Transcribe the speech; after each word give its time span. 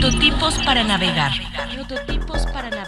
Prototipos 0.00 0.54
para 0.64 0.82
navegar. 0.82 1.30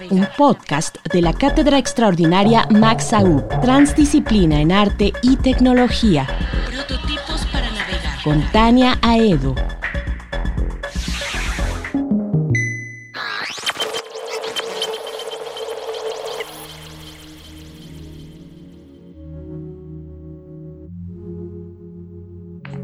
Un 0.09 0.27
podcast 0.39 0.97
de 1.13 1.21
la 1.21 1.35
Cátedra 1.35 1.77
Extraordinaria 1.77 2.67
Max 2.71 3.13
AU, 3.13 3.47
Transdisciplina 3.61 4.63
en 4.63 4.73
Arte 4.73 5.13
y 5.21 5.37
Tecnología. 5.37 6.27
Prototipos 6.65 7.45
para 7.53 7.71
navegar. 7.71 8.23
Con 8.25 8.41
Tania 8.51 8.99
Aedo. 9.03 9.55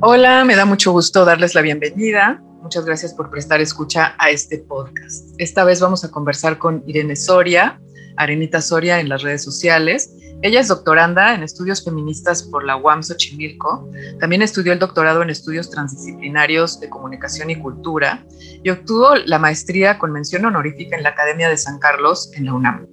Hola, 0.01 0.45
me 0.45 0.54
da 0.54 0.66
mucho 0.66 0.92
gusto 0.92 1.24
darles 1.24 1.54
la 1.54 1.62
bienvenida. 1.62 2.42
Muchas 2.62 2.84
gracias 2.84 3.14
por 3.14 3.30
prestar 3.30 3.60
escucha 3.60 4.14
a 4.18 4.30
este 4.30 4.58
podcast. 4.58 5.34
Esta 5.38 5.64
vez 5.64 5.80
vamos 5.80 6.04
a 6.04 6.10
conversar 6.10 6.59
con 6.59 6.82
Irene 6.87 7.15
Soria, 7.15 7.80
Arenita 8.16 8.60
Soria 8.60 9.00
en 9.00 9.09
las 9.09 9.23
redes 9.23 9.45
sociales. 9.45 10.12
Ella 10.42 10.60
es 10.60 10.68
doctoranda 10.68 11.34
en 11.34 11.42
estudios 11.42 11.84
feministas 11.84 12.42
por 12.42 12.65
la 12.65 12.76
UAM 12.76 13.02
Xochimilco. 13.02 13.88
También 14.20 14.42
estudió 14.42 14.73
el 14.73 14.78
doctorado 14.78 15.23
en 15.23 15.30
estudios 15.30 15.70
transdisciplinarios 15.70 16.80
de 16.80 16.88
comunicación 16.88 17.50
y 17.50 17.56
cultura 17.56 18.24
y 18.62 18.70
obtuvo 18.70 19.16
la 19.16 19.38
maestría 19.38 19.98
con 19.98 20.12
mención 20.12 20.45
honorífica 20.45 20.96
en 20.96 21.04
la 21.04 21.10
Academia 21.10 21.48
de 21.48 21.56
San 21.56 21.78
Carlos 21.78 22.30
en 22.34 22.46
la 22.46 22.54
UNAM. 22.54 22.87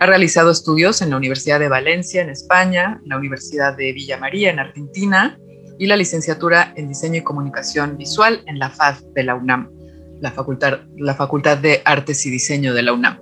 Ha 0.00 0.06
realizado 0.06 0.50
estudios 0.50 1.00
en 1.00 1.10
la 1.10 1.16
Universidad 1.16 1.58
de 1.58 1.68
Valencia 1.68 2.22
en 2.22 2.30
España, 2.30 3.00
la 3.04 3.16
Universidad 3.16 3.76
de 3.76 3.92
Villa 3.92 4.18
María 4.18 4.50
en 4.50 4.58
Argentina 4.58 5.38
y 5.82 5.86
la 5.86 5.96
licenciatura 5.96 6.72
en 6.76 6.86
Diseño 6.86 7.18
y 7.18 7.22
Comunicación 7.24 7.96
Visual 7.96 8.44
en 8.46 8.60
la 8.60 8.70
FAD 8.70 8.98
de 9.16 9.24
la 9.24 9.34
UNAM, 9.34 9.68
la 10.20 10.30
Facultad, 10.30 10.78
la 10.96 11.16
Facultad 11.16 11.58
de 11.58 11.82
Artes 11.84 12.24
y 12.24 12.30
Diseño 12.30 12.72
de 12.72 12.84
la 12.84 12.92
UNAM. 12.92 13.18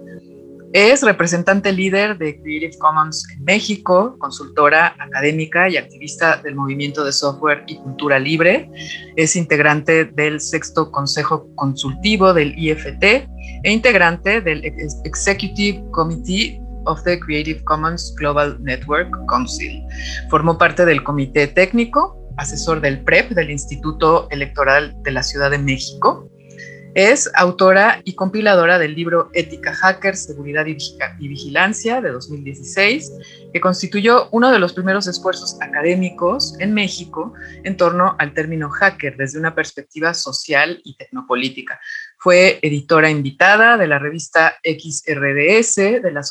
Es 0.75 1.03
representante 1.03 1.73
líder 1.73 2.19
de 2.19 2.39
Creative 2.39 2.77
Commons 2.77 3.27
en 3.35 3.45
México, 3.45 4.15
consultora 4.19 4.95
académica 4.99 5.71
y 5.71 5.79
activista 5.79 6.37
del 6.37 6.55
movimiento 6.55 7.03
de 7.03 7.13
software 7.13 7.65
y 7.67 7.77
cultura 7.77 8.19
libre. 8.19 8.71
Es 9.17 9.37
integrante 9.37 10.05
del 10.05 10.39
sexto 10.39 10.93
Consejo 10.93 11.49
Consultivo 11.55 12.35
del 12.35 12.53
IFT 12.59 13.03
e 13.03 13.73
integrante 13.73 14.43
del 14.43 14.63
Executive 15.07 15.83
Committee 15.93 16.61
of 16.85 17.03
the 17.05 17.19
Creative 17.19 17.65
Commons 17.65 18.15
Global 18.19 18.63
Network 18.63 19.11
Council. 19.29 19.83
Formó 20.29 20.59
parte 20.59 20.85
del 20.85 21.03
comité 21.03 21.47
técnico 21.47 22.20
asesor 22.37 22.81
del 22.81 23.03
PREP, 23.03 23.31
del 23.31 23.51
Instituto 23.51 24.29
Electoral 24.31 24.95
de 25.03 25.11
la 25.11 25.23
Ciudad 25.23 25.51
de 25.51 25.59
México. 25.59 26.31
Es 26.95 27.31
autora 27.35 28.01
y 28.05 28.15
compiladora 28.15 28.77
del 28.77 28.97
libro 28.97 29.31
Ética 29.33 29.73
Hacker, 29.73 30.17
Seguridad 30.17 30.67
y 30.67 31.29
Vigilancia 31.29 32.01
de 32.01 32.11
2016, 32.11 33.13
que 33.53 33.61
constituyó 33.61 34.29
uno 34.33 34.51
de 34.51 34.59
los 34.59 34.73
primeros 34.73 35.07
esfuerzos 35.07 35.57
académicos 35.61 36.57
en 36.59 36.75
México 36.75 37.33
en 37.63 37.77
torno 37.77 38.17
al 38.19 38.35
término 38.35 38.71
hacker 38.71 39.17
desde 39.17 39.39
una 39.39 39.55
perspectiva 39.55 40.15
social 40.15 40.81
y 40.83 40.97
tecnopolítica. 40.97 41.81
Fue 42.19 42.59
editora 42.61 43.09
invitada 43.09 43.77
de 43.77 43.87
la 43.87 44.01
revista 44.01 44.57
XRDS 44.65 46.03
de 46.03 46.11
la 46.11 46.23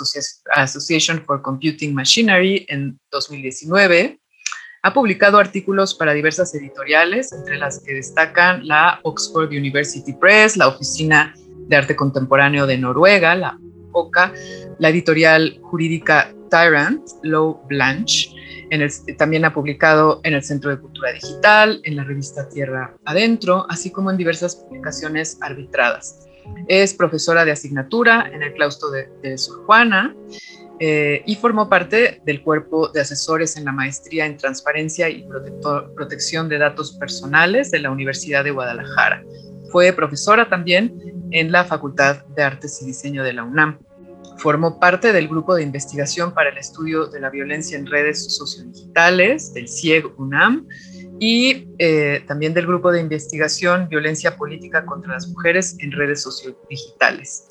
Association 0.55 1.23
for 1.25 1.41
Computing 1.41 1.93
Machinery 1.93 2.65
en 2.67 2.99
2019 3.11 4.19
ha 4.81 4.93
publicado 4.93 5.37
artículos 5.37 5.93
para 5.93 6.13
diversas 6.13 6.53
editoriales, 6.55 7.33
entre 7.33 7.57
las 7.57 7.81
que 7.83 7.93
destacan 7.93 8.65
la 8.67 8.99
Oxford 9.03 9.49
University 9.49 10.13
Press, 10.13 10.55
la 10.55 10.67
Oficina 10.67 11.33
de 11.67 11.75
Arte 11.75 11.95
Contemporáneo 11.95 12.65
de 12.65 12.77
Noruega, 12.77 13.35
la 13.35 13.59
OCA, 13.91 14.33
la 14.77 14.89
editorial 14.89 15.59
jurídica 15.63 16.33
Tyrant, 16.49 17.05
Low 17.23 17.61
Blanche. 17.67 18.29
también 19.17 19.45
ha 19.45 19.53
publicado 19.53 20.21
en 20.23 20.33
el 20.33 20.43
Centro 20.43 20.71
de 20.71 20.79
Cultura 20.79 21.11
Digital, 21.11 21.81
en 21.83 21.95
la 21.95 22.03
revista 22.03 22.47
Tierra 22.47 22.95
Adentro, 23.05 23.65
así 23.69 23.91
como 23.91 24.11
en 24.11 24.17
diversas 24.17 24.55
publicaciones 24.55 25.37
arbitradas. 25.41 26.25
Es 26.67 26.93
profesora 26.93 27.45
de 27.45 27.51
asignatura 27.51 28.29
en 28.33 28.41
el 28.41 28.53
claustro 28.53 28.89
de, 28.89 29.09
de 29.21 29.37
Sor 29.37 29.65
Juana 29.65 30.15
eh, 30.79 31.23
y 31.25 31.35
formó 31.35 31.67
parte 31.67 32.21
del 32.25 32.41
cuerpo 32.41 32.87
de 32.87 33.01
asesores 33.01 33.57
en 33.57 33.65
la 33.65 33.73
maestría 33.73 34.25
en 34.25 34.37
transparencia 34.37 35.09
y 35.09 35.27
protección 35.95 36.47
de 36.47 36.57
datos 36.57 36.93
personales 36.93 37.69
de 37.71 37.79
la 37.79 37.91
Universidad 37.91 38.45
de 38.45 38.51
Guadalajara. 38.51 39.23
Fue 39.71 39.91
profesora 39.91 40.47
también 40.47 40.93
en 41.31 41.51
la 41.51 41.65
Facultad 41.65 42.25
de 42.27 42.43
Artes 42.43 42.81
y 42.81 42.85
Diseño 42.85 43.23
de 43.23 43.33
la 43.33 43.43
UNAM. 43.43 43.79
Formó 44.37 44.79
parte 44.79 45.11
del 45.11 45.27
grupo 45.27 45.53
de 45.53 45.63
investigación 45.63 46.33
para 46.33 46.49
el 46.49 46.57
estudio 46.57 47.07
de 47.07 47.19
la 47.19 47.29
violencia 47.29 47.77
en 47.77 47.85
redes 47.85 48.33
sociodigitales 48.33 49.53
del 49.53 49.67
CIEG 49.67 50.05
UNAM 50.17 50.65
y 51.19 51.67
eh, 51.77 52.23
también 52.25 52.53
del 52.53 52.65
grupo 52.65 52.89
de 52.91 53.01
investigación 53.01 53.89
Violencia 53.89 54.37
Política 54.37 54.85
contra 54.85 55.13
las 55.13 55.27
Mujeres 55.27 55.75
en 55.79 55.91
redes 55.91 56.21
sociodigitales. 56.21 57.49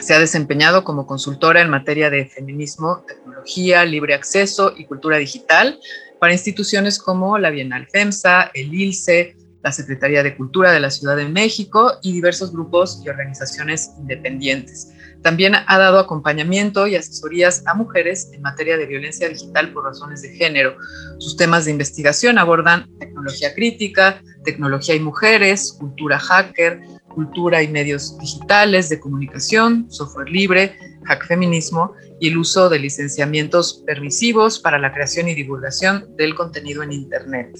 Se 0.00 0.14
ha 0.14 0.18
desempeñado 0.18 0.84
como 0.84 1.06
consultora 1.06 1.62
en 1.62 1.70
materia 1.70 2.10
de 2.10 2.26
feminismo, 2.26 3.04
tecnología, 3.06 3.84
libre 3.84 4.14
acceso 4.14 4.74
y 4.76 4.84
cultura 4.84 5.16
digital 5.16 5.78
para 6.20 6.32
instituciones 6.32 6.98
como 6.98 7.38
la 7.38 7.50
Bienal 7.50 7.86
FEMSA, 7.90 8.50
el 8.54 8.74
ILCE, 8.74 9.36
la 9.62 9.72
Secretaría 9.72 10.22
de 10.22 10.36
Cultura 10.36 10.72
de 10.72 10.80
la 10.80 10.90
Ciudad 10.90 11.16
de 11.16 11.26
México 11.26 11.94
y 12.02 12.12
diversos 12.12 12.52
grupos 12.52 13.00
y 13.02 13.08
organizaciones 13.08 13.92
independientes. 13.98 14.92
También 15.22 15.54
ha 15.54 15.78
dado 15.78 15.98
acompañamiento 15.98 16.86
y 16.86 16.96
asesorías 16.96 17.62
a 17.66 17.72
mujeres 17.72 18.28
en 18.34 18.42
materia 18.42 18.76
de 18.76 18.84
violencia 18.84 19.26
digital 19.26 19.72
por 19.72 19.84
razones 19.84 20.20
de 20.20 20.36
género. 20.36 20.76
Sus 21.18 21.38
temas 21.38 21.64
de 21.64 21.70
investigación 21.70 22.36
abordan 22.36 22.90
tecnología 22.98 23.54
crítica, 23.54 24.22
tecnología 24.44 24.94
y 24.94 25.00
mujeres, 25.00 25.74
cultura 25.80 26.18
hacker, 26.18 26.82
cultura 27.14 27.62
y 27.62 27.68
medios 27.68 28.18
digitales, 28.18 28.88
de 28.88 29.00
comunicación, 29.00 29.86
software 29.90 30.28
libre, 30.28 30.76
hack 31.04 31.26
feminismo 31.26 31.92
y 32.20 32.28
el 32.28 32.38
uso 32.38 32.68
de 32.68 32.78
licenciamientos 32.78 33.82
permisivos 33.86 34.58
para 34.58 34.78
la 34.78 34.92
creación 34.92 35.28
y 35.28 35.34
divulgación 35.34 36.16
del 36.16 36.34
contenido 36.34 36.82
en 36.82 36.92
Internet. 36.92 37.58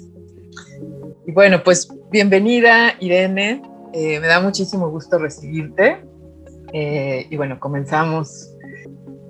Y 1.27 1.33
bueno, 1.33 1.63
pues 1.63 1.89
bienvenida 2.11 2.97
Irene, 3.01 3.63
eh, 3.93 4.21
me 4.21 4.27
da 4.27 4.41
muchísimo 4.41 4.91
gusto 4.91 5.19
recibirte. 5.19 6.05
Eh, 6.73 7.27
y 7.31 7.37
bueno, 7.37 7.61
comenzamos 7.61 8.54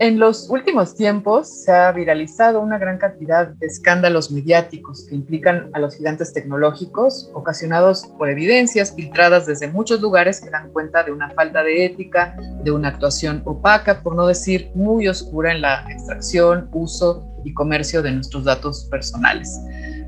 en 0.00 0.18
los 0.18 0.50
últimos 0.50 0.96
tiempos 0.96 1.62
se 1.62 1.70
ha 1.70 1.92
viralizado 1.92 2.60
una 2.60 2.78
gran 2.78 2.98
cantidad 2.98 3.48
de 3.48 3.66
escándalos 3.66 4.30
mediáticos 4.30 5.06
que 5.08 5.14
implican 5.14 5.70
a 5.72 5.78
los 5.78 5.96
gigantes 5.96 6.32
tecnológicos, 6.32 7.30
ocasionados 7.32 8.06
por 8.18 8.28
evidencias 8.28 8.92
filtradas 8.94 9.46
desde 9.46 9.68
muchos 9.68 10.00
lugares 10.00 10.40
que 10.40 10.50
dan 10.50 10.70
cuenta 10.72 11.04
de 11.04 11.12
una 11.12 11.30
falta 11.30 11.62
de 11.62 11.84
ética, 11.84 12.36
de 12.64 12.72
una 12.72 12.88
actuación 12.88 13.42
opaca, 13.44 14.02
por 14.02 14.16
no 14.16 14.26
decir 14.26 14.70
muy 14.74 15.06
oscura 15.06 15.52
en 15.52 15.60
la 15.60 15.84
extracción, 15.88 16.68
uso 16.72 17.24
y 17.44 17.54
comercio 17.54 18.02
de 18.02 18.12
nuestros 18.12 18.44
datos 18.44 18.88
personales. 18.90 19.60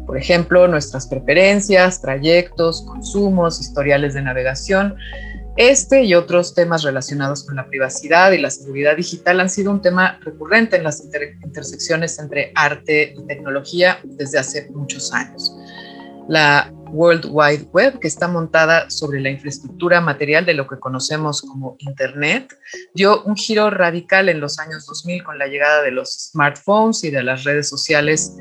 Por 0.04 0.16
ejemplo, 0.16 0.66
nuestras 0.68 1.06
preferencias, 1.06 2.00
trayectos, 2.00 2.82
consumos, 2.82 3.60
historiales 3.60 4.14
de 4.14 4.22
navegación 4.22 4.96
este 5.56 6.04
y 6.04 6.14
otros 6.14 6.54
temas 6.54 6.82
relacionados 6.82 7.44
con 7.44 7.56
la 7.56 7.66
privacidad 7.66 8.32
y 8.32 8.38
la 8.38 8.50
seguridad 8.50 8.96
digital 8.96 9.40
han 9.40 9.48
sido 9.48 9.70
un 9.70 9.80
tema 9.80 10.18
recurrente 10.22 10.76
en 10.76 10.84
las 10.84 11.02
intersecciones 11.44 12.18
entre 12.18 12.52
arte 12.54 13.14
y 13.16 13.26
tecnología 13.26 13.98
desde 14.04 14.38
hace 14.38 14.68
muchos 14.70 15.12
años. 15.12 15.54
World 16.90 17.26
Wide 17.30 17.68
Web, 17.72 17.98
que 18.00 18.08
está 18.08 18.28
montada 18.28 18.90
sobre 18.90 19.20
la 19.20 19.30
infraestructura 19.30 20.00
material 20.00 20.44
de 20.46 20.54
lo 20.54 20.66
que 20.66 20.78
conocemos 20.78 21.42
como 21.42 21.76
Internet, 21.80 22.56
dio 22.94 23.22
un 23.22 23.36
giro 23.36 23.70
radical 23.70 24.28
en 24.28 24.40
los 24.40 24.58
años 24.58 24.86
2000 24.86 25.24
con 25.24 25.38
la 25.38 25.46
llegada 25.46 25.82
de 25.82 25.90
los 25.90 26.30
smartphones 26.30 27.04
y 27.04 27.10
de 27.10 27.22
las 27.22 27.44
redes 27.44 27.68
sociales 27.68 28.34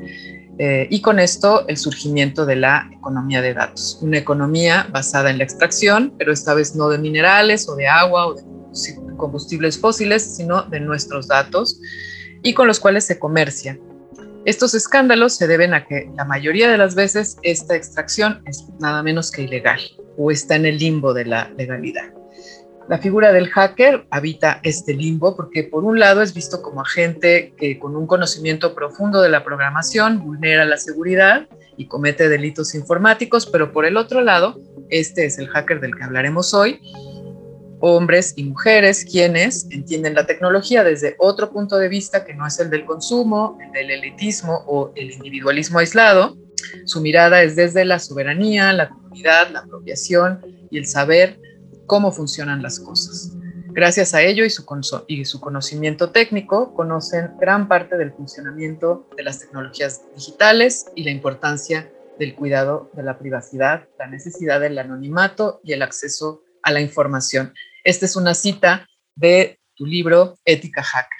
eh, 0.58 0.86
y 0.90 1.00
con 1.00 1.18
esto 1.18 1.66
el 1.68 1.76
surgimiento 1.76 2.46
de 2.46 2.56
la 2.56 2.88
economía 2.92 3.42
de 3.42 3.54
datos, 3.54 3.98
una 4.00 4.18
economía 4.18 4.86
basada 4.90 5.30
en 5.30 5.38
la 5.38 5.44
extracción, 5.44 6.14
pero 6.18 6.32
esta 6.32 6.54
vez 6.54 6.74
no 6.74 6.88
de 6.88 6.98
minerales 6.98 7.68
o 7.68 7.76
de 7.76 7.88
agua 7.88 8.28
o 8.28 8.34
de 8.34 8.42
combustibles 9.16 9.78
fósiles, 9.78 10.36
sino 10.36 10.62
de 10.62 10.80
nuestros 10.80 11.28
datos 11.28 11.80
y 12.42 12.54
con 12.54 12.66
los 12.66 12.80
cuales 12.80 13.04
se 13.04 13.18
comercia. 13.18 13.78
Estos 14.46 14.74
escándalos 14.74 15.34
se 15.34 15.48
deben 15.48 15.74
a 15.74 15.86
que 15.86 16.08
la 16.14 16.24
mayoría 16.24 16.70
de 16.70 16.78
las 16.78 16.94
veces 16.94 17.36
esta 17.42 17.74
extracción 17.74 18.42
es 18.46 18.64
nada 18.78 19.02
menos 19.02 19.32
que 19.32 19.42
ilegal 19.42 19.80
o 20.16 20.30
está 20.30 20.54
en 20.54 20.66
el 20.66 20.78
limbo 20.78 21.12
de 21.14 21.24
la 21.24 21.50
legalidad. 21.58 22.14
La 22.88 22.98
figura 22.98 23.32
del 23.32 23.48
hacker 23.48 24.06
habita 24.08 24.60
este 24.62 24.94
limbo 24.94 25.34
porque 25.34 25.64
por 25.64 25.82
un 25.82 25.98
lado 25.98 26.22
es 26.22 26.32
visto 26.32 26.62
como 26.62 26.80
agente 26.80 27.54
que 27.58 27.80
con 27.80 27.96
un 27.96 28.06
conocimiento 28.06 28.72
profundo 28.72 29.20
de 29.20 29.30
la 29.30 29.42
programación 29.42 30.20
vulnera 30.20 30.64
la 30.64 30.76
seguridad 30.76 31.48
y 31.76 31.88
comete 31.88 32.28
delitos 32.28 32.76
informáticos, 32.76 33.46
pero 33.46 33.72
por 33.72 33.84
el 33.84 33.96
otro 33.96 34.20
lado, 34.20 34.60
este 34.90 35.26
es 35.26 35.40
el 35.40 35.48
hacker 35.48 35.80
del 35.80 35.96
que 35.96 36.04
hablaremos 36.04 36.54
hoy, 36.54 36.80
hombres 37.80 38.34
y 38.36 38.44
mujeres 38.44 39.04
quienes 39.04 39.66
entienden 39.70 40.14
la 40.14 40.26
tecnología 40.26 40.84
desde 40.84 41.16
otro 41.18 41.50
punto 41.50 41.76
de 41.76 41.88
vista 41.88 42.24
que 42.24 42.34
no 42.34 42.46
es 42.46 42.58
el 42.58 42.70
del 42.70 42.84
consumo, 42.84 43.58
el 43.64 43.72
del 43.72 43.90
elitismo 43.90 44.64
o 44.66 44.92
el 44.96 45.10
individualismo 45.10 45.78
aislado. 45.78 46.36
Su 46.84 47.00
mirada 47.00 47.42
es 47.42 47.56
desde 47.56 47.84
la 47.84 47.98
soberanía, 47.98 48.72
la 48.72 48.88
comunidad, 48.88 49.50
la 49.50 49.60
apropiación 49.60 50.40
y 50.70 50.78
el 50.78 50.86
saber 50.86 51.38
cómo 51.86 52.12
funcionan 52.12 52.62
las 52.62 52.80
cosas. 52.80 53.32
Gracias 53.76 54.14
a 54.14 54.22
ello 54.22 54.44
y 54.44 54.50
su, 54.50 54.64
y 55.06 55.24
su 55.26 55.38
conocimiento 55.38 56.10
técnico, 56.10 56.74
conocen 56.74 57.32
gran 57.38 57.68
parte 57.68 57.98
del 57.98 58.10
funcionamiento 58.12 59.06
de 59.16 59.22
las 59.22 59.40
tecnologías 59.40 60.00
digitales 60.14 60.86
y 60.94 61.04
la 61.04 61.10
importancia 61.10 61.92
del 62.18 62.34
cuidado 62.34 62.90
de 62.94 63.02
la 63.02 63.18
privacidad, 63.18 63.86
la 63.98 64.06
necesidad 64.06 64.60
del 64.60 64.78
anonimato 64.78 65.60
y 65.62 65.74
el 65.74 65.82
acceso 65.82 66.42
a 66.66 66.72
la 66.72 66.80
información. 66.80 67.54
Esta 67.84 68.04
es 68.04 68.16
una 68.16 68.34
cita 68.34 68.88
de 69.14 69.60
tu 69.76 69.86
libro 69.86 70.36
Ética 70.44 70.82
Hacker. 70.82 71.18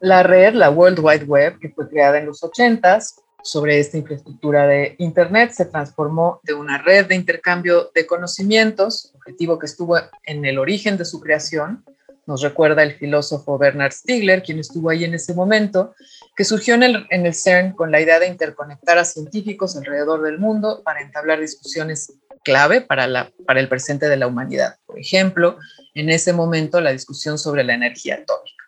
La 0.00 0.22
red, 0.22 0.54
la 0.54 0.70
World 0.70 0.98
Wide 1.00 1.24
Web, 1.24 1.58
que 1.58 1.70
fue 1.70 1.88
creada 1.88 2.18
en 2.18 2.26
los 2.26 2.42
80s, 2.42 3.14
sobre 3.42 3.78
esta 3.80 3.96
infraestructura 3.96 4.66
de 4.66 4.96
Internet 4.98 5.52
se 5.52 5.66
transformó 5.66 6.40
de 6.42 6.52
una 6.52 6.78
red 6.78 7.06
de 7.06 7.14
intercambio 7.14 7.90
de 7.94 8.06
conocimientos, 8.06 9.12
objetivo 9.14 9.58
que 9.58 9.66
estuvo 9.66 9.96
en 10.24 10.44
el 10.44 10.58
origen 10.58 10.98
de 10.98 11.04
su 11.04 11.20
creación, 11.20 11.84
nos 12.26 12.42
recuerda 12.42 12.82
el 12.82 12.96
filósofo 12.96 13.56
Bernard 13.56 13.92
Stiegler, 13.92 14.42
quien 14.42 14.58
estuvo 14.58 14.90
ahí 14.90 15.04
en 15.04 15.14
ese 15.14 15.32
momento, 15.32 15.94
que 16.34 16.44
surgió 16.44 16.74
en 16.74 16.82
el, 16.82 17.06
en 17.10 17.24
el 17.24 17.34
CERN 17.34 17.72
con 17.72 17.92
la 17.92 18.00
idea 18.00 18.18
de 18.18 18.26
interconectar 18.26 18.98
a 18.98 19.04
científicos 19.04 19.76
alrededor 19.76 20.22
del 20.22 20.38
mundo 20.38 20.82
para 20.84 21.00
entablar 21.00 21.40
discusiones 21.40 22.12
clave 22.46 22.80
para, 22.80 23.08
la, 23.08 23.32
para 23.44 23.58
el 23.58 23.68
presente 23.68 24.08
de 24.08 24.16
la 24.16 24.28
humanidad. 24.28 24.76
Por 24.86 25.00
ejemplo, 25.00 25.58
en 25.94 26.10
ese 26.10 26.32
momento 26.32 26.80
la 26.80 26.92
discusión 26.92 27.38
sobre 27.38 27.64
la 27.64 27.74
energía 27.74 28.14
atómica. 28.14 28.64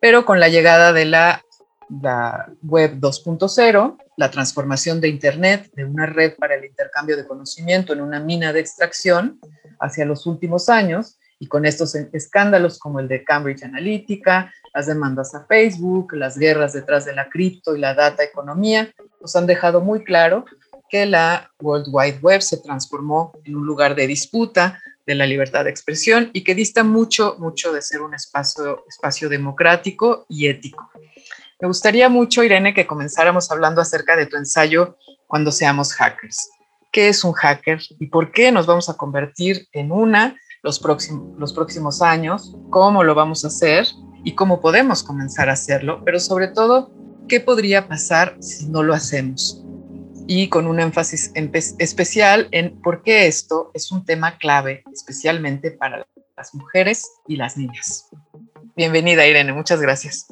Pero 0.00 0.26
con 0.26 0.40
la 0.40 0.48
llegada 0.48 0.92
de 0.92 1.04
la 1.04 1.42
la 1.88 2.50
web 2.62 2.98
2.0, 2.98 3.96
la 4.16 4.30
transformación 4.30 5.00
de 5.00 5.08
Internet 5.08 5.70
de 5.74 5.84
una 5.84 6.06
red 6.06 6.34
para 6.36 6.54
el 6.54 6.64
intercambio 6.64 7.16
de 7.16 7.26
conocimiento 7.26 7.92
en 7.92 8.00
una 8.00 8.20
mina 8.20 8.52
de 8.52 8.60
extracción 8.60 9.38
hacia 9.78 10.04
los 10.04 10.26
últimos 10.26 10.68
años 10.68 11.18
y 11.38 11.48
con 11.48 11.66
estos 11.66 11.94
escándalos 11.94 12.78
como 12.78 12.98
el 12.98 13.08
de 13.08 13.22
Cambridge 13.22 13.62
Analytica, 13.62 14.52
las 14.74 14.86
demandas 14.86 15.34
a 15.34 15.44
Facebook, 15.46 16.14
las 16.14 16.38
guerras 16.38 16.72
detrás 16.72 17.04
de 17.04 17.14
la 17.14 17.28
cripto 17.28 17.76
y 17.76 17.80
la 17.80 17.94
data 17.94 18.24
economía, 18.24 18.90
nos 19.20 19.36
han 19.36 19.46
dejado 19.46 19.80
muy 19.80 20.02
claro 20.02 20.46
que 20.88 21.06
la 21.06 21.50
World 21.60 21.86
Wide 21.90 22.18
Web 22.22 22.42
se 22.42 22.58
transformó 22.58 23.32
en 23.44 23.56
un 23.56 23.66
lugar 23.66 23.94
de 23.94 24.06
disputa 24.06 24.80
de 25.06 25.14
la 25.14 25.26
libertad 25.26 25.64
de 25.64 25.70
expresión 25.70 26.30
y 26.32 26.42
que 26.42 26.54
dista 26.54 26.82
mucho, 26.82 27.36
mucho 27.38 27.72
de 27.72 27.80
ser 27.80 28.02
un 28.02 28.14
espacio, 28.14 28.84
espacio 28.88 29.28
democrático 29.28 30.26
y 30.28 30.48
ético. 30.48 30.90
Me 31.60 31.68
gustaría 31.68 32.08
mucho, 32.08 32.42
Irene, 32.42 32.74
que 32.74 32.86
comenzáramos 32.86 33.50
hablando 33.50 33.80
acerca 33.80 34.16
de 34.16 34.26
tu 34.26 34.36
ensayo 34.36 34.98
Cuando 35.26 35.50
seamos 35.50 35.92
hackers. 35.94 36.50
¿Qué 36.92 37.08
es 37.08 37.24
un 37.24 37.32
hacker 37.32 37.80
y 37.98 38.06
por 38.06 38.30
qué 38.30 38.52
nos 38.52 38.66
vamos 38.66 38.88
a 38.88 38.96
convertir 38.96 39.66
en 39.72 39.90
una 39.90 40.36
los 40.62 40.78
próximos, 40.78 41.38
los 41.38 41.52
próximos 41.52 42.00
años? 42.00 42.54
¿Cómo 42.70 43.02
lo 43.02 43.14
vamos 43.14 43.44
a 43.44 43.48
hacer 43.48 43.86
y 44.24 44.34
cómo 44.34 44.60
podemos 44.60 45.02
comenzar 45.02 45.48
a 45.48 45.54
hacerlo? 45.54 46.02
Pero 46.04 46.20
sobre 46.20 46.48
todo, 46.48 46.92
¿qué 47.28 47.40
podría 47.40 47.88
pasar 47.88 48.36
si 48.40 48.66
no 48.68 48.82
lo 48.82 48.94
hacemos? 48.94 49.65
Y 50.26 50.48
con 50.48 50.66
un 50.66 50.80
énfasis 50.80 51.32
especial 51.78 52.48
en 52.50 52.80
por 52.80 53.02
qué 53.02 53.26
esto 53.26 53.70
es 53.74 53.92
un 53.92 54.04
tema 54.04 54.38
clave, 54.38 54.82
especialmente 54.92 55.70
para 55.70 56.06
las 56.36 56.54
mujeres 56.54 57.08
y 57.26 57.36
las 57.36 57.56
niñas. 57.56 58.08
Bienvenida, 58.76 59.26
Irene, 59.26 59.52
muchas 59.52 59.80
gracias. 59.80 60.26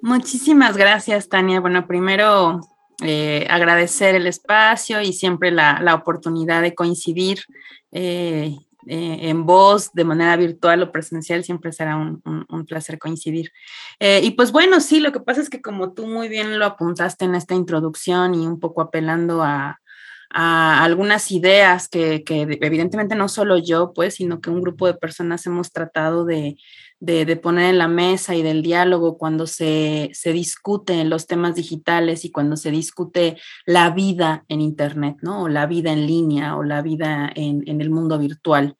Muchísimas 0.00 0.76
gracias, 0.76 1.28
Tania. 1.28 1.60
Bueno, 1.60 1.86
primero 1.86 2.60
eh, 3.02 3.46
agradecer 3.50 4.14
el 4.14 4.26
espacio 4.26 5.00
y 5.00 5.12
siempre 5.12 5.50
la, 5.50 5.94
oportunidad 5.94 6.62
de 6.62 6.74
coincidir 6.74 7.40
eh, 7.90 8.54
eh, 8.86 9.18
en 9.28 9.46
voz 9.46 9.92
de 9.92 10.04
manera 10.04 10.36
virtual 10.36 10.82
o 10.82 10.92
presencial, 10.92 11.44
siempre 11.44 11.72
será 11.72 11.96
un, 11.96 12.22
placer 12.66 12.98
coincidir. 12.98 13.52
y 14.00 14.30
pues 14.32 14.50
bueno, 14.50 14.80
sí, 14.80 15.00
lo 15.00 15.12
que 15.12 15.20
pasa 15.20 15.40
es 15.40 15.50
que 15.50 15.60
como 15.60 15.92
tú 15.92 16.06
muy 16.06 16.28
bien 16.28 16.58
lo 16.58 16.64
apuntaste 16.64 17.24
en 17.24 17.34
esta 17.34 17.54
introducción 17.54 18.34
y 18.34 18.46
un 18.46 18.58
poco 18.58 18.80
apelando 18.80 19.42
a, 19.42 19.78
algunas 20.36 21.30
ideas 21.30 21.88
que, 21.88 22.24
que, 22.24 22.42
evidentemente 22.60 23.14
no 23.14 23.28
solo 23.28 23.56
yo, 23.56 23.92
pues, 23.94 24.16
sino 24.16 24.40
que 24.40 24.50
un 24.50 24.62
grupo 24.62 24.88
de 24.88 24.94
personas 24.94 25.46
hemos 25.46 25.70
tratado 25.70 26.24
de, 26.24 26.56
de, 27.04 27.36
poner 27.36 27.70
en 27.70 27.78
la 27.78 27.88
mesa 27.88 28.34
y 28.34 28.42
del 28.42 28.62
diálogo 28.62 29.18
cuando 29.18 29.46
se, 29.46 30.10
se 30.12 30.32
discuten 30.32 31.10
los 31.10 31.26
temas 31.26 31.54
digitales 31.54 32.24
y 32.24 32.30
cuando 32.30 32.56
se 32.56 32.70
discute 32.70 33.36
la 33.66 33.90
vida 33.90 34.44
en 34.48 34.60
Internet, 34.60 35.16
¿no? 35.20 35.42
O 35.42 35.48
la 35.48 35.66
vida 35.66 35.92
en 35.92 36.06
línea 36.06 36.56
o 36.56 36.62
la 36.62 36.82
vida 36.82 37.30
en, 37.34 37.62
en 37.66 37.80
el 37.80 37.90
mundo 37.90 38.18
virtual. 38.18 38.76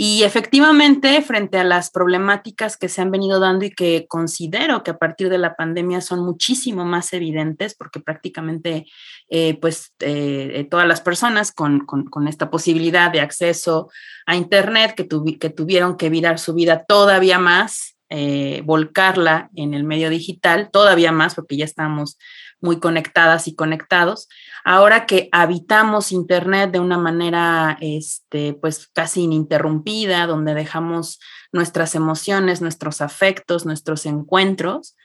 Y 0.00 0.22
efectivamente, 0.22 1.20
frente 1.22 1.58
a 1.58 1.64
las 1.64 1.90
problemáticas 1.90 2.76
que 2.76 2.88
se 2.88 3.02
han 3.02 3.10
venido 3.10 3.40
dando 3.40 3.64
y 3.64 3.72
que 3.72 4.06
considero 4.06 4.84
que 4.84 4.92
a 4.92 4.96
partir 4.96 5.28
de 5.28 5.38
la 5.38 5.56
pandemia 5.56 6.00
son 6.00 6.24
muchísimo 6.24 6.84
más 6.84 7.12
evidentes, 7.12 7.74
porque 7.74 7.98
prácticamente 7.98 8.86
eh, 9.28 9.58
pues 9.60 9.92
eh, 9.98 10.68
todas 10.70 10.86
las 10.86 11.00
personas 11.00 11.50
con, 11.50 11.84
esta 12.28 12.48
posibilidad 12.48 13.10
de 13.10 13.20
acceso 13.20 13.90
a 14.24 14.36
Internet 14.36 14.94
que, 14.94 15.08
que 15.36 15.50
tuvieron 15.50 15.96
que 15.96 16.10
virar 16.10 16.38
su 16.38 16.54
vida 16.54 16.84
todavía 16.86 17.40
más, 17.40 17.97
eh, 18.10 18.62
volcarla 18.64 19.50
en 19.54 19.74
el 19.74 19.84
medio 19.84 20.10
digital, 20.10 20.70
todavía 20.72 21.12
más, 21.12 21.34
porque 21.34 21.56
ya 21.56 21.64
estamos 21.64 22.18
muy 22.60 22.80
conectadas 22.80 23.48
y 23.48 23.54
conectados. 23.54 24.28
Ahora 24.64 25.06
que 25.06 25.28
habitamos 25.32 26.12
Internet 26.12 26.72
de 26.72 26.80
una 26.80 26.98
manera, 26.98 27.78
este, 27.80 28.54
pues 28.54 28.88
casi 28.92 29.22
ininterrumpida, 29.22 30.26
donde 30.26 30.54
dejamos 30.54 31.20
nuestras 31.52 31.94
emociones, 31.94 32.60
nuestros 32.60 33.00
afectos, 33.00 33.64
nuestros 33.64 34.06
encuentros, 34.06 34.96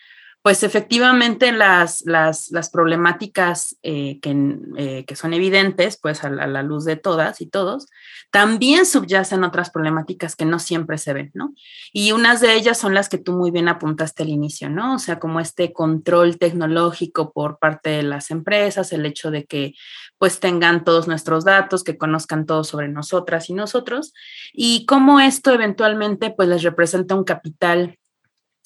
pues 0.44 0.62
efectivamente 0.64 1.54
las, 1.54 2.04
las, 2.06 2.70
problemáticas 2.70 3.78
eh, 3.82 4.20
eh, 4.78 5.06
que, 5.08 5.16
son 5.16 5.34
evidentes, 5.34 5.98
pues 5.98 6.26
a 6.26 6.30
la, 6.30 6.62
luz 6.62 6.84
de 6.84 6.98
todas 6.98 7.40
y 7.40 7.46
todos, 7.46 7.88
también 8.30 8.86
subyacen 8.86 9.46
otras 9.46 9.70
problemáticas 9.70 10.36
que 10.36 10.44
no 10.44 10.60
siempre 10.60 10.98
se 10.98 11.14
ven, 11.14 11.32
¿no? 11.34 11.54
Y 11.94 12.12
unas 12.12 12.42
de 12.42 12.56
ellas 12.56 12.78
son 12.78 12.94
las 12.94 13.08
que 13.08 13.18
tú 13.18 13.32
muy 13.32 13.52
bien 13.52 13.70
apuntaste 13.70 14.24
al 14.24 14.30
inicio, 14.30 14.70
¿no? 14.70 14.96
O 14.96 15.00
sea, 15.00 15.18
como 15.18 15.40
este 15.40 15.72
control 15.72 16.38
tecnológico 16.38 17.32
por 17.32 17.58
parte 17.58 17.92
de 17.92 18.04
las 18.04 18.30
empresas, 18.30 18.92
el 18.92 19.06
hecho 19.06 19.32
de 19.32 19.46
que 19.46 19.76
pues 20.18 20.42
tengan 20.42 20.84
todos 20.84 21.08
nuestros 21.08 21.46
datos, 21.46 21.86
que 21.86 21.98
conozcan 21.98 22.46
todo 22.46 22.66
sobre 22.66 22.90
nosotras 22.90 23.50
y 23.50 23.54
nosotros, 23.54 24.14
y 24.52 24.86
cómo 24.88 25.22
esto 25.22 25.54
eventualmente 25.54 26.32
pues 26.32 26.50
les 26.50 26.64
representa 26.64 27.16
un 27.16 27.24
capital 27.24 27.98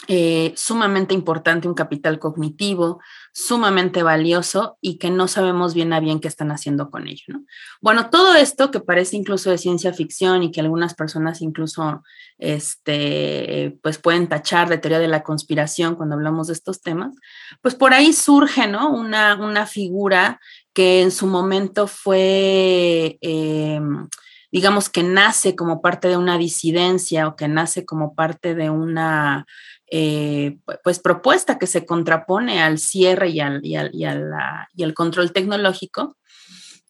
eh, 0.07 0.53
sumamente 0.55 1.15
importante, 1.15 1.67
un 1.67 1.73
capital 1.73 2.19
cognitivo, 2.19 3.01
sumamente 3.33 4.03
valioso 4.03 4.77
y 4.79 4.99
que 4.99 5.09
no 5.09 5.27
sabemos 5.27 5.73
bien 5.73 5.91
a 5.91 5.99
bien 5.99 6.19
qué 6.19 6.27
están 6.27 6.51
haciendo 6.51 6.91
con 6.91 7.07
ello. 7.07 7.23
¿no? 7.29 7.45
Bueno, 7.81 8.09
todo 8.09 8.35
esto 8.35 8.69
que 8.69 8.79
parece 8.79 9.17
incluso 9.17 9.49
de 9.49 9.57
ciencia 9.57 9.91
ficción 9.93 10.43
y 10.43 10.51
que 10.51 10.61
algunas 10.61 10.93
personas 10.93 11.41
incluso 11.41 12.03
este, 12.37 13.77
pues 13.81 13.97
pueden 13.97 14.27
tachar 14.27 14.69
de 14.69 14.77
teoría 14.77 14.99
de 14.99 15.07
la 15.07 15.23
conspiración 15.23 15.95
cuando 15.95 16.15
hablamos 16.15 16.47
de 16.47 16.53
estos 16.53 16.81
temas, 16.81 17.15
pues 17.61 17.73
por 17.73 17.93
ahí 17.93 18.13
surge 18.13 18.67
¿no? 18.67 18.91
una, 18.91 19.35
una 19.35 19.65
figura 19.65 20.39
que 20.73 21.01
en 21.01 21.11
su 21.11 21.27
momento 21.27 21.87
fue... 21.87 23.17
Em, 23.21 24.07
digamos 24.49 24.89
que 24.89 25.03
nace 25.03 25.55
como 25.55 25.81
parte 25.81 26.07
de 26.07 26.15
una 26.15 26.37
disidencia 26.37 27.27
o 27.27 27.35
que 27.35 27.49
nace 27.49 27.85
como 27.85 28.15
parte 28.15 28.55
de 28.55 28.69
una 28.69 29.45
eh, 29.89 30.57
pues 30.83 30.99
propuesta 30.99 31.57
que 31.57 31.67
se 31.67 31.85
contrapone 31.85 32.61
al 32.61 32.77
cierre 32.77 33.29
y 33.29 33.39
al, 33.39 33.65
y, 33.65 33.75
al, 33.75 34.93
control 34.93 35.31
tecnológico 35.31 36.17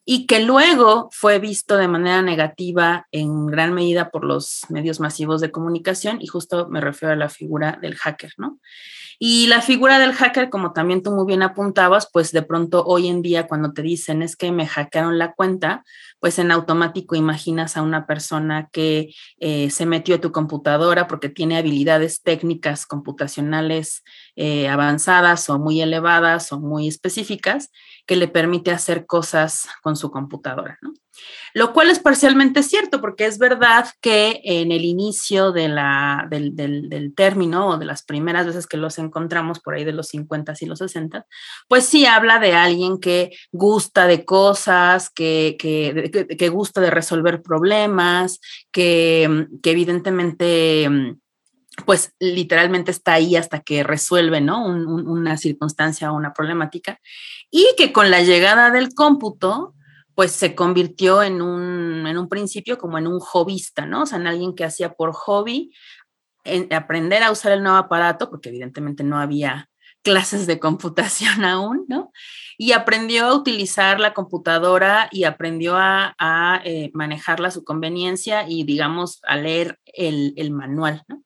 y 0.04 0.26
que 0.26 0.40
luego 0.40 1.10
fue 1.12 1.38
visto 1.38 1.78
de 1.78 1.88
manera 1.88 2.22
negativa 2.22 3.08
en 3.12 3.46
gran 3.46 3.74
medida 3.74 4.10
por 4.10 4.24
los 4.24 4.62
medios 4.70 5.00
masivos 5.00 5.42
de 5.42 5.52
comunicación 5.52 6.20
y 6.22 6.28
justo 6.28 6.70
me 6.70 6.82
refiero 6.82 7.14
a 7.14 7.18
la 7.18 7.30
figura 7.30 7.78
del 7.82 7.96
hacker, 7.96 8.34
¿no? 8.38 8.60
Y 9.20 9.48
la 9.48 9.62
figura 9.62 9.98
del 9.98 10.14
hacker, 10.14 10.52
como 10.52 10.74
también 10.74 11.02
tú 11.02 11.12
muy 11.12 11.26
bien 11.26 11.42
apuntabas, 11.42 12.08
pues 12.12 12.32
de 12.32 12.44
pronto 12.44 12.84
hoy 12.86 13.08
en 13.08 13.24
día 13.24 13.48
cuando 13.48 13.74
te 13.74 13.82
dicen 13.82 14.22
es 14.22 14.36
que 14.36 14.52
me 14.52 14.68
hackearon 14.68 15.18
la 15.18 15.34
cuenta, 15.34 15.84
pues 16.20 16.38
en 16.38 16.52
automático 16.52 17.16
imaginas 17.16 17.78
a 17.78 17.82
una 17.82 18.06
persona 18.06 18.70
que 18.72 19.14
eh, 19.40 19.72
se 19.72 19.88
metió 19.88 20.16
a 20.16 20.22
tu 20.22 20.32
computadora 20.32 21.08
porque 21.08 21.30
tiene 21.30 21.58
habilidades 21.58 22.22
técnicas 22.22 22.86
computacionales 22.86 24.04
eh, 24.36 24.68
avanzadas 24.68 25.50
o 25.50 25.58
muy 25.58 25.82
elevadas 25.82 26.52
o 26.52 26.60
muy 26.60 26.88
específicas 26.88 27.72
que 28.06 28.18
le 28.18 28.28
permite 28.28 28.70
hacer 28.70 29.08
cosas 29.08 29.68
con 29.82 29.96
su 29.96 30.12
computadora, 30.12 30.78
¿no? 30.82 30.94
Lo 31.54 31.74
cual 31.74 31.90
es 31.90 32.00
parcialmente 32.00 32.62
cierto, 32.62 33.02
porque 33.02 33.26
es 33.26 33.38
verdad 33.38 33.88
que 34.02 34.42
en 34.44 34.72
el 34.72 34.86
inicio 34.86 35.52
de 35.52 35.70
la, 35.70 36.28
del, 36.30 37.14
término 37.16 37.70
o 37.70 37.78
de 37.78 37.86
las 37.86 38.04
primeras 38.04 38.46
veces 38.46 38.68
que 38.68 38.78
los 38.78 39.00
encontramos 39.00 39.60
por 39.60 39.76
ahí 39.76 39.84
de 39.84 39.94
los 39.94 40.08
50 40.10 40.54
y 40.60 40.66
los 40.66 40.80
60, 40.80 41.26
pues 41.68 41.86
sí 41.86 42.06
habla 42.06 42.40
de 42.40 42.54
alguien 42.54 43.00
que 43.00 43.32
gusta 43.52 44.08
de 44.08 44.26
cosas, 44.26 45.10
que, 45.10 45.56
que, 45.60 46.50
gusta 46.50 46.82
de 46.82 46.92
resolver 46.92 47.42
problemas, 47.42 48.40
que, 48.72 49.48
que 49.64 49.72
evidentemente 49.72 51.18
pues 51.86 52.14
literalmente 52.20 52.92
está 52.92 53.14
ahí 53.14 53.36
hasta 53.36 53.62
que 53.62 53.84
resuelve, 53.84 54.42
¿no? 54.42 54.66
una 54.66 55.38
circunstancia 55.38 56.12
o 56.12 56.16
una 56.16 56.34
problemática, 56.34 57.00
y 57.52 57.68
que 57.78 57.94
con 57.94 58.10
la 58.10 58.22
llegada 58.22 58.72
del 58.72 58.94
cómputo, 58.94 59.76
pues 60.18 60.32
se 60.32 60.56
convirtió 60.56 61.22
en 61.22 61.44
un, 61.44 62.08
en 62.08 62.18
un 62.18 62.28
principio 62.28 62.80
como 62.80 62.98
en 62.98 63.06
un 63.06 63.20
hobbyista, 63.20 63.86
¿no? 63.86 64.02
O 64.02 64.06
sea, 64.08 64.18
en 64.18 64.26
alguien 64.26 64.56
que 64.56 64.64
hacía 64.64 64.96
por 64.96 65.14
hobby 65.14 65.72
en 66.44 66.74
aprender 66.74 67.22
a 67.22 67.30
usar 67.30 67.52
el 67.52 67.62
nuevo 67.62 67.78
aparato, 67.78 68.28
porque 68.32 68.50
evidentemente 68.50 69.04
no 69.04 69.20
había 69.20 69.70
clases 70.02 70.48
de 70.48 70.60
computación 70.60 71.46
aún, 71.46 71.86
¿no? 71.88 72.12
Y 72.58 72.72
aprendió 72.72 73.28
a 73.28 73.36
utilizar 73.36 74.00
la 74.00 74.16
computadora 74.16 75.08
y 75.12 75.26
aprendió 75.26 75.76
a, 75.78 76.16
eh, 76.66 76.90
manejarla 76.96 77.50
a 77.50 77.52
su 77.52 77.64
conveniencia 77.64 78.50
y, 78.50 78.64
digamos, 78.64 79.20
a 79.28 79.38
leer 79.38 79.78
el, 79.86 80.34
el 80.36 80.50
manual, 80.50 81.04
¿no? 81.08 81.22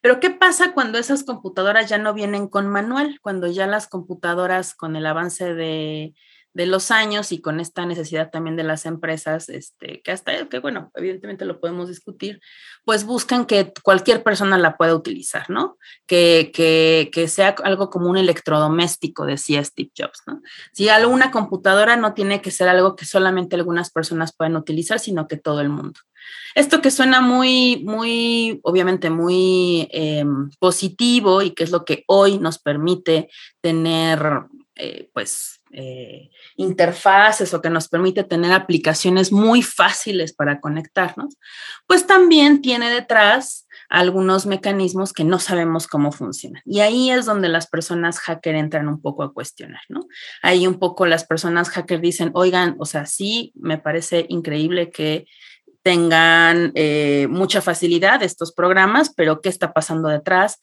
Pero 0.00 0.20
¿qué 0.20 0.30
pasa 0.30 0.72
cuando 0.72 0.98
esas 0.98 1.22
computadoras 1.22 1.86
ya 1.90 1.98
no 1.98 2.14
vienen 2.14 2.48
con 2.48 2.66
manual? 2.66 3.18
Cuando 3.20 3.46
ya 3.46 3.66
las 3.66 3.88
computadoras 3.88 4.74
con 4.74 4.96
el 4.96 5.04
avance 5.04 5.52
de, 5.52 6.14
de 6.54 6.66
los 6.66 6.90
años 6.90 7.32
y 7.32 7.40
con 7.40 7.60
esta 7.60 7.86
necesidad 7.86 8.30
también 8.30 8.56
de 8.56 8.62
las 8.62 8.84
empresas, 8.84 9.48
este, 9.48 10.02
que 10.02 10.12
hasta, 10.12 10.48
que 10.48 10.58
bueno, 10.58 10.90
evidentemente 10.94 11.44
lo 11.44 11.60
podemos 11.60 11.88
discutir, 11.88 12.40
pues 12.84 13.04
buscan 13.04 13.46
que 13.46 13.72
cualquier 13.82 14.22
persona 14.22 14.58
la 14.58 14.76
pueda 14.76 14.94
utilizar, 14.94 15.48
¿no? 15.48 15.78
Que, 16.06 16.50
que, 16.54 17.10
que 17.12 17.28
sea 17.28 17.54
algo 17.64 17.88
como 17.90 18.10
un 18.10 18.18
electrodoméstico, 18.18 19.24
decía 19.24 19.64
Steve 19.64 19.90
Jobs, 19.96 20.22
¿no? 20.26 20.42
Si 20.72 20.88
alguna 20.88 21.30
computadora 21.30 21.96
no 21.96 22.12
tiene 22.14 22.42
que 22.42 22.50
ser 22.50 22.68
algo 22.68 22.96
que 22.96 23.06
solamente 23.06 23.56
algunas 23.56 23.90
personas 23.90 24.34
pueden 24.36 24.56
utilizar, 24.56 24.98
sino 24.98 25.26
que 25.28 25.36
todo 25.36 25.60
el 25.60 25.68
mundo. 25.68 26.00
Esto 26.54 26.80
que 26.82 26.90
suena 26.90 27.20
muy, 27.20 27.82
muy, 27.84 28.60
obviamente 28.62 29.10
muy 29.10 29.88
em, 29.90 30.50
positivo 30.58 31.42
y 31.42 31.52
que 31.52 31.64
es 31.64 31.70
lo 31.70 31.84
que 31.84 32.04
hoy 32.06 32.38
nos 32.38 32.58
permite 32.58 33.28
tener, 33.60 34.44
eh, 34.76 35.10
pues, 35.12 35.61
eh, 35.72 36.30
interfaces 36.56 37.54
o 37.54 37.62
que 37.62 37.70
nos 37.70 37.88
permite 37.88 38.24
tener 38.24 38.52
aplicaciones 38.52 39.32
muy 39.32 39.62
fáciles 39.62 40.34
para 40.34 40.60
conectarnos, 40.60 41.36
pues 41.86 42.06
también 42.06 42.60
tiene 42.60 42.90
detrás 42.90 43.66
algunos 43.88 44.46
mecanismos 44.46 45.12
que 45.12 45.24
no 45.24 45.38
sabemos 45.38 45.86
cómo 45.86 46.12
funcionan. 46.12 46.62
Y 46.64 46.80
ahí 46.80 47.10
es 47.10 47.26
donde 47.26 47.48
las 47.48 47.66
personas 47.66 48.18
hacker 48.20 48.54
entran 48.54 48.88
un 48.88 49.00
poco 49.00 49.22
a 49.22 49.32
cuestionar, 49.32 49.82
¿no? 49.88 50.06
Ahí 50.42 50.66
un 50.66 50.78
poco 50.78 51.06
las 51.06 51.24
personas 51.24 51.70
hacker 51.70 52.00
dicen, 52.00 52.30
oigan, 52.34 52.76
o 52.78 52.86
sea, 52.86 53.06
sí, 53.06 53.52
me 53.54 53.78
parece 53.78 54.26
increíble 54.28 54.90
que 54.90 55.26
tengan 55.82 56.72
eh, 56.74 57.26
mucha 57.28 57.60
facilidad 57.60 58.22
estos 58.22 58.52
programas, 58.52 59.12
pero 59.14 59.40
¿qué 59.40 59.48
está 59.48 59.72
pasando 59.72 60.08
detrás? 60.08 60.60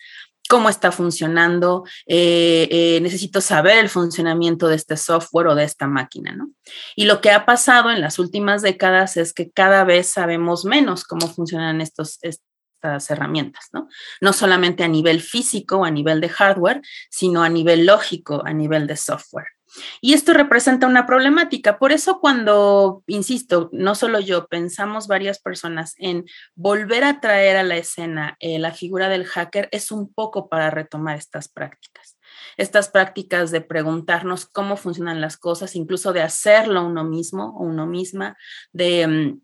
Cómo 0.49 0.67
está 0.67 0.91
funcionando, 0.91 1.83
eh, 2.07 2.67
eh, 2.71 2.99
necesito 3.01 3.39
saber 3.39 3.77
el 3.77 3.87
funcionamiento 3.87 4.67
de 4.67 4.77
este 4.77 4.97
software 4.97 5.45
o 5.47 5.53
de 5.53 5.63
esta 5.63 5.85
máquina, 5.85 6.35
¿no? 6.35 6.49
Y 6.95 7.05
lo 7.05 7.21
que 7.21 7.29
ha 7.29 7.45
pasado 7.45 7.91
en 7.91 8.01
las 8.01 8.17
últimas 8.17 8.63
décadas 8.63 9.15
es 9.15 9.31
que 9.31 9.51
cada 9.51 9.83
vez 9.83 10.07
sabemos 10.07 10.65
menos 10.65 11.03
cómo 11.03 11.27
funcionan 11.27 11.81
estos, 11.81 12.17
estas 12.23 13.11
herramientas, 13.11 13.67
¿no? 13.73 13.89
No 14.21 14.33
solamente 14.33 14.83
a 14.83 14.87
nivel 14.87 15.21
físico 15.21 15.85
a 15.85 15.91
nivel 15.91 16.19
de 16.19 16.29
hardware, 16.29 16.81
sino 17.11 17.43
a 17.43 17.49
nivel 17.49 17.85
lógico, 17.85 18.41
a 18.43 18.51
nivel 18.51 18.87
de 18.87 18.97
software. 18.97 19.58
Y 20.01 20.13
esto 20.13 20.33
representa 20.33 20.87
una 20.87 21.05
problemática. 21.05 21.77
Por 21.77 21.91
eso 21.91 22.19
cuando, 22.19 23.03
insisto, 23.07 23.69
no 23.71 23.95
solo 23.95 24.19
yo, 24.19 24.47
pensamos 24.47 25.07
varias 25.07 25.39
personas 25.39 25.95
en 25.97 26.25
volver 26.55 27.03
a 27.03 27.19
traer 27.19 27.57
a 27.57 27.63
la 27.63 27.77
escena 27.77 28.35
eh, 28.39 28.59
la 28.59 28.71
figura 28.71 29.09
del 29.09 29.25
hacker, 29.25 29.69
es 29.71 29.91
un 29.91 30.11
poco 30.13 30.49
para 30.49 30.69
retomar 30.69 31.17
estas 31.17 31.47
prácticas. 31.49 32.17
Estas 32.57 32.89
prácticas 32.89 33.51
de 33.51 33.61
preguntarnos 33.61 34.45
cómo 34.45 34.77
funcionan 34.77 35.21
las 35.21 35.37
cosas, 35.37 35.75
incluso 35.75 36.13
de 36.13 36.21
hacerlo 36.21 36.85
uno 36.85 37.03
mismo 37.03 37.55
o 37.57 37.63
uno 37.63 37.85
misma, 37.85 38.37
de... 38.71 39.07
Mm, 39.07 39.41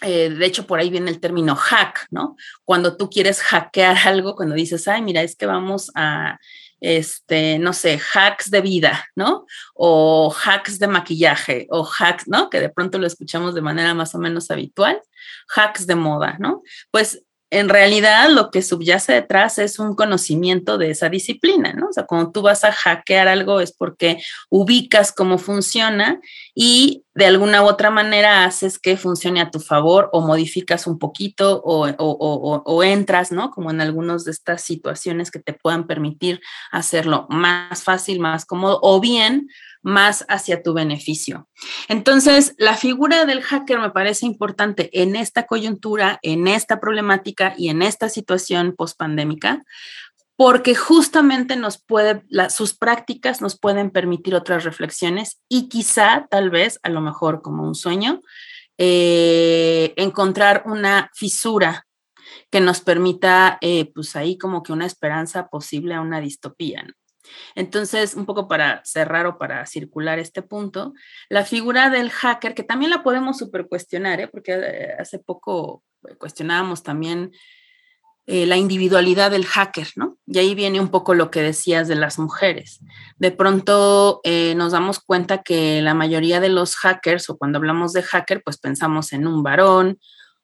eh, 0.00 0.30
de 0.30 0.46
hecho, 0.46 0.64
por 0.64 0.78
ahí 0.78 0.90
viene 0.90 1.10
el 1.10 1.18
término 1.18 1.56
hack, 1.56 2.06
¿no? 2.12 2.36
Cuando 2.64 2.96
tú 2.96 3.10
quieres 3.10 3.42
hackear 3.42 3.96
algo, 4.06 4.36
cuando 4.36 4.54
dices, 4.54 4.86
ay, 4.86 5.02
mira, 5.02 5.22
es 5.22 5.34
que 5.34 5.46
vamos 5.46 5.90
a, 5.96 6.38
este, 6.80 7.58
no 7.58 7.72
sé, 7.72 8.00
hacks 8.14 8.50
de 8.50 8.60
vida, 8.60 9.06
¿no? 9.16 9.46
O 9.74 10.34
hacks 10.44 10.78
de 10.78 10.88
maquillaje, 10.88 11.66
o 11.70 11.84
hacks, 11.84 12.28
¿no? 12.28 12.50
Que 12.50 12.60
de 12.60 12.68
pronto 12.68 12.98
lo 12.98 13.06
escuchamos 13.06 13.54
de 13.54 13.62
manera 13.62 13.94
más 13.94 14.14
o 14.14 14.18
menos 14.18 14.50
habitual, 14.50 15.00
hacks 15.54 15.86
de 15.86 15.94
moda, 15.94 16.36
¿no? 16.38 16.62
Pues 16.90 17.22
en 17.50 17.68
realidad 17.68 18.28
lo 18.30 18.50
que 18.50 18.62
subyace 18.62 19.12
detrás 19.12 19.58
es 19.58 19.78
un 19.78 19.94
conocimiento 19.94 20.76
de 20.76 20.90
esa 20.90 21.08
disciplina, 21.08 21.72
¿no? 21.72 21.88
O 21.88 21.92
sea, 21.92 22.04
cuando 22.04 22.30
tú 22.30 22.42
vas 22.42 22.62
a 22.64 22.72
hackear 22.72 23.26
algo 23.26 23.60
es 23.60 23.72
porque 23.72 24.22
ubicas 24.50 25.12
cómo 25.12 25.38
funciona 25.38 26.20
y 26.54 27.04
de 27.14 27.26
alguna 27.26 27.62
u 27.62 27.66
otra 27.66 27.90
manera 27.90 28.44
haces 28.44 28.78
que 28.78 28.96
funcione 28.96 29.40
a 29.40 29.50
tu 29.50 29.60
favor 29.60 30.10
o 30.12 30.20
modificas 30.20 30.86
un 30.86 30.98
poquito 30.98 31.62
o, 31.64 31.88
o 31.88 32.84
entras, 32.84 33.32
¿no? 33.32 33.50
Como 33.50 33.70
en 33.70 33.80
algunas 33.80 34.24
de 34.24 34.30
estas 34.30 34.62
situaciones 34.62 35.30
que 35.30 35.38
te 35.38 35.54
puedan 35.54 35.86
permitir 35.86 36.40
hacerlo 36.70 37.26
más 37.30 37.82
fácil, 37.82 38.20
más 38.20 38.44
cómodo 38.44 38.78
o 38.82 39.00
bien 39.00 39.48
más 39.82 40.24
hacia 40.28 40.62
tu 40.62 40.74
beneficio. 40.74 41.48
Entonces, 41.88 42.54
la 42.58 42.76
figura 42.76 43.24
del 43.24 43.42
hacker 43.42 43.78
me 43.78 43.90
parece 43.90 44.26
importante 44.26 44.90
en 45.00 45.16
esta 45.16 45.46
coyuntura, 45.46 46.18
en 46.22 46.46
esta 46.46 46.80
problemática 46.80 47.54
y 47.56 47.68
en 47.68 47.82
esta 47.82 48.08
situación 48.08 48.74
pospandémica, 48.76 49.64
porque 50.36 50.74
justamente 50.76 51.56
sus 52.50 52.74
prácticas 52.74 53.40
nos 53.40 53.58
pueden 53.58 53.90
permitir 53.90 54.36
otras 54.36 54.62
reflexiones 54.62 55.40
y 55.48 55.68
quizá, 55.68 56.28
tal 56.30 56.50
vez, 56.50 56.78
a 56.84 56.90
lo 56.90 57.00
mejor 57.00 57.42
como 57.42 57.64
un 57.64 57.74
sueño, 57.74 58.20
eh, 58.78 59.94
encontrar 59.96 60.62
una 60.66 61.10
fisura 61.12 61.86
que 62.50 62.60
nos 62.60 62.80
permita, 62.80 63.58
eh, 63.60 63.90
pues 63.92 64.14
ahí 64.14 64.38
como 64.38 64.62
que 64.62 64.72
una 64.72 64.86
esperanza 64.86 65.48
posible 65.48 65.94
a 65.94 66.00
una 66.00 66.20
distopía. 66.20 66.84
¿no? 66.84 66.92
Entonces, 67.54 68.14
un 68.14 68.26
poco 68.26 68.48
para 68.48 68.82
cerrar 68.84 69.26
o 69.26 69.38
para 69.38 69.66
circular 69.66 70.18
este 70.18 70.42
punto, 70.42 70.94
la 71.28 71.44
figura 71.44 71.90
del 71.90 72.10
hacker, 72.10 72.54
que 72.54 72.62
también 72.62 72.90
la 72.90 73.02
podemos 73.02 73.38
super 73.38 73.68
cuestionar, 73.68 74.20
¿eh? 74.20 74.28
porque 74.28 74.52
eh, 74.52 74.94
hace 74.98 75.18
poco 75.18 75.82
cuestionábamos 76.18 76.82
también 76.82 77.32
eh, 78.30 78.44
la 78.44 78.58
individualidad 78.58 79.30
del 79.30 79.46
hacker, 79.46 79.88
¿no? 79.96 80.18
Y 80.26 80.38
ahí 80.38 80.54
viene 80.54 80.80
un 80.80 80.90
poco 80.90 81.14
lo 81.14 81.30
que 81.30 81.40
decías 81.40 81.88
de 81.88 81.94
las 81.94 82.18
mujeres. 82.18 82.80
De 83.16 83.30
pronto 83.30 84.20
eh, 84.22 84.54
nos 84.54 84.72
damos 84.72 85.00
cuenta 85.00 85.42
que 85.42 85.80
la 85.80 85.94
mayoría 85.94 86.38
de 86.38 86.50
los 86.50 86.76
hackers, 86.76 87.30
o 87.30 87.38
cuando 87.38 87.56
hablamos 87.56 87.94
de 87.94 88.02
hacker, 88.02 88.42
pues 88.42 88.58
pensamos 88.58 89.14
en 89.14 89.26
un 89.26 89.42
varón, 89.42 89.98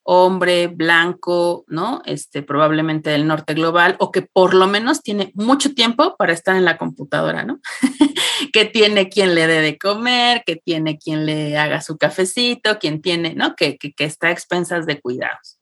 hombre, 0.05 0.69
blanco, 0.69 1.65
¿no? 1.67 2.03
Este, 2.05 2.43
probablemente 2.43 3.11
del 3.11 3.27
norte 3.27 3.55
global, 3.55 3.97
o 3.99 4.13
que 4.13 4.23
por 4.23 4.55
lo 4.55 4.67
menos 4.67 5.03
tiene 5.03 5.33
mucho 5.35 5.75
tiempo 5.75 6.17
para 6.17 6.33
estar 6.33 6.55
en 6.57 6.65
la 6.65 6.79
computadora, 6.79 7.43
¿no? 7.45 7.61
que 8.53 8.65
tiene 8.67 9.09
quien 9.09 9.35
le 9.35 9.47
dé 9.47 9.61
de 9.61 9.79
comer, 9.79 10.43
que 10.47 10.57
tiene 10.57 10.99
quien 10.99 11.27
le 11.27 11.59
haga 11.59 11.81
su 11.81 11.97
cafecito, 11.97 12.79
quien 12.79 13.03
tiene, 13.03 13.35
¿no? 13.35 13.57
Que, 13.57 13.77
que, 13.79 13.93
que 13.93 14.05
está 14.05 14.29
a 14.29 14.33
expensas 14.33 14.87
de 14.87 15.01
cuidados. 15.01 15.59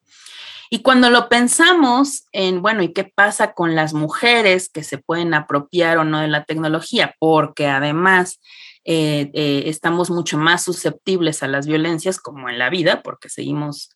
Y 0.70 0.80
cuando 0.80 1.10
lo 1.10 1.28
pensamos 1.28 2.24
en, 2.32 2.62
bueno, 2.62 2.82
¿y 2.82 2.94
qué 2.94 3.04
pasa 3.04 3.52
con 3.52 3.74
las 3.74 3.92
mujeres 3.92 4.70
que 4.70 4.82
se 4.82 4.96
pueden 4.96 5.34
apropiar 5.34 5.98
o 5.98 6.04
no 6.04 6.18
de 6.18 6.28
la 6.28 6.44
tecnología? 6.44 7.14
Porque 7.18 7.66
además 7.66 8.40
eh, 8.84 9.30
eh, 9.34 9.64
estamos 9.66 10.10
mucho 10.10 10.38
más 10.38 10.64
susceptibles 10.64 11.42
a 11.42 11.46
las 11.48 11.66
violencias 11.66 12.18
como 12.18 12.48
en 12.48 12.58
la 12.58 12.70
vida, 12.70 13.02
porque 13.02 13.28
seguimos 13.28 13.90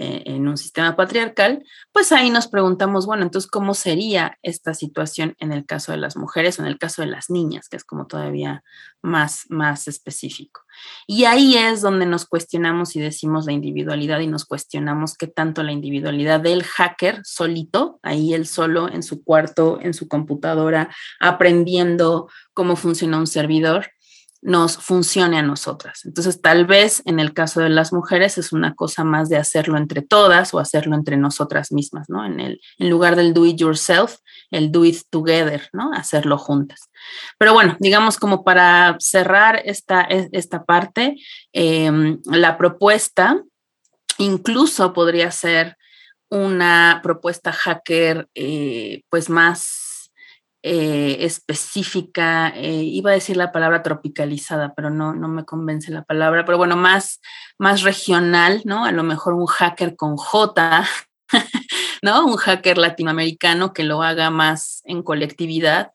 en 0.00 0.48
un 0.48 0.56
sistema 0.56 0.96
patriarcal, 0.96 1.62
pues 1.92 2.10
ahí 2.12 2.30
nos 2.30 2.48
preguntamos, 2.48 3.06
bueno, 3.06 3.22
entonces, 3.22 3.50
¿cómo 3.50 3.74
sería 3.74 4.38
esta 4.42 4.74
situación 4.74 5.34
en 5.38 5.52
el 5.52 5.66
caso 5.66 5.92
de 5.92 5.98
las 5.98 6.16
mujeres 6.16 6.58
o 6.58 6.62
en 6.62 6.68
el 6.68 6.78
caso 6.78 7.02
de 7.02 7.08
las 7.08 7.28
niñas, 7.28 7.68
que 7.68 7.76
es 7.76 7.84
como 7.84 8.06
todavía 8.06 8.64
más, 9.02 9.44
más 9.50 9.88
específico? 9.88 10.62
Y 11.06 11.24
ahí 11.24 11.56
es 11.56 11.82
donde 11.82 12.06
nos 12.06 12.26
cuestionamos 12.26 12.96
y 12.96 13.00
decimos 13.00 13.46
la 13.46 13.52
individualidad 13.52 14.20
y 14.20 14.26
nos 14.26 14.46
cuestionamos 14.46 15.16
qué 15.16 15.26
tanto 15.26 15.62
la 15.62 15.72
individualidad 15.72 16.40
del 16.40 16.62
hacker 16.62 17.20
solito, 17.24 18.00
ahí 18.02 18.32
él 18.32 18.46
solo 18.46 18.88
en 18.90 19.02
su 19.02 19.22
cuarto, 19.22 19.78
en 19.82 19.92
su 19.92 20.08
computadora, 20.08 20.94
aprendiendo 21.20 22.28
cómo 22.54 22.76
funciona 22.76 23.18
un 23.18 23.26
servidor, 23.26 23.88
nos 24.42 24.78
funcione 24.78 25.38
a 25.38 25.42
nosotras. 25.42 26.04
Entonces, 26.04 26.40
tal 26.40 26.64
vez 26.66 27.02
en 27.04 27.20
el 27.20 27.34
caso 27.34 27.60
de 27.60 27.68
las 27.68 27.92
mujeres 27.92 28.38
es 28.38 28.52
una 28.52 28.74
cosa 28.74 29.04
más 29.04 29.28
de 29.28 29.36
hacerlo 29.36 29.76
entre 29.76 30.02
todas 30.02 30.54
o 30.54 30.58
hacerlo 30.58 30.94
entre 30.94 31.16
nosotras 31.16 31.72
mismas, 31.72 32.08
¿no? 32.08 32.24
En, 32.24 32.40
el, 32.40 32.60
en 32.78 32.90
lugar 32.90 33.16
del 33.16 33.34
do 33.34 33.44
it 33.44 33.56
yourself, 33.56 34.16
el 34.50 34.72
do 34.72 34.84
it 34.84 34.96
together, 35.10 35.68
¿no? 35.72 35.92
Hacerlo 35.92 36.38
juntas. 36.38 36.90
Pero 37.38 37.52
bueno, 37.52 37.76
digamos 37.80 38.16
como 38.16 38.42
para 38.42 38.96
cerrar 38.98 39.60
esta, 39.64 40.02
esta 40.02 40.64
parte, 40.64 41.16
em, 41.52 42.18
la 42.24 42.56
propuesta 42.56 43.42
incluso 44.18 44.92
podría 44.92 45.30
ser 45.30 45.76
una 46.28 47.00
propuesta 47.02 47.52
hacker 47.52 48.28
eh, 48.34 49.02
pues 49.08 49.28
más 49.28 49.79
eh, 50.62 51.18
específica, 51.20 52.48
eh, 52.54 52.82
iba 52.82 53.10
a 53.10 53.14
decir 53.14 53.36
la 53.36 53.50
palabra 53.50 53.82
tropicalizada, 53.82 54.74
pero 54.74 54.90
no, 54.90 55.14
no 55.14 55.26
me 55.26 55.46
convence 55.46 55.90
la 55.90 56.02
palabra, 56.02 56.44
pero 56.44 56.58
bueno, 56.58 56.76
más, 56.76 57.20
más 57.58 57.82
regional, 57.82 58.60
¿no? 58.64 58.84
A 58.84 58.92
lo 58.92 59.02
mejor 59.02 59.32
un 59.32 59.46
hacker 59.46 59.96
con 59.96 60.16
J, 60.18 60.86
¿no? 62.02 62.26
Un 62.26 62.36
hacker 62.36 62.76
latinoamericano 62.76 63.72
que 63.72 63.84
lo 63.84 64.02
haga 64.02 64.28
más 64.30 64.82
en 64.84 65.02
colectividad. 65.02 65.92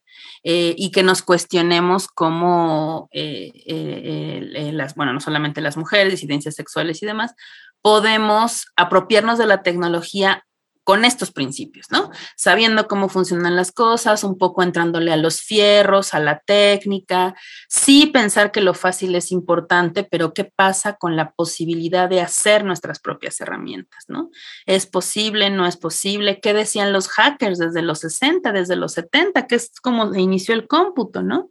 Eh, 0.48 0.76
y 0.78 0.92
que 0.92 1.02
nos 1.02 1.24
cuestionemos 1.24 2.08
cómo 2.08 3.10
las, 3.12 4.94
bueno, 4.94 5.12
no 5.12 5.20
solamente 5.20 5.60
las 5.60 5.76
mujeres, 5.76 6.12
disidencias 6.12 6.54
sexuales 6.54 7.02
y 7.02 7.08
demás, 7.08 7.34
podemos 7.82 8.68
apropiarnos 8.76 9.40
de 9.40 9.48
la 9.48 9.64
tecnología 9.64 10.46
con 10.86 11.04
estos 11.04 11.32
principios, 11.32 11.88
¿no? 11.90 12.12
Sabiendo 12.38 12.88
cómo 12.88 13.10
funcionan 13.10 13.56
las 13.56 13.72
cosas, 13.72 14.24
un 14.24 14.38
poco 14.38 14.62
entrándole 14.62 15.12
a 15.12 15.18
los 15.18 15.42
fierros, 15.42 16.14
a 16.14 16.20
la 16.20 16.40
técnica, 16.46 17.34
sí 17.68 18.06
pensar 18.06 18.52
que 18.52 18.62
lo 18.62 18.76
fácil 18.76 19.16
es 19.16 19.32
importante, 19.32 20.04
pero 20.04 20.34
¿qué 20.34 20.46
pasa 20.46 20.94
con 20.94 21.16
la 21.16 21.32
posibilidad 21.32 22.08
de 22.08 22.22
hacer 22.22 22.64
nuestras 22.64 23.00
propias 23.00 23.42
herramientas, 23.42 24.06
¿no? 24.08 24.30
¿Es 24.68 24.86
posible, 24.86 25.50
no 25.50 25.66
es 25.66 25.76
posible? 25.76 26.40
¿Qué 26.40 26.54
decían 26.54 26.94
los 26.94 27.08
hackers 27.08 27.58
desde 27.58 27.82
los 27.82 28.00
60, 28.02 28.52
desde 28.52 28.76
los 28.76 28.94
70, 28.94 29.48
que 29.48 29.56
es 29.56 29.72
como 29.82 30.14
inició 30.14 30.54
el 30.54 30.68
cómputo, 30.68 31.24
¿no? 31.24 31.50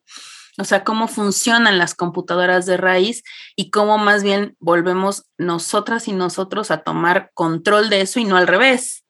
O 0.58 0.64
sea, 0.64 0.84
cómo 0.84 1.08
funcionan 1.08 1.78
las 1.78 1.96
computadoras 1.96 2.66
de 2.66 2.76
raíz 2.76 3.24
y 3.56 3.70
cómo 3.70 3.98
más 3.98 4.22
bien 4.22 4.56
volvemos 4.60 5.24
nosotras 5.36 6.06
y 6.06 6.12
nosotros 6.12 6.70
a 6.70 6.84
tomar 6.84 7.32
control 7.34 7.90
de 7.90 8.02
eso 8.02 8.20
y 8.20 8.24
no 8.24 8.36
al 8.36 8.46
revés. 8.46 9.03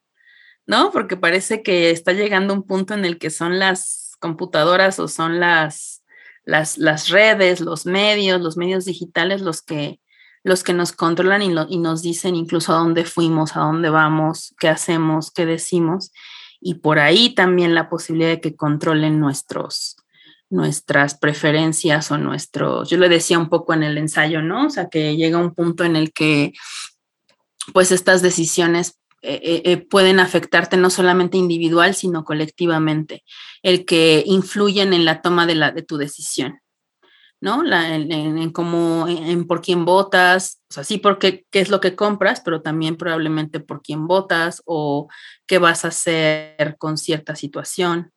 ¿No? 0.67 0.91
Porque 0.93 1.17
parece 1.17 1.63
que 1.63 1.91
está 1.91 2.13
llegando 2.13 2.55
un 2.55 2.63
punto 2.63 2.95
en 2.95 3.05
el 3.05 3.19
que 3.19 3.31
son 3.31 3.59
las 3.59 4.13
computadoras 4.19 4.99
o 4.99 5.09
son 5.09 5.41
las, 5.41 6.03
las, 6.45 7.09
redes, 7.09 7.61
los 7.61 7.87
medios, 7.87 8.41
los 8.41 8.57
medios 8.57 8.85
digitales 8.85 9.43
los 9.43 9.63
que, 9.63 10.01
los 10.43 10.63
que 10.63 10.73
nos 10.73 10.93
controlan 10.93 11.43
y, 11.43 11.53
y, 11.69 11.79
nos 11.79 12.03
dicen 12.03 12.35
incluso 12.35 12.73
a 12.73 12.79
dónde 12.79 13.05
fuimos, 13.05 13.57
a 13.57 13.61
dónde 13.61 13.91
vamos, 13.91 14.55
qué 14.59 14.69
hacemos, 14.69 15.31
qué 15.31 15.47
decimos. 15.47 16.13
Y 16.61 16.75
por 16.75 16.99
ahí 16.99 17.35
también 17.35 17.75
la 17.75 17.91
posibilidad 17.91 18.31
de 18.31 18.41
que 18.41 18.57
controlen 18.57 19.21
nuestros, 19.21 19.97
nuestras 20.49 21.19
preferencias 21.19 22.11
o 22.11 22.17
nuestros, 22.17 22.89
yo 22.89 22.97
le 22.97 23.11
decía 23.11 23.39
un 23.39 23.51
poco 23.51 23.75
en 23.75 23.83
el 23.83 23.99
ensayo, 23.99 24.41
¿no? 24.41 24.67
O 24.67 24.71
sea, 24.71 24.89
que 24.89 25.17
llega 25.17 25.37
un 25.37 25.55
punto 25.55 25.85
en 25.85 25.97
el 25.97 26.13
que 26.13 26.53
pues 27.73 27.93
estas 27.93 28.23
decisiones 28.23 28.99
eh, 29.27 29.41
eh, 29.43 29.63
eh, 29.65 29.77
pueden 29.79 30.21
afectarte 30.21 30.77
no 30.77 30.91
solamente 30.91 31.39
individual, 31.39 31.95
sino 31.95 32.25
colectivamente, 32.25 33.25
el 33.63 33.87
que 33.87 34.23
influyen 34.27 34.93
en 34.93 35.07
la 35.07 35.23
toma 35.23 35.47
de, 35.47 35.55
la, 35.55 35.71
de 35.71 35.81
tu 35.81 35.97
decisión, 35.97 36.61
¿no? 37.41 37.63
en, 37.65 38.53
cómo, 38.53 39.09
en, 39.09 39.47
por 39.47 39.63
quién 39.63 39.87
votas, 39.87 40.61
o 40.69 40.75
sea, 40.75 40.85
sí 40.85 40.99
porque 40.99 41.47
qué 41.51 41.61
es 41.61 41.71
lo 41.71 41.81
que 41.81 41.97
compras, 41.97 42.43
pero 42.45 42.61
también 42.61 42.97
probablemente 42.97 43.61
por 43.61 43.81
quién 43.81 44.07
votas 44.07 44.61
o 44.67 45.09
qué 45.47 45.57
vas 45.57 45.87
a 45.87 45.89
hacer 45.89 46.77
con 46.77 46.99
cierta 46.99 47.35
situación. 47.35 48.13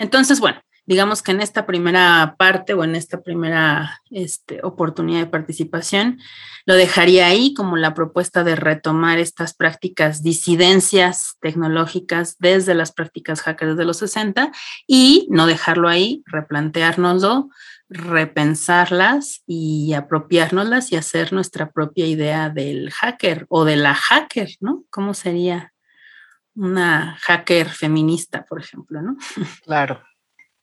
Entonces, 0.00 0.40
bueno, 0.40 0.60
digamos 0.88 1.20
que 1.20 1.32
en 1.32 1.42
esta 1.42 1.66
primera 1.66 2.34
parte 2.38 2.72
o 2.72 2.82
en 2.82 2.94
esta 2.94 3.20
primera 3.20 4.00
este, 4.10 4.60
oportunidad 4.62 5.20
de 5.20 5.26
participación, 5.26 6.18
lo 6.64 6.76
dejaría 6.76 7.26
ahí 7.26 7.52
como 7.52 7.76
la 7.76 7.92
propuesta 7.92 8.42
de 8.42 8.56
retomar 8.56 9.18
estas 9.18 9.52
prácticas, 9.52 10.22
disidencias 10.22 11.36
tecnológicas 11.42 12.36
desde 12.38 12.74
las 12.74 12.92
prácticas 12.92 13.42
hackers 13.42 13.76
de 13.76 13.84
los 13.84 13.98
60 13.98 14.50
y 14.86 15.28
no 15.30 15.46
dejarlo 15.46 15.90
ahí, 15.90 16.22
replanteárnoslo, 16.24 17.50
repensarlas 17.90 19.42
y 19.46 19.92
apropiárnoslas 19.92 20.90
y 20.90 20.96
hacer 20.96 21.34
nuestra 21.34 21.70
propia 21.70 22.06
idea 22.06 22.48
del 22.48 22.90
hacker 22.92 23.44
o 23.50 23.66
de 23.66 23.76
la 23.76 23.94
hacker, 23.94 24.48
¿no? 24.60 24.84
¿Cómo 24.88 25.12
sería 25.12 25.74
una 26.54 27.18
hacker 27.20 27.68
feminista, 27.68 28.46
por 28.46 28.58
ejemplo, 28.58 29.02
¿no? 29.02 29.18
Claro. 29.64 30.07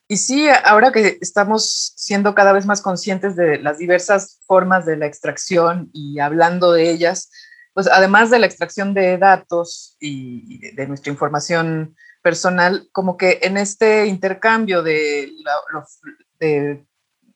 Y 0.07 0.17
sí, 0.17 0.47
ahora 0.63 0.91
que 0.91 1.17
estamos 1.19 1.93
siendo 1.95 2.35
cada 2.35 2.53
vez 2.53 2.67
más 2.67 2.81
conscientes 2.81 3.35
de 3.35 3.57
las 3.57 3.79
diversas 3.79 4.39
formas 4.45 4.85
de 4.85 4.97
la 4.97 5.07
extracción 5.07 5.89
y 5.93 6.19
hablando 6.19 6.71
de 6.71 6.91
ellas, 6.91 7.31
pues 7.73 7.87
además 7.87 8.29
de 8.29 8.37
la 8.37 8.45
extracción 8.45 8.93
de 8.93 9.17
datos 9.17 9.97
y 9.99 10.71
de 10.75 10.87
nuestra 10.87 11.11
información 11.11 11.95
personal, 12.21 12.87
como 12.91 13.17
que 13.17 13.39
en 13.41 13.57
este 13.57 14.05
intercambio 14.05 14.83
de, 14.83 15.31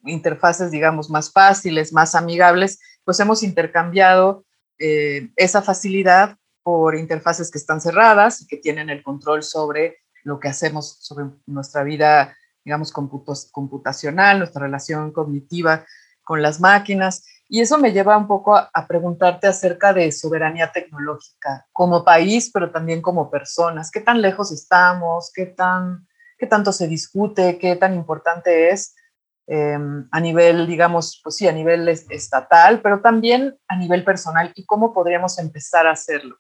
interfaces, 0.06 0.72
digamos, 0.72 1.10
más 1.10 1.32
fáciles, 1.32 1.92
más 1.92 2.14
amigables, 2.14 2.80
pues 3.04 3.20
hemos 3.20 3.42
intercambiado 3.42 4.46
eh, 4.78 5.30
esa 5.36 5.62
facilidad 5.64 6.38
por 6.62 6.96
interfaces 6.96 7.50
que 7.50 7.58
están 7.58 7.82
cerradas 7.82 8.42
y 8.42 8.48
que 8.48 8.58
tienen 8.58 8.90
el 8.90 9.02
control 9.02 9.42
sobre 9.44 9.98
lo 10.24 10.40
que 10.40 10.48
hacemos, 10.48 10.98
sobre 11.00 11.26
nuestra 11.48 11.84
vida 11.84 12.36
digamos, 12.70 12.94
computacional, 12.94 14.38
nuestra 14.38 14.62
relación 14.62 15.12
cognitiva 15.12 15.88
con 16.24 16.44
las 16.44 16.60
máquinas. 16.60 17.26
Y 17.48 17.62
eso 17.62 17.80
me 17.80 17.92
lleva 17.92 18.16
un 18.16 18.28
poco 18.28 18.56
a, 18.56 18.88
preguntarte 18.88 19.48
acerca 19.48 19.92
de 19.92 20.12
soberanía 20.12 20.72
tecnológica 20.72 21.66
como 21.72 22.06
país, 22.06 22.52
pero 22.54 22.70
también 22.70 23.02
como 23.02 23.32
personas. 23.32 23.90
¿Qué 23.90 24.02
tan 24.02 24.22
lejos 24.22 24.52
estamos? 24.52 25.32
¿Qué, 25.34 25.48
tan, 25.48 26.08
qué 26.38 26.46
tanto 26.46 26.72
se 26.72 26.88
discute? 26.88 27.58
¿Qué 27.58 27.76
tan 27.76 27.96
importante 27.96 28.70
es 28.70 28.94
em, 29.48 30.08
a 30.12 30.20
nivel, 30.20 30.68
digamos, 30.68 31.20
pues 31.24 31.38
sí, 31.38 31.48
a 31.48 31.52
nivel 31.52 31.90
estatal, 31.90 32.82
pero 32.84 33.02
también 33.02 33.58
a 33.68 33.76
nivel 33.76 34.04
personal? 34.04 34.52
¿Y 34.54 34.64
cómo 34.68 34.94
podríamos 34.94 35.40
empezar 35.40 35.88
a 35.88 35.94
hacerlo? 35.94 36.38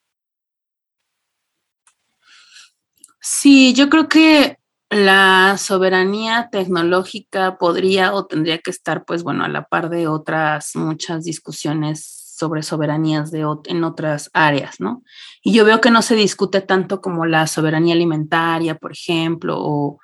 Sí, 3.19 3.73
yo 3.73 3.89
creo 3.89 4.07
que 4.07 4.58
la 4.89 5.56
soberanía 5.58 6.49
tecnológica 6.52 7.58
podría 7.58 8.13
o 8.13 8.25
tendría 8.25 8.58
que 8.58 8.71
estar, 8.71 9.06
pues 9.06 9.23
bueno, 9.23 9.43
a 9.43 9.47
la 9.47 9.65
par 9.65 9.89
de 9.89 10.08
otras 10.08 10.75
muchas 10.75 11.23
discusiones 11.23 12.34
sobre 12.38 12.63
soberanías 12.63 13.32
de, 13.32 13.45
en 13.65 13.84
otras 13.84 14.32
áreas, 14.34 14.80
¿no? 14.80 15.04
Y 15.43 15.54
yo 15.54 15.65
veo 15.65 15.82
que 15.82 15.91
no 15.91 16.02
se 16.02 16.15
discute 16.15 16.62
tanto 16.62 17.02
como 17.02 17.25
la 17.25 17.45
soberanía 17.47 17.93
alimentaria, 17.93 18.75
por 18.75 18.93
ejemplo, 18.93 19.58
o, 19.60 19.99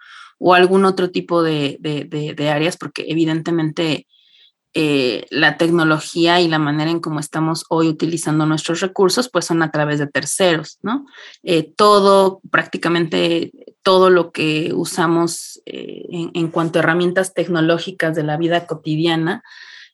algún 0.54 0.86
otro 0.86 1.10
tipo 1.12 1.42
de, 1.42 1.78
de 1.80 2.50
áreas, 2.50 2.78
porque 2.78 3.06
evidentemente 3.08 4.06
eh, 4.78 5.26
la 5.30 5.56
tecnología 5.56 6.42
y 6.42 6.50
la 6.50 6.60
manera 6.60 6.92
en 6.92 7.00
cómo 7.00 7.22
estamos 7.22 7.64
hoy 7.70 7.88
utilizando 7.88 8.46
nuestros 8.46 8.82
recursos, 8.82 9.30
pues 9.30 9.46
son 9.46 9.64
a 9.64 9.72
través 9.72 10.00
de 10.00 10.08
terceros, 10.08 10.80
¿no? 10.82 11.06
Eh, 11.44 11.72
todo, 11.78 12.42
prácticamente 12.52 13.54
todo 13.84 14.10
lo 14.10 14.34
que 14.34 14.74
usamos 14.74 15.62
eh, 15.66 16.04
en, 16.12 16.50
cuanto 16.50 16.78
a 16.78 16.82
herramientas 16.82 17.34
tecnológicas 17.34 18.18
de 18.18 18.24
la 18.24 18.36
vida 18.36 18.68
cotidiana, 18.68 19.44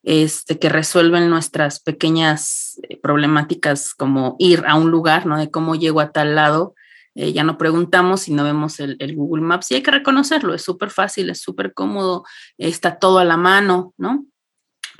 este, 0.01 0.57
que 0.57 0.69
resuelven 0.69 1.29
nuestras 1.29 1.79
pequeñas 1.79 2.81
problemáticas 3.03 3.93
como 3.93 4.35
ir 4.39 4.63
a 4.65 4.73
un 4.73 4.89
lugar, 4.89 5.27
¿no? 5.27 5.37
De 5.37 5.51
cómo 5.51 5.75
llego 5.75 5.99
a 5.99 6.11
tal 6.11 6.33
lado, 6.33 6.73
ya 7.13 7.43
no 7.43 7.59
preguntamos 7.59 8.21
si 8.21 8.33
no 8.33 8.43
vemos 8.43 8.79
el, 8.79 8.95
el, 8.99 9.15
Google 9.15 9.43
Maps 9.43 9.69
y 9.69 9.75
hay 9.75 9.83
que 9.83 9.91
reconocerlo, 9.91 10.55
es 10.55 10.63
súper 10.63 10.89
fácil, 10.89 11.29
es 11.29 11.41
súper 11.41 11.73
cómodo, 11.73 12.23
está 12.57 12.97
todo 12.97 13.19
a 13.19 13.25
la 13.25 13.37
mano, 13.37 13.93
¿no? 13.97 14.25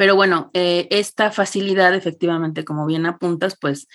Pero 0.02 0.16
bueno, 0.16 0.50
eh, 0.56 0.88
esta 0.90 1.30
facilidad, 1.30 1.94
efectivamente, 1.94 2.66
como 2.66 2.88
bien 2.88 3.06
apuntas, 3.06 3.56
pues 3.62 3.88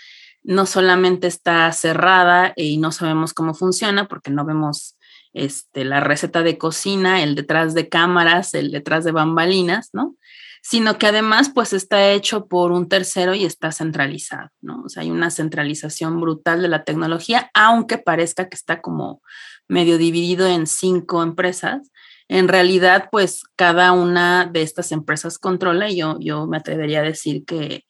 no 0.44 0.64
solamente 0.64 1.26
está 1.26 1.72
cerrada 1.72 2.52
y 2.54 2.78
no 2.78 2.92
sabemos 2.92 3.34
cómo 3.34 3.54
funciona 3.54 4.06
porque 4.06 4.30
no 4.30 4.44
vemos 4.44 4.96
este, 5.32 5.84
la 5.84 5.98
receta 5.98 6.44
de 6.44 6.58
cocina, 6.58 7.24
el 7.24 7.34
detrás 7.34 7.74
de 7.74 7.88
cámaras, 7.88 8.54
el 8.54 8.70
detrás 8.70 9.02
de 9.02 9.10
bambalinas, 9.10 9.90
¿no? 9.94 10.14
Sino 10.62 10.96
que 10.96 11.08
además, 11.08 11.50
pues 11.52 11.72
está 11.72 12.12
hecho 12.12 12.46
por 12.46 12.70
un 12.70 12.88
tercero 12.88 13.34
y 13.34 13.44
está 13.44 13.72
centralizado, 13.72 14.50
¿no? 14.60 14.82
O 14.84 14.88
sea, 14.88 15.02
hay 15.02 15.10
una 15.10 15.32
centralización 15.32 16.20
brutal 16.20 16.62
de 16.62 16.68
la 16.68 16.84
tecnología, 16.84 17.50
aunque 17.52 17.98
parezca 17.98 18.48
que 18.48 18.54
está 18.54 18.80
como 18.80 19.22
medio 19.66 19.98
dividido 19.98 20.46
en 20.46 20.68
cinco 20.68 21.24
empresas, 21.24 21.90
en 22.28 22.48
realidad, 22.48 23.08
pues 23.10 23.42
cada 23.56 23.92
una 23.92 24.46
de 24.46 24.62
estas 24.62 24.92
empresas 24.92 25.38
controla 25.38 25.88
y 25.88 25.98
yo, 25.98 26.16
yo 26.20 26.46
me 26.46 26.56
atrevería 26.56 27.00
a 27.00 27.04
decir 27.04 27.44
que, 27.44 27.84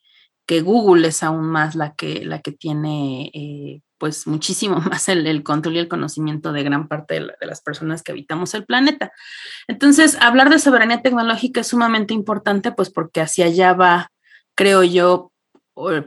que 0.46 0.61
Google 0.61 1.09
es 1.09 1.22
aún 1.22 1.46
más 1.46 1.75
la 1.75 1.94
que, 1.94 2.25
la 2.25 2.40
que 2.40 2.53
tiene 2.53 3.31
eh, 3.35 3.83
pues 3.99 4.27
muchísimo 4.27 4.77
más 4.90 5.09
el, 5.09 5.42
control 5.42 5.77
y 5.77 5.79
el 5.79 5.88
conocimiento 5.88 6.53
de 6.53 6.62
gran 6.62 6.88
parte 6.88 7.14
de, 7.14 7.20
de, 7.40 7.46
las 7.46 7.62
personas 7.62 8.03
que 8.03 8.12
habitamos 8.12 8.55
el 8.55 8.66
planeta. 8.66 9.12
Entonces, 9.68 10.18
hablar 10.20 10.51
de 10.51 10.59
soberanía 10.59 11.03
tecnológica 11.03 11.61
es 11.61 11.68
sumamente 11.68 12.14
importante, 12.14 12.72
pues 12.72 12.90
porque 12.90 13.22
hacia 13.22 13.46
allá 13.46 13.72
va, 13.72 14.12
creo 14.55 14.85
yo, 14.85 15.33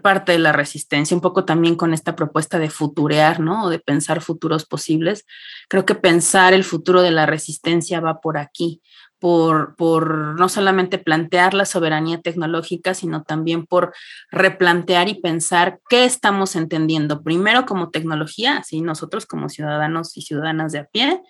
parte 0.02 0.32
de 0.32 0.40
la 0.40 0.52
resistencia, 0.52 1.16
un 1.16 1.22
poco 1.22 1.46
también 1.46 1.76
con 1.76 1.94
esta 1.94 2.16
propuesta 2.16 2.58
de 2.58 2.70
futurear, 2.70 3.40
¿no? 3.40 3.66
O 3.66 3.70
de 3.70 3.80
pensar 3.80 4.22
futuros 4.22 4.66
posibles. 4.66 5.26
Creo 5.68 5.86
que 5.86 5.96
pensar 5.96 6.54
el 6.54 6.64
futuro 6.64 7.02
de 7.02 7.12
la 7.12 7.26
resistencia 7.26 8.00
va 8.00 8.20
por 8.20 8.38
aquí, 8.38 8.82
por, 9.20 9.76
no 10.40 10.50
solamente 10.50 10.98
plantear 10.98 11.54
la 11.54 11.66
soberanía 11.66 12.22
tecnológica, 12.22 12.94
sino 12.94 13.24
también 13.24 13.66
por 13.66 13.94
replantear 14.32 15.10
y 15.10 15.22
pensar 15.22 15.80
qué 15.90 16.06
estamos 16.06 16.56
entendiendo, 16.56 17.22
primero 17.22 17.66
como 17.66 17.90
tecnología, 17.90 18.58
así 18.58 18.82
nosotros 18.82 19.26
como 19.26 19.50
ciudadanos 19.50 20.18
y 20.18 20.22
ciudadanas 20.22 20.72
de 20.72 20.80
a 20.80 20.86
pie, 20.86 21.22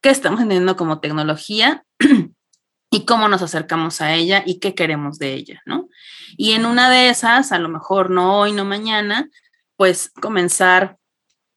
qué 0.00 0.10
estamos 0.10 0.40
entendiendo 0.40 0.76
como 0.76 1.00
tecnología 1.00 1.84
y 2.94 3.04
cómo 3.04 3.28
nos 3.28 3.42
acercamos 3.42 4.00
a 4.00 4.14
ella 4.14 4.44
y 4.46 4.60
qué 4.60 4.76
queremos 4.76 5.18
de 5.18 5.34
ella, 5.34 5.60
¿no? 5.66 5.88
Y 6.36 6.52
en 6.52 6.64
una 6.64 6.88
de 6.88 7.08
esas, 7.08 7.50
a 7.50 7.58
lo 7.58 7.68
mejor 7.68 8.08
no 8.10 8.38
hoy, 8.38 8.52
no 8.52 8.64
mañana, 8.64 9.28
pues 9.76 10.12
comenzar 10.20 10.96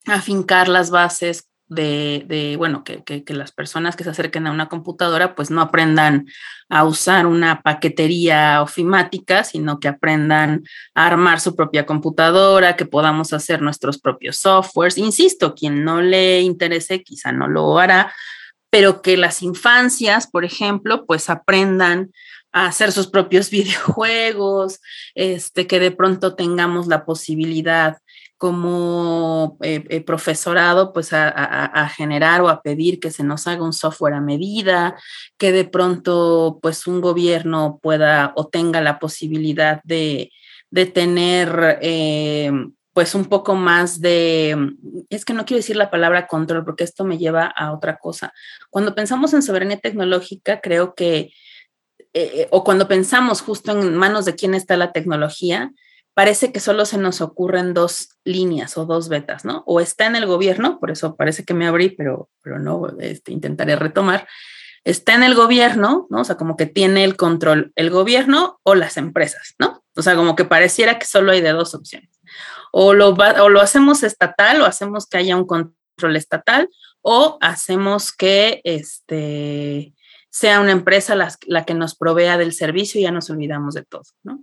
a 0.06 0.20
fincar 0.20 0.66
las 0.66 0.90
bases 0.90 1.48
de, 1.68 2.56
bueno, 2.58 2.82
que, 2.82 3.04
que, 3.04 3.34
las 3.34 3.52
personas 3.52 3.94
que 3.94 4.02
se 4.02 4.10
acerquen 4.10 4.48
a 4.48 4.50
una 4.50 4.68
computadora 4.68 5.36
pues 5.36 5.50
no 5.50 5.60
aprendan 5.60 6.26
a 6.68 6.82
usar 6.84 7.26
una 7.26 7.62
paquetería 7.62 8.60
ofimática, 8.60 9.44
sino 9.44 9.78
que 9.78 9.86
aprendan 9.86 10.64
a 10.94 11.06
armar 11.06 11.40
su 11.40 11.54
propia 11.54 11.86
computadora, 11.86 12.74
que 12.74 12.86
podamos 12.86 13.32
hacer 13.32 13.62
nuestros 13.62 13.98
propios 13.98 14.38
softwares. 14.38 14.98
Insisto, 14.98 15.54
quien 15.54 15.84
no 15.84 16.02
le 16.02 16.40
interese 16.40 17.04
quizá 17.04 17.30
no 17.30 17.46
lo 17.46 17.78
hará, 17.78 18.12
pero 18.70 19.02
que 19.02 19.16
las 19.16 19.42
infancias, 19.42 20.26
por 20.26 20.44
ejemplo, 20.44 21.06
pues 21.06 21.30
aprendan 21.30 22.12
a 22.52 22.66
hacer 22.66 22.92
sus 22.92 23.06
propios 23.08 23.50
videojuegos, 23.50 24.80
este, 25.14 25.66
que 25.66 25.80
de 25.80 25.90
pronto 25.90 26.34
tengamos 26.34 26.86
la 26.86 27.04
posibilidad 27.04 27.98
como 28.38 29.58
eh, 29.62 29.84
eh, 29.88 30.00
profesorado, 30.00 30.92
pues 30.92 31.12
a, 31.12 31.88
generar 31.96 32.40
o 32.40 32.48
a 32.48 32.62
pedir 32.62 33.00
que 33.00 33.10
se 33.10 33.24
nos 33.24 33.48
haga 33.48 33.64
un 33.64 33.72
software 33.72 34.14
a 34.14 34.20
medida, 34.20 34.96
que 35.36 35.50
de 35.50 35.64
pronto 35.64 36.60
pues 36.62 36.86
un 36.86 37.00
gobierno 37.00 37.80
pueda 37.82 38.32
o 38.36 38.46
tenga 38.46 38.80
la 38.80 39.00
posibilidad 39.00 39.80
de, 39.82 40.30
tener 40.94 41.78
eh, 41.82 42.52
pues 42.98 43.14
un 43.14 43.26
poco 43.26 43.54
más 43.54 44.00
de, 44.00 44.74
es 45.08 45.24
que 45.24 45.32
no 45.32 45.44
quiero 45.44 45.58
decir 45.58 45.76
la 45.76 45.88
palabra 45.88 46.26
control 46.26 46.64
porque 46.64 46.82
esto 46.82 47.04
me 47.04 47.16
lleva 47.16 47.46
a 47.46 47.72
otra 47.72 47.96
cosa. 47.96 48.32
Cuando 48.70 48.96
pensamos 48.96 49.32
en 49.34 49.42
soberanía 49.42 49.78
tecnológica, 49.78 50.60
creo 50.60 50.96
que, 50.96 51.30
eh, 52.12 52.48
o 52.50 52.64
cuando 52.64 52.88
pensamos 52.88 53.40
justo 53.40 53.70
en 53.70 53.94
manos 53.94 54.24
de 54.24 54.34
quién 54.34 54.52
está 54.52 54.76
la 54.76 54.90
tecnología, 54.90 55.70
parece 56.12 56.50
que 56.50 56.58
solo 56.58 56.84
se 56.86 56.98
nos 56.98 57.20
ocurren 57.20 57.72
dos 57.72 58.08
líneas 58.24 58.76
o 58.76 58.84
dos 58.84 59.08
vetas, 59.08 59.44
¿no? 59.44 59.62
O 59.64 59.78
está 59.78 60.06
en 60.06 60.16
el 60.16 60.26
gobierno, 60.26 60.80
por 60.80 60.90
eso 60.90 61.14
parece 61.14 61.44
que 61.44 61.54
me 61.54 61.68
abrí, 61.68 61.90
pero, 61.90 62.28
pero 62.42 62.58
no, 62.58 62.88
este, 62.98 63.30
intentaré 63.30 63.76
retomar. 63.76 64.26
Está 64.82 65.14
en 65.14 65.22
el 65.22 65.36
gobierno, 65.36 66.08
¿no? 66.10 66.22
O 66.22 66.24
sea, 66.24 66.34
como 66.34 66.56
que 66.56 66.66
tiene 66.66 67.04
el 67.04 67.16
control 67.16 67.70
el 67.76 67.90
gobierno 67.90 68.58
o 68.64 68.74
las 68.74 68.96
empresas, 68.96 69.54
¿no? 69.60 69.84
O 69.94 70.02
sea, 70.02 70.16
como 70.16 70.34
que 70.34 70.44
pareciera 70.44 70.98
que 70.98 71.06
solo 71.06 71.30
hay 71.30 71.40
de 71.40 71.52
dos 71.52 71.76
opciones 71.76 72.17
o 72.72 72.94
lo, 72.94 73.10
o 73.10 73.48
lo 73.48 73.60
hacemos 73.60 74.02
estatal 74.02 74.60
o 74.60 74.66
hacemos 74.66 75.06
que 75.06 75.18
haya 75.18 75.36
un 75.36 75.46
control 75.46 76.16
estatal 76.16 76.68
o 77.02 77.38
hacemos 77.40 78.12
que 78.12 78.60
este, 78.64 79.94
sea 80.30 80.60
una 80.60 80.72
empresa 80.72 81.14
la, 81.14 81.64
que 81.64 81.74
nos 81.74 81.94
provea 81.94 82.38
del 82.38 82.52
servicio 82.52 83.00
y 83.00 83.04
ya 83.04 83.10
nos 83.10 83.30
olvidamos 83.30 83.74
de 83.74 83.84
todo, 83.84 84.04
¿no? 84.22 84.40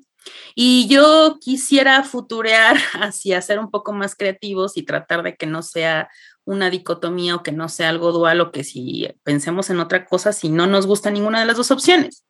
Y 0.56 0.88
yo 0.88 1.38
quisiera 1.40 2.04
futurear 2.04 2.78
hacia 3.00 3.42
ser 3.42 3.60
un 3.60 3.70
poco 3.70 3.94
más 3.94 4.16
creativos 4.16 4.78
y 4.78 4.84
tratar 4.84 5.22
de 5.22 5.36
que 5.36 5.46
no 5.46 5.62
sea 5.62 6.10
una 6.44 6.70
dicotomía 6.70 7.36
o 7.36 7.44
que 7.44 7.52
no 7.52 7.70
sea 7.70 7.90
algo 7.90 8.12
dual 8.12 8.42
o 8.42 8.52
que 8.52 8.64
si 8.64 9.08
pensemos 9.24 9.70
en 9.70 9.80
otra 9.80 10.06
cosa, 10.06 10.34
si 10.34 10.50
no 10.50 10.68
nos 10.68 10.88
gusta 10.88 11.12
ninguna 11.12 11.40
de 11.40 11.46
las 11.46 11.58
dos 11.58 11.72
opciones 11.72 12.26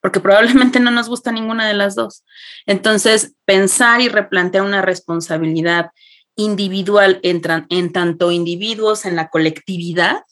porque 0.00 0.20
probablemente 0.20 0.80
no 0.80 0.90
nos 0.90 1.08
gusta 1.08 1.32
ninguna 1.32 1.66
de 1.66 1.74
las 1.74 1.94
dos. 1.94 2.24
Entonces, 2.66 3.34
pensar 3.44 4.00
y 4.00 4.08
replantear 4.08 4.64
una 4.64 4.82
responsabilidad 4.82 5.90
individual 6.36 7.20
en, 7.22 7.42
en 7.70 7.92
tanto 7.92 8.30
individuos 8.30 9.04
en 9.04 9.16
la 9.16 9.28
colectividad, 9.28 10.22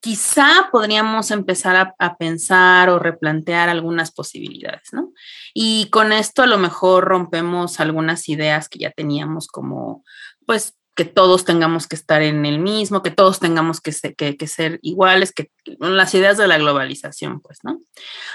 quizá 0.00 0.68
podríamos 0.72 1.30
empezar 1.30 1.76
a, 1.76 1.94
a, 1.98 2.16
pensar 2.16 2.88
o 2.88 2.98
replantear 2.98 3.68
algunas 3.68 4.10
posibilidades, 4.10 4.92
¿no? 4.92 5.12
Y 5.54 5.88
con 5.90 6.12
esto 6.12 6.42
a 6.42 6.46
lo 6.46 6.58
mejor 6.58 7.04
rompemos 7.04 7.80
algunas 7.80 8.28
ideas 8.28 8.68
que 8.68 8.78
ya 8.78 8.90
teníamos 8.90 9.46
como, 9.46 10.04
pues, 10.46 10.74
que 11.00 11.06
todos 11.06 11.46
tengamos 11.46 11.86
que 11.86 11.96
estar 11.96 12.20
en 12.20 12.44
el 12.44 12.58
mismo, 12.58 13.02
que 13.02 13.10
todos 13.10 13.40
tengamos 13.40 13.80
que, 13.80 13.90
que, 14.36 14.46
ser 14.46 14.78
iguales, 14.82 15.32
que 15.32 15.50
las 15.78 16.14
ideas 16.14 16.36
de 16.36 16.46
la 16.46 16.58
globalización, 16.58 17.40
pues, 17.40 17.60
¿no? 17.62 17.80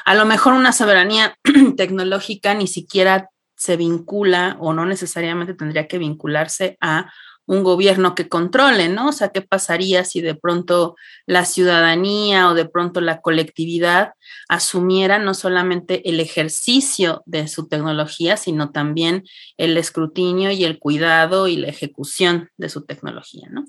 A 0.03 0.15
lo 0.15 0.25
mejor 0.25 0.53
una 0.53 0.71
soberanía 0.71 1.37
tecnológica 1.77 2.55
ni 2.55 2.65
siquiera 2.65 3.29
se 3.55 3.77
vincula 3.77 4.57
o 4.59 4.73
no 4.73 4.87
necesariamente 4.87 5.53
tendría 5.53 5.87
que 5.87 5.99
vincularse 5.99 6.75
a 6.81 7.13
un 7.47 7.63
gobierno 7.63 8.15
que 8.15 8.27
controle, 8.27 8.89
¿no? 8.89 9.09
O 9.09 9.11
sea, 9.11 9.29
¿qué 9.29 9.41
pasaría 9.41 10.03
si 10.03 10.21
de 10.21 10.35
pronto 10.35 10.95
la 11.25 11.45
ciudadanía 11.45 12.49
o 12.49 12.53
de 12.53 12.65
pronto 12.65 13.01
la 13.01 13.21
colectividad 13.21 14.13
asumiera 14.49 15.19
no 15.19 15.33
solamente 15.33 16.09
el 16.09 16.19
ejercicio 16.19 17.23
de 17.25 17.47
su 17.47 17.67
tecnología, 17.67 18.37
sino 18.37 18.71
también 18.71 19.23
el 19.57 19.77
escrutinio 19.77 20.51
y 20.51 20.63
el 20.63 20.79
cuidado 20.79 21.47
y 21.47 21.57
la 21.57 21.67
ejecución 21.67 22.49
de 22.57 22.69
su 22.69 22.85
tecnología, 22.85 23.47
¿no? 23.51 23.65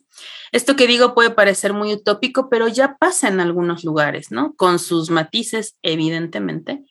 Esto 0.52 0.76
que 0.76 0.86
digo 0.86 1.14
puede 1.14 1.30
parecer 1.30 1.72
muy 1.72 1.92
utópico, 1.92 2.48
pero 2.48 2.68
ya 2.68 2.96
pasa 2.98 3.28
en 3.28 3.40
algunos 3.40 3.84
lugares, 3.84 4.30
¿no? 4.30 4.54
Con 4.56 4.78
sus 4.78 5.10
matices, 5.10 5.76
evidentemente, 5.82 6.82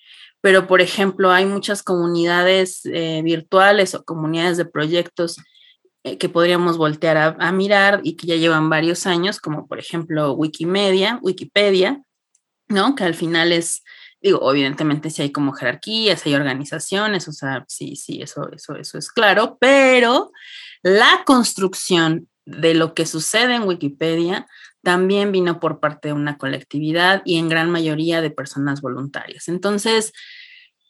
pero 0.41 0.67
por 0.67 0.81
ejemplo, 0.81 1.31
hay 1.31 1.47
muchas 1.47 1.81
comunidades 1.81 2.81
eh, 2.85 3.21
virtuales 3.23 3.95
o 3.95 4.03
comunidades 4.03 4.57
de 4.57 4.65
proyectos 4.65 5.37
que 6.19 6.29
podríamos 6.29 6.77
voltear 6.77 7.35
a, 7.39 7.51
mirar 7.51 8.01
y 8.03 8.15
que 8.15 8.27
ya 8.27 8.35
llevan 8.35 8.69
varios 8.69 9.07
años, 9.07 9.39
como 9.39 9.67
por 9.67 9.79
ejemplo 9.79 10.33
Wikimedia, 10.33 11.19
Wikipedia, 11.21 12.03
¿no? 12.67 12.95
Que 12.95 13.03
al 13.03 13.15
final 13.15 13.51
es 13.51 13.83
digo, 14.21 14.51
evidentemente 14.51 15.11
si 15.11 15.21
hay 15.21 15.31
como 15.31 15.53
jerarquías, 15.53 16.25
hay 16.25 16.33
organizaciones, 16.33 17.27
o 17.27 17.31
sea, 17.31 17.63
sí, 17.67 17.95
sí, 17.95 18.21
eso, 18.23 18.49
eso, 18.51 18.75
eso 18.75 18.97
es 18.97 19.11
claro, 19.11 19.57
pero 19.59 20.31
la 20.81 21.23
construcción 21.25 22.27
de 22.45 22.73
lo 22.73 22.95
que 22.95 23.05
sucede 23.05 23.55
en 23.55 23.63
Wikipedia 23.63 24.47
también 24.83 25.31
vino 25.31 25.59
por 25.59 25.79
parte 25.79 26.09
de 26.09 26.13
una 26.13 26.37
colectividad 26.37 27.21
y 27.25 27.37
en 27.37 27.49
gran 27.49 27.69
mayoría 27.69 28.21
de 28.21 28.31
personas 28.31 28.81
voluntarias. 28.81 29.47
Entonces, 29.47 30.11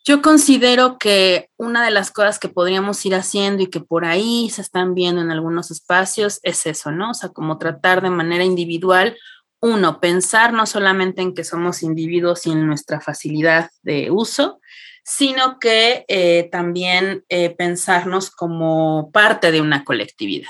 yo 0.06 0.22
considero 0.22 0.98
que 0.98 1.50
una 1.56 1.84
de 1.84 1.90
las 1.90 2.12
cosas 2.12 2.38
que 2.38 2.48
podríamos 2.48 3.04
ir 3.04 3.16
haciendo 3.16 3.64
y 3.64 3.66
que 3.66 3.80
por 3.80 4.04
ahí 4.04 4.48
se 4.50 4.62
están 4.62 4.94
viendo 4.94 5.20
en 5.20 5.32
algunos 5.32 5.72
espacios 5.72 6.38
es 6.44 6.64
eso, 6.66 6.92
¿no? 6.92 7.10
O 7.10 7.14
sea, 7.14 7.30
como 7.30 7.58
tratar 7.58 8.02
de 8.02 8.10
manera 8.10 8.44
individual, 8.44 9.18
uno, 9.60 9.98
pensar 9.98 10.52
no 10.52 10.64
solamente 10.64 11.22
en 11.22 11.34
que 11.34 11.42
somos 11.42 11.82
individuos 11.82 12.46
y 12.46 12.52
en 12.52 12.68
nuestra 12.68 13.00
facilidad 13.00 13.70
de 13.82 14.12
uso, 14.12 14.60
sino 15.04 15.58
que 15.58 16.04
eh, 16.06 16.48
también 16.52 17.24
eh, 17.28 17.50
pensarnos 17.50 18.30
como 18.30 19.10
parte 19.10 19.50
de 19.50 19.60
una 19.60 19.84
colectividad 19.84 20.48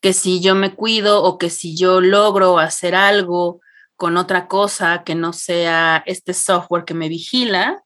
que 0.00 0.12
si 0.12 0.40
yo 0.40 0.56
me 0.56 0.74
cuido 0.74 1.22
o 1.22 1.38
que 1.38 1.48
si 1.48 1.76
yo 1.76 2.00
logro 2.00 2.58
hacer 2.58 2.96
algo 2.96 3.60
con 3.94 4.16
otra 4.16 4.48
cosa 4.48 5.04
que 5.04 5.14
no 5.14 5.32
sea 5.32 6.02
este 6.06 6.34
software 6.34 6.84
que 6.84 6.94
me 6.94 7.08
vigila, 7.08 7.84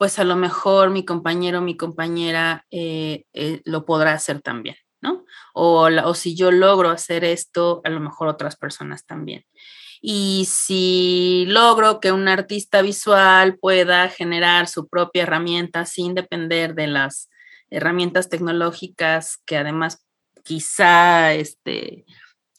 pues 0.00 0.18
a 0.18 0.24
lo 0.24 0.34
mejor 0.34 0.88
mi 0.88 1.04
compañero 1.04 1.60
mi 1.60 1.76
compañera 1.76 2.64
eh, 2.70 3.24
eh, 3.34 3.60
lo 3.66 3.84
podrá 3.84 4.14
hacer 4.14 4.40
también, 4.40 4.76
¿no? 5.02 5.26
O, 5.52 5.90
o 5.90 6.14
si 6.14 6.34
yo 6.34 6.50
logro 6.50 6.88
hacer 6.88 7.22
esto, 7.22 7.82
a 7.84 7.90
lo 7.90 8.00
mejor 8.00 8.28
otras 8.28 8.56
personas 8.56 9.04
también. 9.04 9.44
Y 10.00 10.46
si 10.48 11.44
logro 11.48 12.00
que 12.00 12.12
un 12.12 12.28
artista 12.28 12.80
visual 12.80 13.58
pueda 13.58 14.08
generar 14.08 14.68
su 14.68 14.88
propia 14.88 15.24
herramienta 15.24 15.84
sin 15.84 16.14
depender 16.14 16.74
de 16.74 16.86
las 16.86 17.28
herramientas 17.68 18.30
tecnológicas 18.30 19.36
que 19.44 19.58
además 19.58 20.06
quizá 20.44 21.34
este, 21.34 22.06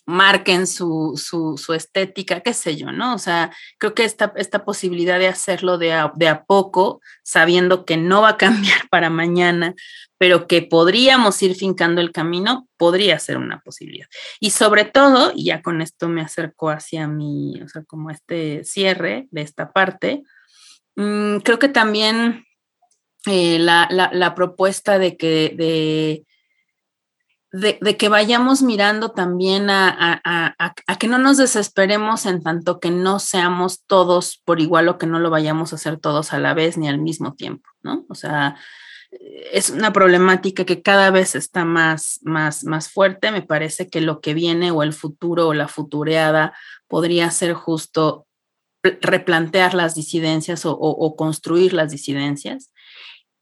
marquen 0.05 0.67
su, 0.67 1.13
su, 1.15 1.73
estética, 1.73 2.41
qué 2.41 2.53
sé 2.53 2.75
yo, 2.75 2.91
¿no? 2.91 3.13
O 3.13 3.17
sea, 3.17 3.51
creo 3.77 3.93
que 3.93 4.03
esta, 4.03 4.33
esta 4.35 4.65
posibilidad 4.65 5.19
de 5.19 5.27
hacerlo 5.27 5.77
de 5.77 5.93
a, 5.93 6.11
de 6.15 6.27
a 6.27 6.43
poco, 6.43 7.01
sabiendo 7.23 7.85
que 7.85 7.97
no 7.97 8.21
va 8.21 8.29
a 8.29 8.37
cambiar 8.37 8.89
para 8.89 9.09
mañana, 9.09 9.75
pero 10.17 10.47
que 10.47 10.61
podríamos 10.61 11.41
ir 11.41 11.55
fincando 11.55 12.01
el 12.01 12.11
camino, 12.11 12.67
podría 12.77 13.17
ser 13.19 13.37
una 13.37 13.61
posibilidad. 13.61 14.07
Y 14.39 14.51
sobre 14.51 14.85
todo, 14.85 15.31
y 15.35 15.45
ya 15.45 15.61
con 15.61 15.81
esto 15.81 16.09
me 16.09 16.21
acerco 16.21 16.69
hacia 16.69 17.07
mi, 17.07 17.61
o 17.61 17.67
sea, 17.67 17.83
como 17.83 18.09
este 18.09 18.63
cierre 18.63 19.27
de 19.31 19.41
esta 19.41 19.71
parte, 19.71 20.23
mm, 20.95 21.37
creo 21.37 21.59
que 21.59 21.69
también 21.69 22.45
eh, 23.27 23.59
la, 23.59 23.87
la, 23.91 24.35
propuesta 24.35 24.97
de 24.97 25.15
que 25.15 25.53
de 25.55 26.25
de, 27.51 27.97
que 27.97 28.09
vayamos 28.09 28.61
mirando 28.61 29.11
también 29.11 29.69
a, 29.69 30.53
que 30.99 31.07
no 31.07 31.17
nos 31.17 31.37
desesperemos 31.37 32.25
en 32.25 32.41
tanto 32.41 32.79
que 32.79 32.91
no 32.91 33.19
seamos 33.19 33.83
todos 33.85 34.41
por 34.45 34.61
igual 34.61 34.87
o 34.87 34.97
que 34.97 35.07
no 35.07 35.19
lo 35.19 35.29
vayamos 35.29 35.73
a 35.73 35.75
hacer 35.75 35.97
todos 35.97 36.33
a 36.33 36.39
la 36.39 36.53
vez 36.53 36.77
ni 36.77 36.87
al 36.87 36.99
mismo 36.99 37.33
tiempo, 37.33 37.69
¿no? 37.83 38.05
O 38.09 38.15
sea, 38.15 38.55
es 39.51 39.69
una 39.69 39.91
problemática 39.91 40.63
que 40.63 40.81
cada 40.81 41.11
vez 41.11 41.35
está 41.35 41.65
más, 41.65 42.19
más, 42.21 42.63
más 42.63 42.89
fuerte. 42.89 43.31
Me 43.31 43.41
parece 43.41 43.89
que 43.89 43.99
lo 43.99 44.21
que 44.21 44.33
viene 44.33 44.71
o 44.71 44.83
el 44.83 44.93
futuro 44.93 45.49
o 45.49 45.53
la 45.53 45.67
futureada 45.67 46.53
podría 46.87 47.29
ser 47.31 47.53
justo 47.53 48.27
replantear 48.81 49.73
las 49.73 49.93
disidencias 49.93 50.61
o 50.63 51.15
construir 51.17 51.73
las 51.73 51.91
disidencias 51.91 52.70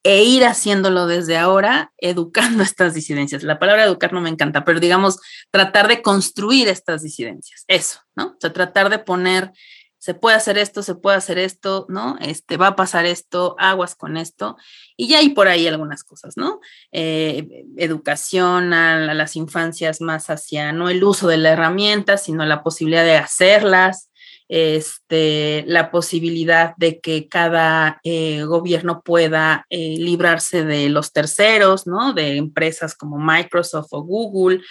e 0.04 0.24
ir 0.24 0.46
haciéndolo 0.46 1.08
desde 1.08 1.38
ahora, 1.38 1.94
educando 1.98 2.64
estas 2.64 2.94
disidencias. 2.94 3.44
La 3.44 3.60
palabra 3.60 3.86
educar 3.86 4.14
no 4.14 4.22
me 4.22 4.30
encanta, 4.30 4.64
pero 4.64 4.80
digamos, 4.80 5.20
tratar 5.52 5.88
de 5.88 6.02
construir 6.02 6.68
estas 6.68 7.04
disidencias, 7.04 7.66
eso, 7.68 8.02
¿no? 8.16 8.28
O 8.28 8.38
sea, 8.40 8.54
tratar 8.54 8.90
de 8.90 9.00
poner, 9.00 9.52
se 9.98 10.14
puede 10.14 10.38
hacer 10.38 10.58
esto, 10.58 10.82
se 10.82 10.96
puede 10.96 11.18
hacer 11.18 11.38
esto, 11.38 11.86
¿no? 11.90 12.18
Este, 12.22 12.56
va 12.56 12.68
a 12.68 12.76
pasar 12.78 13.06
esto, 13.06 13.56
aguas 13.60 13.96
con 13.96 14.16
esto, 14.16 14.56
y 14.96 15.10
ya 15.10 15.20
hay 15.20 15.30
por 15.30 15.50
ahí 15.50 15.68
algunas 15.68 16.06
cosas, 16.06 16.38
¿no? 16.38 16.62
Eh, 16.94 17.66
educación 17.78 18.74
a, 18.74 19.12
a 19.12 19.14
las 19.14 19.36
infancias 19.36 20.00
más 20.00 20.30
hacia, 20.30 20.72
no 20.72 20.90
el 20.90 21.04
uso 21.04 21.28
de 21.28 21.38
la 21.38 21.50
herramienta, 21.50 22.18
sino 22.18 22.46
la 22.46 22.64
posibilidad 22.64 23.04
de 23.04 23.18
hacerlas, 23.18 24.09
este, 24.50 25.64
la 25.68 25.92
posibilidad 25.92 26.74
de 26.78 27.00
que 27.00 27.30
cada 27.30 28.00
eh, 28.04 28.44
gobierno 28.44 29.04
pueda 29.04 29.68
eh, 29.70 29.96
librarse 30.00 30.66
de 30.66 30.90
los 30.90 31.14
terceros, 31.14 31.86
¿no? 31.86 32.14
De 32.14 32.36
empresas 32.36 32.96
como 32.96 33.20
Microsoft 33.20 33.90
o 33.92 34.02
Google, 34.02 34.62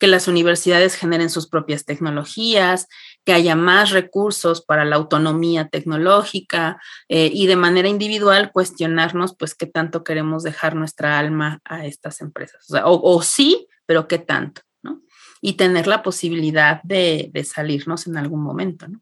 que 0.00 0.08
las 0.08 0.26
universidades 0.26 0.96
generen 0.96 1.30
sus 1.30 1.48
propias 1.48 1.84
tecnologías, 1.84 2.88
que 3.24 3.32
haya 3.32 3.54
más 3.54 3.90
recursos 3.90 4.64
para 4.64 4.84
la 4.84 4.96
autonomía 4.96 5.68
tecnológica 5.68 6.80
eh, 7.08 7.30
y 7.32 7.46
de 7.46 7.56
manera 7.56 7.88
individual 7.88 8.50
cuestionarnos, 8.52 9.36
pues, 9.36 9.54
qué 9.54 9.66
tanto 9.66 10.02
queremos 10.02 10.42
dejar 10.42 10.74
nuestra 10.74 11.16
alma 11.16 11.60
a 11.64 11.86
estas 11.86 12.20
empresas. 12.20 12.66
O, 12.84 13.22
sí, 13.22 13.68
pero 13.86 14.08
qué 14.08 14.18
tanto, 14.18 14.62
¿no? 14.82 15.02
Y 15.40 15.52
tener 15.52 15.86
la 15.86 16.02
posibilidad 16.02 16.82
de, 16.82 17.30
de 17.32 17.44
salirnos 17.44 18.08
en 18.08 18.16
algún 18.16 18.42
momento, 18.42 18.88
¿no? 18.88 19.00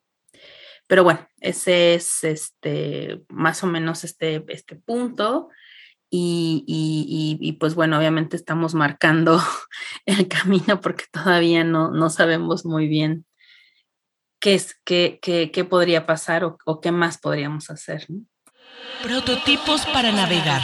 Pero 0.87 1.05
bueno, 1.05 1.27
ese 1.41 1.95
es 1.95 2.23
este, 2.25 3.23
más 3.29 3.63
o 3.65 3.67
menos 3.67 4.05
este, 4.05 4.45
este 4.49 4.77
punto. 4.77 5.49
Y, 6.09 7.57
pues 7.61 7.75
bueno, 7.75 7.99
obviamente 7.99 8.37
estamos 8.37 8.75
marcando 8.75 9.41
el 10.07 10.29
camino 10.29 10.81
porque 10.81 11.05
todavía 11.11 11.65
no, 11.65 11.91
no 11.91 12.09
sabemos 12.11 12.65
muy 12.65 12.87
bien 12.89 13.27
qué, 14.41 14.55
es, 14.55 14.81
qué, 14.85 15.19
qué, 15.21 15.51
qué 15.51 15.65
podría 15.65 16.07
pasar 16.07 16.45
o, 16.45 16.57
o, 16.65 16.81
qué 16.81 16.93
más 16.93 17.19
podríamos 17.19 17.71
hacer. 17.71 18.07
Prototipos 19.03 19.85
para 19.87 20.13
navegar. 20.13 20.63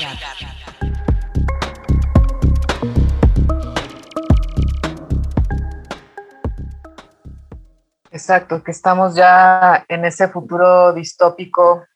Exacto, 8.12 8.62
que 8.62 8.72
estamos 8.72 9.14
ya 9.14 9.86
en 9.88 10.04
ese 10.04 10.28
futuro 10.28 10.92
distópico 10.92 11.86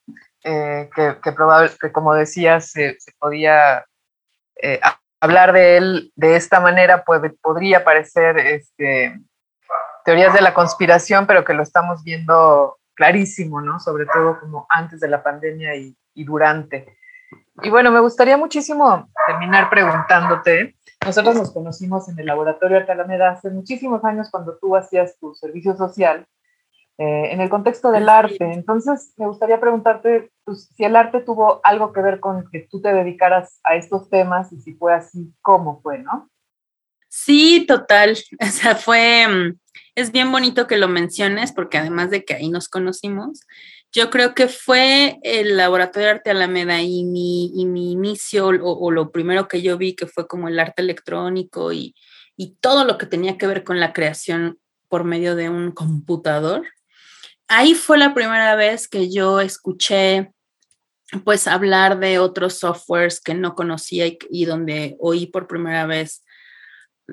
eh, 0.43 0.89
que, 0.95 1.17
que, 1.23 1.35
que, 1.79 1.93
como 1.93 2.15
decías, 2.15 2.71
se, 2.71 2.97
podía 3.19 3.85
eh, 4.63 4.81
hablar 5.21 5.53
de 5.53 5.77
él 5.77 6.13
de 6.17 6.37
esta 6.37 6.59
manera, 6.59 7.05
podría 7.05 7.85
parecer 7.85 8.39
este, 8.39 9.21
teorías 10.07 10.33
de 10.33 10.41
la 10.41 10.55
conspiración, 10.55 11.27
pero 11.27 11.45
que 11.45 11.53
lo 11.53 11.63
estamos 11.63 12.03
viendo 12.03 12.79
clarísimo, 12.95 13.61
¿no? 13.61 13.79
Sobre 13.79 14.07
todo 14.07 14.41
como 14.41 14.67
antes 14.71 15.01
de 15.01 15.09
la 15.09 15.23
pandemia 15.23 15.77
y 15.77 16.25
durante. 16.25 16.97
Y 17.63 17.69
bueno, 17.69 17.91
me 17.91 18.01
gustaría 18.01 18.39
muchísimo 18.39 19.11
terminar 19.27 19.69
preguntándote 19.69 20.76
nosotros 21.05 21.37
nos 21.37 21.53
conocimos 21.53 22.09
en 22.09 22.19
el 22.19 22.27
laboratorio 22.27 22.85
Alameda 22.89 23.31
hace 23.31 23.51
muchísimos 23.51 24.05
años 24.05 24.29
cuando 24.31 24.59
tú 24.59 24.75
hacías 24.77 25.19
tu 25.19 25.35
servicio 25.35 25.77
social 25.77 26.27
eh, 26.99 27.33
en 27.33 27.41
el 27.41 27.51
contexto 27.51 27.91
del 27.91 28.09
arte. 28.09 28.53
Entonces, 28.53 29.13
me 29.17 29.27
gustaría 29.27 29.61
preguntarte 29.61 30.33
pues, 30.45 30.71
si 30.75 30.85
el 30.85 30.97
arte 30.97 31.21
tuvo 31.21 31.61
algo 31.63 31.93
que 31.93 32.01
ver 32.01 32.21
con 32.21 32.49
que 32.51 32.67
tú 32.71 32.81
te 32.81 32.93
dedicaras 32.93 33.61
a 33.65 33.77
estos 33.77 34.09
temas 34.09 34.53
y 34.53 34.61
si 34.61 34.75
fue 34.75 34.95
así, 34.95 35.33
¿cómo 35.43 35.81
fue, 35.83 35.99
no? 35.99 36.31
Sí, 37.09 37.67
total. 37.67 38.17
O 38.41 38.47
sea, 38.47 38.75
fue, 38.75 39.27
mm, 39.29 39.59
es 39.95 40.11
bien 40.11 40.33
bonito 40.33 40.67
que 40.67 40.79
lo 40.79 40.89
menciones 40.89 41.53
porque 41.53 41.79
además 41.79 42.11
de 42.11 42.25
que 42.25 42.35
ahí 42.35 42.49
nos 42.49 42.69
conocimos, 42.69 43.41
yo 43.93 44.11
creo 44.11 44.35
que 44.35 44.49
fue 44.49 45.19
el 45.23 45.57
Laboratorio 45.57 46.09
de 46.09 46.15
Arte 46.15 46.31
Alameda 46.31 46.83
y 46.83 47.05
mi, 47.05 47.53
y 47.55 47.67
mi 47.67 47.93
inicio 47.93 48.49
o, 48.49 48.91
lo 48.91 49.11
primero 49.11 49.49
que 49.49 49.63
yo 49.63 49.79
vi 49.79 49.95
que 49.95 50.07
fue 50.07 50.27
como 50.27 50.49
el 50.49 50.59
arte 50.59 50.83
electrónico 50.83 51.73
y, 51.73 51.95
y 52.37 52.57
todo 52.57 52.85
lo 52.85 52.99
que 52.99 53.07
tenía 53.07 53.39
que 53.39 53.47
ver 53.47 53.65
con 53.65 53.81
la 53.81 53.93
creación 53.93 54.59
por 54.89 55.05
medio 55.05 55.35
de 55.35 55.49
un 55.49 55.73
computador. 55.73 56.67
Ahí 57.49 57.75
fue 57.75 57.97
la 57.99 58.13
primera 58.13 58.55
vez 58.57 58.89
que 58.89 59.11
yo 59.11 59.41
escuché 59.41 60.33
pues 61.25 61.47
hablar 61.47 62.01
de 62.01 62.19
otros 62.19 62.59
softwares 62.59 63.21
que 63.21 63.35
no 63.35 63.55
conocía 63.55 64.07
y, 64.29 64.45
donde 64.45 64.97
oí 64.99 65.27
por 65.27 65.47
primera 65.47 65.87
vez 65.87 66.25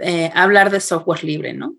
eh, 0.01 0.31
hablar 0.33 0.71
de 0.71 0.79
software 0.79 1.23
libre, 1.23 1.53
¿no? 1.53 1.75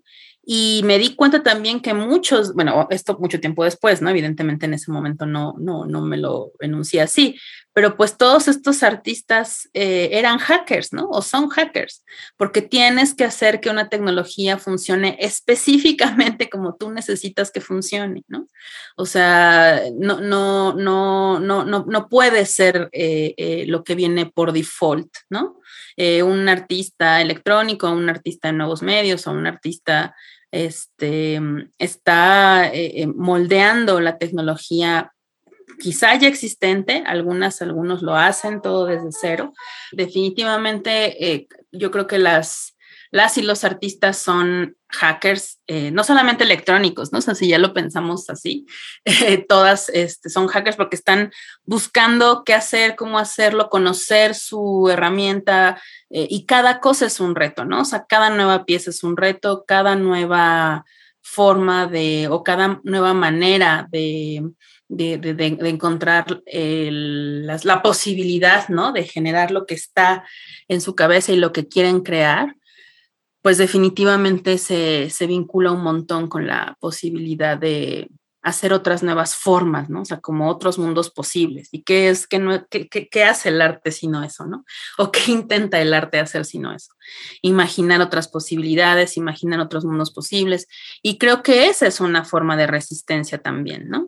Y 0.47 0.81
me 0.83 0.99
di 0.99 1.15
cuenta 1.15 1.41
también 1.41 1.79
que 1.79 1.95
muchos, 1.95 2.53
bueno, 2.53 2.87
esto 2.91 3.17
mucho 3.19 3.39
tiempo 3.39 3.63
después, 3.63 4.01
¿no? 4.01 4.11
Evidentemente 4.11 4.67
en 4.67 4.75
ese 4.75 4.91
momento 4.91 5.25
no, 5.25 5.55
no, 5.57 5.85
no 5.85 6.01
me 6.01 6.17
lo 6.17 6.51
enuncié 6.59 7.01
así, 7.01 7.35
pero 7.75 7.97
pues 7.97 8.15
todos 8.15 8.47
estos 8.47 8.83
artistas 8.83 9.67
eh, 9.73 10.09
eran 10.13 10.37
hackers, 10.37 10.93
¿no? 10.93 11.09
O 11.09 11.21
son 11.21 11.49
hackers, 11.49 12.05
porque 12.37 12.61
tienes 12.61 13.13
que 13.13 13.25
hacer 13.25 13.59
que 13.59 13.69
una 13.69 13.89
tecnología 13.89 14.57
funcione 14.57 15.17
específicamente 15.19 16.49
como 16.49 16.75
tú 16.75 16.89
necesitas 16.91 17.51
que 17.51 17.59
funcione, 17.59 18.23
¿no? 18.29 18.47
O 18.95 19.05
sea, 19.05 19.81
no, 19.99 20.21
no, 20.21 20.73
no, 20.73 21.41
no, 21.41 21.65
no, 21.65 21.85
no 21.85 22.07
puede 22.07 22.45
ser 22.45 22.87
eh, 22.93 23.33
eh, 23.35 23.65
lo 23.67 23.83
que 23.83 23.95
viene 23.95 24.27
por 24.27 24.53
default, 24.53 25.11
¿no? 25.29 25.59
un 25.97 26.49
artista 26.49 27.21
electrónico, 27.21 27.89
un 27.89 28.09
artista 28.09 28.49
de 28.49 28.53
nuevos 28.57 28.81
medios 28.81 29.27
o 29.27 29.31
un 29.31 29.47
artista 29.47 30.13
este, 30.55 31.41
está 31.77 32.73
eh, 32.73 33.01
eh, 33.01 33.07
moldeando 33.07 33.99
la 33.99 34.17
tecnología 34.17 35.11
quizá 35.79 36.15
ya 36.15 36.29
existente, 36.29 37.03
algunas, 37.05 37.61
algunos 37.61 38.01
lo 38.01 38.15
hacen 38.15 38.61
todo 38.61 38.85
desde 38.85 39.09
cero. 39.11 39.53
Definitivamente, 39.91 41.33
eh, 41.33 41.47
yo 41.73 41.91
creo 41.91 42.07
que 42.07 42.19
las, 42.19 42.74
las 43.15 43.37
y 43.37 43.43
los 43.43 43.63
artistas 43.63 44.17
son 44.17 44.75
hackers, 44.89 45.61
eh, 45.67 45.89
no 45.89 46.03
solamente 46.03 46.43
electrónicos, 46.43 47.13
¿no? 47.13 47.19
O 47.19 47.21
sea, 47.21 47.33
si 47.33 47.47
ya 47.47 47.57
lo 47.59 47.73
pensamos 47.73 48.29
así, 48.29 48.65
eh, 49.05 49.37
todas 49.37 49.87
este, 49.87 50.29
son 50.29 50.47
hackers 50.47 50.75
porque 50.75 50.97
están 50.97 51.31
buscando 51.63 52.43
qué 52.43 52.53
hacer, 52.53 52.97
cómo 52.97 53.17
hacerlo, 53.17 53.69
conocer 53.69 54.35
su 54.35 54.89
herramienta 54.91 55.81
eh, 56.09 56.27
y 56.29 56.45
cada 56.45 56.81
cosa 56.81 57.05
es 57.05 57.21
un 57.21 57.35
reto, 57.35 57.63
¿no? 57.63 57.83
O 57.83 57.85
sea, 57.85 58.05
cada 58.05 58.29
nueva 58.29 58.65
pieza 58.65 58.89
es 58.89 59.01
un 59.01 59.15
reto, 59.15 59.63
cada 59.65 59.95
nueva 59.95 60.83
forma 61.21 61.87
de, 61.87 62.27
o 62.29 62.43
cada 62.43 62.81
nueva 62.83 63.13
manera 63.13 63.87
de, 63.91 64.43
de, 64.89 65.69
encontrar 65.69 66.43
la 66.45 67.81
posibilidad, 67.81 68.67
¿no? 68.67 68.91
De 68.91 69.05
generar 69.05 69.51
lo 69.51 69.65
que 69.65 69.75
está 69.75 70.25
en 70.67 70.81
su 70.81 70.95
cabeza 70.95 71.31
y 71.31 71.37
lo 71.37 71.53
que 71.53 71.69
quieren 71.69 72.01
crear 72.01 72.57
pues 73.45 73.59
definitivamente 73.59 74.57
se, 74.57 75.27
vincula 75.27 75.71
un 75.71 75.83
montón 75.83 76.27
con 76.27 76.47
la 76.47 76.75
posibilidad 76.79 77.55
de 77.55 78.09
hacer 78.41 78.73
otras 78.73 79.03
nuevas 79.03 79.35
formas, 79.35 79.87
¿no? 79.87 80.01
O 80.01 80.05
sea, 80.05 80.19
como 80.19 80.49
otros 80.49 80.79
mundos 80.79 81.11
posibles. 81.11 81.69
¿Y 81.71 81.83
qué 81.83 82.09
es, 82.09 82.25
qué, 82.25 82.39
no, 82.39 82.65
qué, 82.67 83.23
hace 83.23 83.49
el 83.49 83.61
arte 83.61 83.91
sino 83.91 84.23
eso, 84.23 84.47
¿no? 84.47 84.65
¿O 84.97 85.11
qué 85.11 85.31
intenta 85.31 85.79
el 85.79 85.93
arte 85.93 86.17
hacer 86.17 86.43
sino 86.43 86.73
eso? 86.73 86.95
Imaginar 87.43 88.01
otras 88.01 88.29
posibilidades, 88.29 89.15
imaginar 89.15 89.59
otros 89.59 89.85
mundos 89.85 90.11
posibles. 90.11 90.67
Y 91.03 91.19
creo 91.19 91.43
que 91.43 91.67
esa 91.67 91.85
es 91.85 91.99
una 91.99 92.25
forma 92.25 92.57
de 92.57 92.65
resistencia 92.65 93.37
también, 93.37 93.89
¿no? 93.89 94.07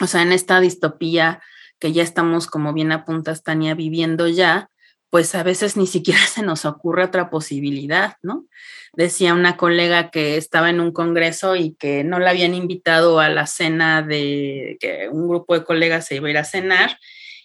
O 0.00 0.06
sea, 0.06 0.22
en 0.22 0.30
esta 0.30 0.60
distopía 0.60 1.42
que 1.80 1.92
ya 1.92 2.04
estamos, 2.04 2.46
como 2.46 2.72
bien 2.72 2.92
apuntas, 2.92 3.42
Tania, 3.42 3.74
viviendo 3.74 4.28
ya, 4.28 4.70
pues 5.12 5.34
a 5.34 5.42
veces 5.42 5.76
ni 5.76 5.86
siquiera 5.86 6.20
se 6.26 6.42
nos 6.42 6.64
ocurre 6.64 7.04
otra 7.04 7.28
posibilidad, 7.28 8.16
¿no? 8.22 8.46
Decía 8.94 9.34
una 9.34 9.58
colega 9.58 10.10
que 10.10 10.38
estaba 10.38 10.70
en 10.70 10.80
un 10.80 10.90
congreso 10.90 11.54
y 11.54 11.74
que 11.74 12.02
no 12.02 12.18
la 12.18 12.30
habían 12.30 12.54
invitado 12.54 13.20
a 13.20 13.28
la 13.28 13.46
cena 13.46 14.00
de 14.00 14.78
que 14.80 15.10
un 15.10 15.28
grupo 15.28 15.52
de 15.52 15.64
colegas 15.64 16.06
se 16.06 16.16
iba 16.16 16.28
a 16.28 16.30
ir 16.30 16.38
a 16.38 16.44
cenar 16.44 16.98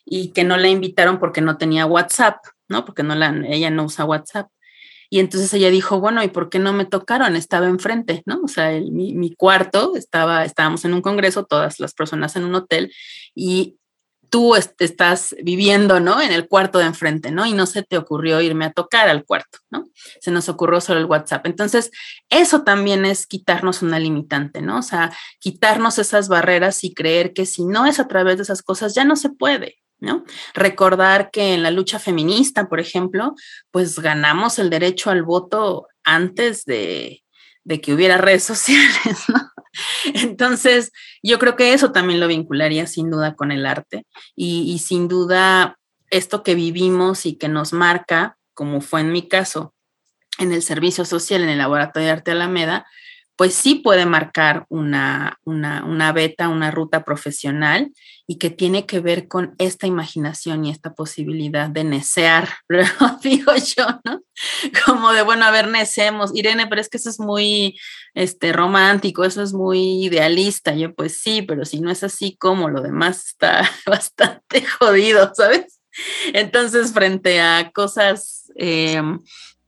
y 0.06 0.32
que 0.32 0.46
no 0.46 0.56
la 0.56 0.70
invitaron 0.70 1.20
porque 1.20 1.42
no 1.42 1.58
tenía 1.58 1.86
WhatsApp, 1.86 2.38
¿no? 2.70 2.86
Porque 2.86 3.04
no 3.04 3.16
la, 3.16 3.36
ella 3.50 3.70
no 3.70 3.84
usa 3.84 4.06
WhatsApp. 4.06 4.50
Y 5.10 5.20
entonces 5.20 5.54
ella 5.54 5.70
dijo, 5.70 6.00
bueno, 6.00 6.24
¿y 6.24 6.30
por 6.30 6.50
qué 6.50 6.60
no 6.60 6.72
me 6.72 6.86
tocaron? 6.86 7.36
Estaba 7.36 7.68
enfrente, 7.68 8.24
¿no? 8.26 8.42
O 8.46 8.48
sea, 8.48 8.72
mi, 8.80 9.14
mi, 9.14 9.36
cuarto 9.36 9.98
estaba, 9.98 10.46
estábamos 10.46 10.86
en 10.86 10.94
un 10.94 11.02
congreso, 11.02 11.46
todas 11.46 11.82
las 11.82 11.94
personas 11.94 12.36
en 12.38 12.46
un 12.46 12.56
hotel, 12.56 12.94
y 13.36 13.78
tú 14.30 14.56
estás 14.56 15.36
viviendo, 15.42 16.00
¿no? 16.00 16.22
En 16.22 16.32
el 16.32 16.48
cuarto 16.48 16.80
de 16.80 16.86
enfrente, 16.86 17.32
¿no? 17.32 17.46
Y 17.46 17.54
no 17.54 17.66
se 17.66 17.84
te 17.84 17.98
ocurrió 17.98 18.42
irme 18.42 18.66
a 18.66 18.72
tocar 18.72 19.10
al 19.10 19.26
cuarto, 19.26 19.60
¿no? 19.70 19.88
Se 20.22 20.32
nos 20.32 20.50
ocurrió 20.50 20.82
solo 20.82 21.00
el 21.00 21.06
WhatsApp. 21.06 21.46
Entonces, 21.46 21.92
eso 22.30 22.64
también 22.64 23.06
es 23.06 23.28
quitarnos 23.28 23.82
una 23.82 24.00
limitante, 24.00 24.62
¿no? 24.62 24.80
O 24.80 24.82
sea, 24.82 25.12
quitarnos 25.40 26.00
esas 26.00 26.28
barreras 26.28 26.84
y 26.84 26.94
creer 26.94 27.34
que 27.34 27.46
si 27.46 27.66
no 27.66 27.86
es 27.86 28.00
a 28.00 28.08
través 28.08 28.38
de 28.38 28.44
esas 28.44 28.62
cosas, 28.62 28.96
ya 28.96 29.06
no 29.06 29.16
se 29.16 29.30
puede, 29.30 29.78
¿no? 30.00 30.24
Recordar 30.54 31.30
que 31.32 31.54
en 31.54 31.64
la 31.64 31.72
lucha 31.72 32.00
feminista, 32.00 32.68
por 32.68 32.80
ejemplo, 32.80 33.36
pues 33.72 34.00
ganamos 34.00 34.60
el 34.60 34.70
derecho 34.70 35.10
al 35.10 35.24
voto 35.24 35.88
antes 36.04 36.66
de, 36.66 37.24
de 37.64 37.82
que 37.82 37.94
hubiera 37.94 38.18
redes 38.18 38.44
sociales, 38.46 39.18
¿no? 39.28 39.52
Entonces, 40.14 40.92
yo 41.24 41.40
creo 41.40 41.56
que 41.56 41.74
eso 41.74 41.92
también 41.92 42.20
lo 42.20 42.28
vincularía 42.28 42.88
sin 42.88 43.10
duda 43.10 43.36
con 43.36 43.52
el 43.52 43.66
arte 43.66 44.06
y, 44.36 44.80
sin 44.80 45.08
duda 45.08 45.78
esto 46.10 46.44
que 46.44 46.56
vivimos 46.56 47.26
y 47.26 47.38
que 47.38 47.50
nos 47.50 47.74
marca, 47.74 48.38
como 48.54 48.82
fue 48.82 49.02
en 49.02 49.12
mi 49.12 49.28
caso, 49.28 49.74
en 50.40 50.52
el 50.52 50.62
servicio 50.62 51.04
social 51.06 51.44
en 51.44 51.50
el 51.50 51.58
Laboratorio 51.58 52.08
de 52.08 52.12
Arte 52.14 52.32
Alameda, 52.32 52.86
pues 53.38 53.54
sí 53.54 53.76
puede 53.76 54.08
marcar 54.08 54.66
una, 54.68 55.40
una, 55.46 56.12
beta, 56.12 56.50
una 56.50 56.72
ruta 56.72 57.06
profesional 57.06 57.94
y 58.26 58.40
que 58.40 58.50
tiene 58.50 58.88
que 58.88 59.00
ver 59.00 59.28
con 59.28 59.54
esta 59.60 59.86
imaginación 59.86 60.66
y 60.66 60.72
esta 60.72 60.96
posibilidad 60.96 61.70
de 61.70 61.84
necear, 61.84 62.50
digo 63.22 63.54
yo, 63.56 63.86
¿no? 64.04 64.22
Como 64.86 65.14
de, 65.14 65.22
bueno, 65.22 65.46
a 65.46 65.52
ver, 65.52 65.68
necemos. 65.68 66.32
Irene, 66.36 66.66
pero 66.66 66.82
es 66.82 66.90
que 66.90 66.98
eso 66.98 67.12
es 67.12 67.20
muy 67.20 67.80
este, 68.16 68.54
romántico, 68.54 69.24
eso 69.24 69.44
es 69.44 69.54
muy 69.54 70.04
idealista. 70.04 70.74
Yo, 70.74 70.96
pues 70.96 71.20
sí, 71.20 71.44
pero 71.44 71.64
si 71.64 71.80
no 71.80 71.92
es 71.92 72.04
así, 72.04 72.36
como 72.38 72.70
lo 72.70 72.82
demás 72.82 73.28
está 73.28 73.70
bastante 73.86 74.66
jodido, 74.66 75.32
¿sabes? 75.36 75.80
Entonces, 76.34 76.92
frente 76.92 77.40
a 77.40 77.72
cosas 77.72 78.52
eh, 78.56 79.02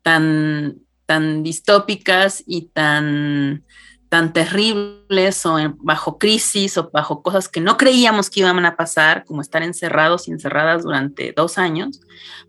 tan 0.01 0.88
tan 1.10 1.41
distópicas 1.41 2.43
y 2.45 2.67
tan, 2.67 3.65
tan 4.10 4.32
terribles 4.32 5.43
o 5.48 5.58
bajo 5.80 6.19
crisis 6.19 6.78
o 6.78 6.91
bajo 6.93 7.24
cosas 7.24 7.50
que 7.50 7.62
no 7.62 7.78
creíamos 7.78 8.30
que 8.30 8.41
iban 8.41 8.63
a 8.63 8.78
pasar, 8.78 9.26
como 9.26 9.41
estar 9.41 9.63
encerrados 9.63 10.28
y 10.28 10.32
encerradas 10.32 10.84
durante 10.84 11.34
dos 11.36 11.58
años, 11.58 12.00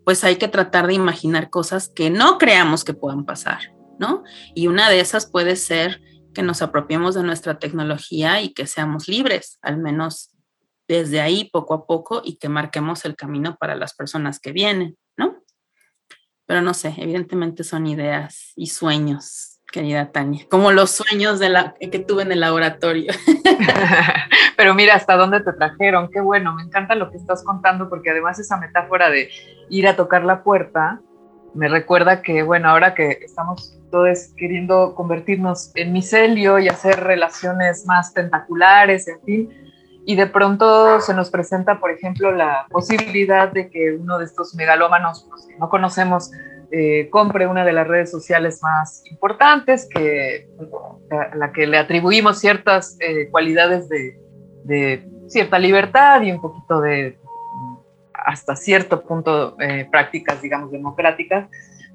pues 0.05 0.23
hay 0.23 0.35
que 0.35 0.47
tratar 0.47 0.85
de 0.85 0.93
imaginar 0.93 1.49
cosas 1.49 1.89
que 1.89 2.11
no 2.11 2.37
creamos 2.37 2.83
que 2.83 2.93
puedan 2.93 3.25
pasar, 3.25 3.73
¿no? 3.97 4.23
Y 4.53 4.67
una 4.67 4.91
de 4.91 4.99
esas 4.99 5.25
puede 5.25 5.55
ser 5.55 5.99
que 6.35 6.43
nos 6.43 6.61
apropiemos 6.61 7.15
de 7.15 7.23
nuestra 7.23 7.57
tecnología 7.57 8.43
y 8.43 8.53
que 8.53 8.67
seamos 8.67 9.07
libres, 9.07 9.57
al 9.63 9.79
menos 9.79 10.35
desde 10.87 11.19
ahí 11.19 11.49
poco 11.51 11.73
a 11.73 11.87
poco 11.87 12.21
y 12.23 12.35
que 12.35 12.47
marquemos 12.47 13.05
el 13.05 13.15
camino 13.15 13.57
para 13.59 13.73
las 13.73 13.95
personas 13.95 14.39
que 14.39 14.51
vienen. 14.51 14.97
Pero 16.51 16.61
no 16.61 16.73
sé, 16.73 16.93
evidentemente 16.97 17.63
son 17.63 17.87
ideas 17.87 18.51
y 18.57 18.67
sueños, 18.67 19.61
querida 19.71 20.11
Tania, 20.11 20.45
como 20.49 20.73
los 20.73 20.91
sueños 20.91 21.39
de 21.39 21.47
la, 21.47 21.75
que 21.79 21.99
tuve 21.99 22.23
en 22.23 22.33
el 22.33 22.41
laboratorio. 22.41 23.13
Pero 24.57 24.75
mira 24.75 24.95
hasta 24.95 25.15
dónde 25.15 25.39
te 25.39 25.53
trajeron, 25.53 26.09
qué 26.11 26.19
bueno, 26.19 26.53
me 26.53 26.63
encanta 26.63 26.95
lo 26.95 27.09
que 27.09 27.15
estás 27.15 27.41
contando 27.45 27.87
porque 27.87 28.09
además 28.09 28.37
esa 28.37 28.57
metáfora 28.57 29.09
de 29.09 29.29
ir 29.69 29.87
a 29.87 29.95
tocar 29.95 30.25
la 30.25 30.43
puerta 30.43 30.99
me 31.53 31.69
recuerda 31.69 32.21
que, 32.21 32.43
bueno, 32.43 32.67
ahora 32.67 32.95
que 32.95 33.19
estamos 33.23 33.79
todos 33.89 34.33
queriendo 34.35 34.93
convertirnos 34.93 35.71
en 35.75 35.93
micelio 35.93 36.59
y 36.59 36.67
hacer 36.67 36.99
relaciones 36.99 37.85
más 37.85 38.13
tentaculares, 38.13 39.07
en 39.07 39.21
fin, 39.21 39.70
y 40.11 40.15
de 40.15 40.27
pronto 40.27 40.99
se 40.99 41.13
nos 41.13 41.29
presenta, 41.29 41.79
por 41.79 41.89
ejemplo, 41.89 42.33
la 42.33 42.65
posibilidad 42.69 43.49
de 43.49 43.69
que 43.69 43.93
uno 43.93 44.17
de 44.19 44.25
estos 44.25 44.53
megalómanos 44.55 45.25
pues, 45.29 45.45
que 45.47 45.55
no 45.57 45.69
conocemos 45.69 46.31
eh, 46.69 47.07
compre 47.09 47.47
una 47.47 47.63
de 47.63 47.71
las 47.71 47.87
redes 47.87 48.11
sociales 48.11 48.59
más 48.61 49.03
importantes, 49.09 49.87
que, 49.89 50.49
a 51.11 51.33
la 51.37 51.53
que 51.53 51.65
le 51.65 51.77
atribuimos 51.77 52.39
ciertas 52.39 52.97
eh, 52.99 53.29
cualidades 53.31 53.87
de, 53.87 55.07
cierta 55.29 55.57
libertad 55.57 56.21
y 56.23 56.33
un 56.33 56.41
poquito 56.41 56.81
de, 56.81 57.17
hasta 58.13 58.57
cierto 58.57 59.03
punto, 59.03 59.55
eh, 59.61 59.87
prácticas, 59.89 60.41
digamos, 60.41 60.73
democráticas, 60.73 61.47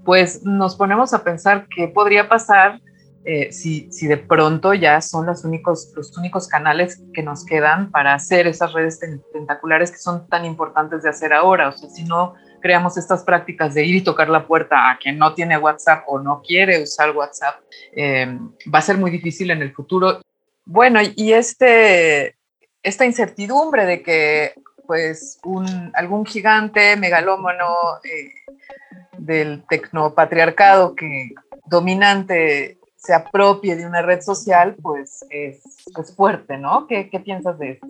pues 0.07 0.42
nos 0.42 0.74
ponemos 0.74 1.12
a 1.12 1.22
pensar 1.22 1.66
qué 1.76 1.87
podría 1.88 2.31
pasar 2.31 2.81
eh, 3.28 3.50
si, 3.50 3.90
si, 3.90 4.06
de 4.06 4.18
pronto 4.18 4.72
ya 4.72 5.00
son 5.00 5.26
los 5.26 5.44
únicos, 5.44 5.92
los 5.96 6.16
únicos 6.16 6.46
canales 6.46 7.02
que 7.12 7.24
nos 7.24 7.44
quedan 7.44 7.90
para 7.90 8.14
hacer 8.14 8.46
esas 8.46 8.72
redes 8.72 9.00
tentaculares 9.32 9.90
que 9.90 9.98
son 9.98 10.28
tan 10.28 10.44
importantes 10.44 11.02
de 11.02 11.08
hacer 11.08 11.32
ahora. 11.32 11.70
O 11.70 11.72
sea, 11.72 11.90
si 11.90 12.04
no 12.04 12.34
creamos 12.62 12.96
estas 12.96 13.24
prácticas 13.24 13.74
de 13.74 13.84
ir 13.84 13.96
y 13.96 14.04
tocar 14.04 14.28
la 14.28 14.46
puerta 14.46 14.90
a 14.90 14.98
quien 14.98 15.18
no 15.18 15.34
tiene 15.34 15.58
WhatsApp 15.58 16.04
o 16.06 16.20
no 16.20 16.40
quiere 16.40 16.80
usar 16.80 17.16
WhatsApp, 17.16 17.56
eh, 17.96 18.38
va 18.72 18.78
a 18.78 18.82
ser 18.82 18.96
muy 18.96 19.10
difícil 19.10 19.50
en 19.50 19.60
el 19.60 19.74
futuro. 19.74 20.20
Bueno, 20.64 21.00
y 21.02 21.32
este, 21.32 22.36
esta 22.84 23.04
incertidumbre 23.04 23.86
de 23.86 24.02
que 24.02 24.52
pues 24.86 25.40
un, 25.42 25.90
algún 25.94 26.24
gigante 26.24 26.96
megalómano 26.96 27.66
eh, 28.04 28.30
del 29.18 29.64
tecnopatriarcado 29.68 30.94
que 30.94 31.30
dominante 31.64 32.78
se 33.06 33.14
apropie 33.14 33.76
de 33.76 33.86
una 33.86 34.02
red 34.02 34.20
social, 34.20 34.74
pues 34.82 35.24
es, 35.30 35.62
fuerte, 36.16 36.58
¿no? 36.58 36.86
¿Qué, 36.86 37.08
piensas 37.24 37.58
de 37.58 37.72
eso? 37.72 37.86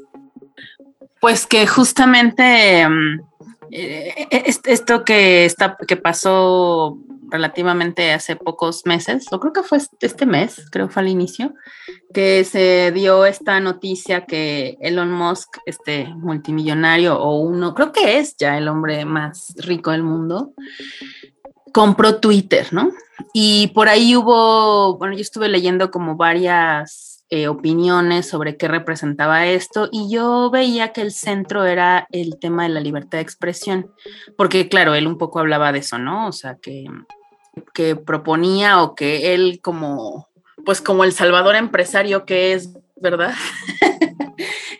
Pues 1.21 1.47
que 1.47 1.67
justamente 1.67 2.87
mm, 2.87 3.21
eh, 3.71 4.45
esto 4.65 5.05
que, 5.05 5.47
está, 5.47 5.77
que 5.87 5.97
pasó 5.97 6.99
relativamente 7.31 8.13
hace 8.13 8.37
pocos 8.37 8.85
meses, 8.85 9.27
o 9.33 9.41
creo 9.41 9.53
que 9.53 9.63
fue 9.63 9.79
este 10.01 10.27
mes, 10.27 10.69
creo 10.71 10.89
fue 10.89 11.03
al 11.03 11.09
inicio, 11.09 11.55
que 12.13 12.45
se 12.45 12.93
dio 12.93 13.25
esta 13.27 13.59
noticia 13.61 14.27
que 14.27 14.77
Elon 14.81 15.11
Musk, 15.11 15.59
este 15.67 16.07
multimillonario 16.15 17.19
o 17.19 17.41
uno, 17.41 17.75
creo 17.75 17.91
que 17.91 18.19
es 18.19 18.37
ya 18.37 18.57
el 18.59 18.69
hombre 18.69 19.05
más 19.05 19.55
rico 19.57 19.91
del 19.91 20.03
mundo, 20.03 20.53
compró 21.77 22.21
Twitter, 22.21 22.69
¿no? 22.73 22.91
Y 23.35 23.67
por 23.75 23.91
ahí 23.91 24.17
hubo, 24.17 24.97
bueno, 24.97 25.15
yo 25.15 25.21
estuve 25.21 25.51
leyendo 25.51 25.91
como 25.91 26.17
varias 26.17 27.23
eh, 27.29 27.49
opiniones 27.49 28.27
sobre 28.27 28.57
qué 28.57 28.67
representaba 28.67 29.47
esto 29.47 29.91
y 29.93 30.11
yo 30.11 30.51
veía 30.51 30.95
que 30.95 31.03
el 31.03 31.13
centro 31.13 31.67
era 31.67 32.07
el 32.13 32.39
tema 32.39 32.63
de 32.63 32.71
la 32.71 32.81
libertad 32.81 33.19
de 33.19 33.23
expresión, 33.23 33.91
porque 34.39 34.71
claro, 34.71 34.95
él 34.95 35.07
un 35.07 35.19
poco 35.19 35.39
hablaba 35.39 35.71
de 35.71 35.81
eso, 35.81 35.99
¿no? 35.99 36.29
O 36.29 36.33
sea, 36.33 36.57
que 36.57 36.87
que 37.75 37.95
proponía 37.95 38.83
o 38.83 38.95
que 38.95 39.35
él 39.35 39.61
como, 39.63 40.29
pues 40.65 40.81
como 40.81 41.05
el 41.05 41.13
salvador 41.13 41.57
empresario 41.57 42.25
que 42.25 42.55
es, 42.55 42.71
¿verdad? 42.97 43.35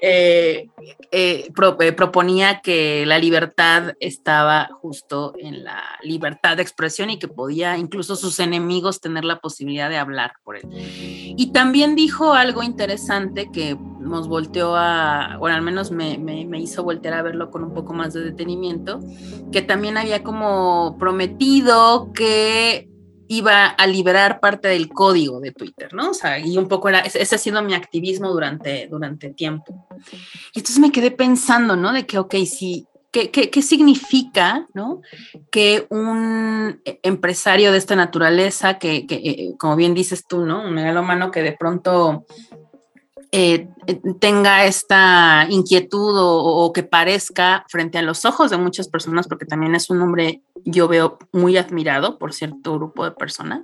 Eh, 0.09 0.69
eh, 1.11 1.51
eh, 1.51 1.93
proponía 1.93 2.61
que 2.61 3.05
la 3.07 3.19
libertad 3.19 3.95
estaba 3.99 4.69
justo 4.81 5.35
en 5.37 5.65
la 5.65 5.83
libertad 6.01 6.57
de 6.57 6.63
expresión 6.63 7.11
y 7.11 7.19
que 7.19 7.27
podía 7.27 7.77
incluso 7.77 8.15
sus 8.15 8.39
enemigos 8.39 9.01
tener 9.01 9.25
la 9.25 9.41
posibilidad 9.41 9.91
de 9.91 9.97
hablar 9.97 10.35
por 10.45 10.59
él. 10.59 10.63
Y 10.71 11.51
también 11.51 11.97
dijo 11.97 12.35
algo 12.35 12.63
interesante 12.63 13.51
que 13.53 13.77
nos 13.99 14.29
volteó 14.29 14.77
a, 14.77 15.39
bueno, 15.41 15.57
al 15.57 15.63
menos 15.63 15.91
me, 15.91 16.19
me 16.19 16.61
hizo 16.61 16.85
voltear 16.85 17.15
a 17.15 17.23
verlo 17.23 17.51
con 17.51 17.65
un 17.65 17.75
poco 17.75 17.93
más 17.93 18.15
de 18.15 18.21
detenimiento, 18.21 19.01
que 19.51 19.61
también 19.61 19.97
había 19.97 20.23
como 20.23 20.97
prometido 21.01 22.13
que 22.13 22.89
iba 23.29 23.67
a 23.67 23.87
liberar 23.87 24.41
parte 24.41 24.69
del 24.69 24.89
código 24.89 25.41
de 25.41 25.53
Twitter, 25.53 25.93
¿no? 25.93 26.11
O 26.11 26.15
sea, 26.15 26.39
y 26.39 26.57
un 26.59 26.69
poco 26.69 26.89
era, 26.89 27.01
ese 27.01 27.35
ha 27.35 27.39
sido 27.39 27.63
mi 27.63 27.75
activismo 27.75 28.31
durante, 28.31 28.87
durante 28.89 29.31
tiempo. 29.31 29.87
Y 30.53 30.61
entonces 30.61 30.79
me 30.79 30.93
quedé 30.93 31.11
pensando, 31.11 31.77
¿no? 31.77 31.93
De 31.93 32.07
que, 32.07 32.19
ok, 32.19 32.35
sí, 32.47 32.87
¿qué, 33.11 33.31
qué, 33.31 33.63
significa, 33.63 34.67
¿no? 34.75 35.01
Que 35.51 35.87
un 35.91 36.81
empresario 36.85 37.73
de 37.73 37.79
esta 37.79 37.97
naturaleza, 37.97 38.79
que, 38.79 39.07
que 39.07 39.15
eh, 39.15 39.55
como 39.59 39.77
bien 39.77 39.95
dices 39.95 40.27
tú, 40.27 40.45
¿no? 40.45 40.65
Un 40.65 40.75
megalomano 40.75 41.31
que 41.31 41.43
de 41.43 41.53
pronto 41.53 42.27
eh, 43.39 43.69
tenga 44.19 44.65
esta 44.65 45.47
inquietud 45.51 46.15
o, 46.17 46.73
que 46.73 46.83
parezca 46.83 47.67
frente 47.69 47.99
a 47.99 48.03
los 48.03 48.25
ojos 48.25 48.51
de 48.51 48.57
muchas 48.57 48.89
personas, 48.89 49.29
porque 49.29 49.45
también 49.45 49.75
es 49.75 49.91
un 49.91 50.01
hombre, 50.01 50.41
yo 50.65 50.89
veo 50.89 51.19
muy 51.33 51.59
admirado 51.59 52.19
por 52.19 52.33
cierto 52.33 52.73
grupo 52.73 53.05
de 53.05 53.11
personas, 53.11 53.61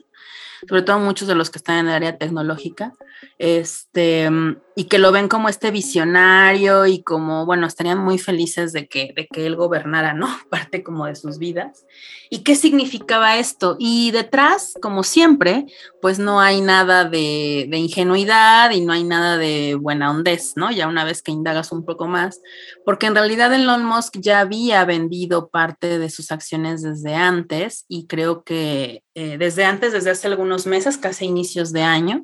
sobre 0.68 0.82
todo 0.82 0.98
muchos 0.98 1.26
de 1.26 1.36
los 1.36 1.48
que 1.48 1.56
están 1.56 1.78
en 1.78 1.86
el 1.86 1.94
área 1.94 2.18
tecnológica, 2.18 2.92
este, 3.38 4.28
y 4.74 4.84
que 4.84 4.98
lo 4.98 5.12
ven 5.12 5.28
como 5.28 5.48
este 5.48 5.70
visionario 5.70 6.86
y 6.86 7.02
como, 7.02 7.44
bueno, 7.44 7.66
estarían 7.66 7.98
muy 7.98 8.18
felices 8.18 8.72
de 8.72 8.88
que, 8.88 9.12
de 9.14 9.26
que 9.26 9.46
él 9.46 9.56
gobernara, 9.56 10.14
¿no? 10.14 10.28
Parte 10.50 10.82
como 10.82 11.06
de 11.06 11.14
sus 11.14 11.38
vidas. 11.38 11.84
¿Y 12.30 12.38
qué 12.44 12.54
significaba 12.54 13.36
esto? 13.36 13.76
Y 13.78 14.10
detrás, 14.10 14.72
como 14.80 15.02
siempre, 15.02 15.66
pues 16.00 16.18
no 16.18 16.40
hay 16.40 16.62
nada 16.62 17.04
de, 17.04 17.68
ingenuidad 17.70 18.70
y 18.70 18.80
no 18.80 18.94
hay 18.94 19.04
nada 19.04 19.36
de 19.36 19.74
buena 19.74 20.10
hondez, 20.10 20.54
¿no? 20.56 20.70
Ya 20.70 20.88
una 20.88 21.04
vez 21.04 21.20
que 21.20 21.30
indagas 21.30 21.72
un 21.72 21.84
poco 21.84 22.06
más, 22.06 22.40
porque 22.86 23.06
en 23.06 23.14
realidad 23.14 23.52
Elon 23.52 23.84
Musk 23.84 24.16
ya 24.18 24.40
había 24.40 24.82
vendido 24.86 25.48
parte 25.48 25.98
de 25.98 26.08
sus 26.08 26.32
acciones 26.32 26.80
desde 26.80 27.14
antes 27.14 27.84
y 27.86 28.06
creo 28.06 28.44
que 28.44 29.04
eh, 29.14 29.36
desde 29.36 29.66
antes, 29.66 29.92
desde 29.92 30.10
hace 30.10 30.28
algunos 30.28 30.66
meses, 30.66 30.96
casi 30.96 31.26
inicios 31.26 31.72
de 31.74 31.82
año. 31.82 32.22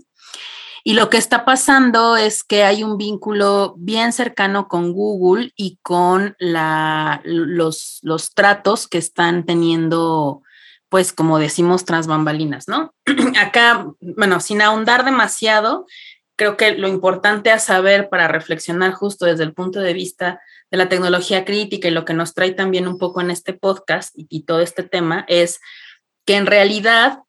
Y 0.85 0.95
lo 0.95 1.11
que 1.11 1.17
está 1.17 1.45
pasando 1.45 2.17
es 2.17 2.45
que 2.45 2.65
hay 2.65 2.83
un 2.83 2.97
vínculo 2.97 3.75
bien 3.79 4.13
cercano 4.13 4.69
con 4.69 4.93
Google 4.93 5.53
y 5.57 5.79
con 5.83 6.37
la, 6.39 7.21
los, 7.25 7.99
los 8.03 8.35
tratos 8.35 8.87
que 8.89 8.99
están 8.99 9.45
teniendo, 9.45 10.43
pues 10.89 11.13
como 11.13 11.39
decimos, 11.39 11.85
tras 11.85 12.07
bambalinas, 12.07 12.69
¿no? 12.69 12.95
Acá, 13.41 13.87
bueno, 14.01 14.41
sin 14.41 14.63
ahondar 14.63 15.05
demasiado, 15.05 15.87
creo 16.37 16.57
que 16.57 16.73
lo 16.73 16.89
importante 16.89 17.51
a 17.51 17.59
saber 17.59 18.09
para 18.09 18.29
reflexionar 18.29 18.93
justo 18.93 19.27
desde 19.27 19.45
el 19.45 19.55
punto 19.55 19.81
de 19.81 19.93
vista 19.93 20.41
de 20.71 20.79
la 20.79 20.89
tecnología 20.89 21.45
crítica 21.45 21.89
y 21.89 21.93
lo 21.93 22.05
que 22.05 22.15
nos 22.15 22.35
trae 22.35 22.53
también 22.53 22.87
un 22.87 22.99
poco 22.99 23.21
en 23.21 23.31
este 23.31 23.55
podcast 23.55 24.15
y 24.15 24.45
todo 24.45 24.61
este 24.61 24.85
tema 24.85 25.25
es 25.29 25.61
que 26.25 26.37
en 26.37 26.47
realidad 26.47 27.21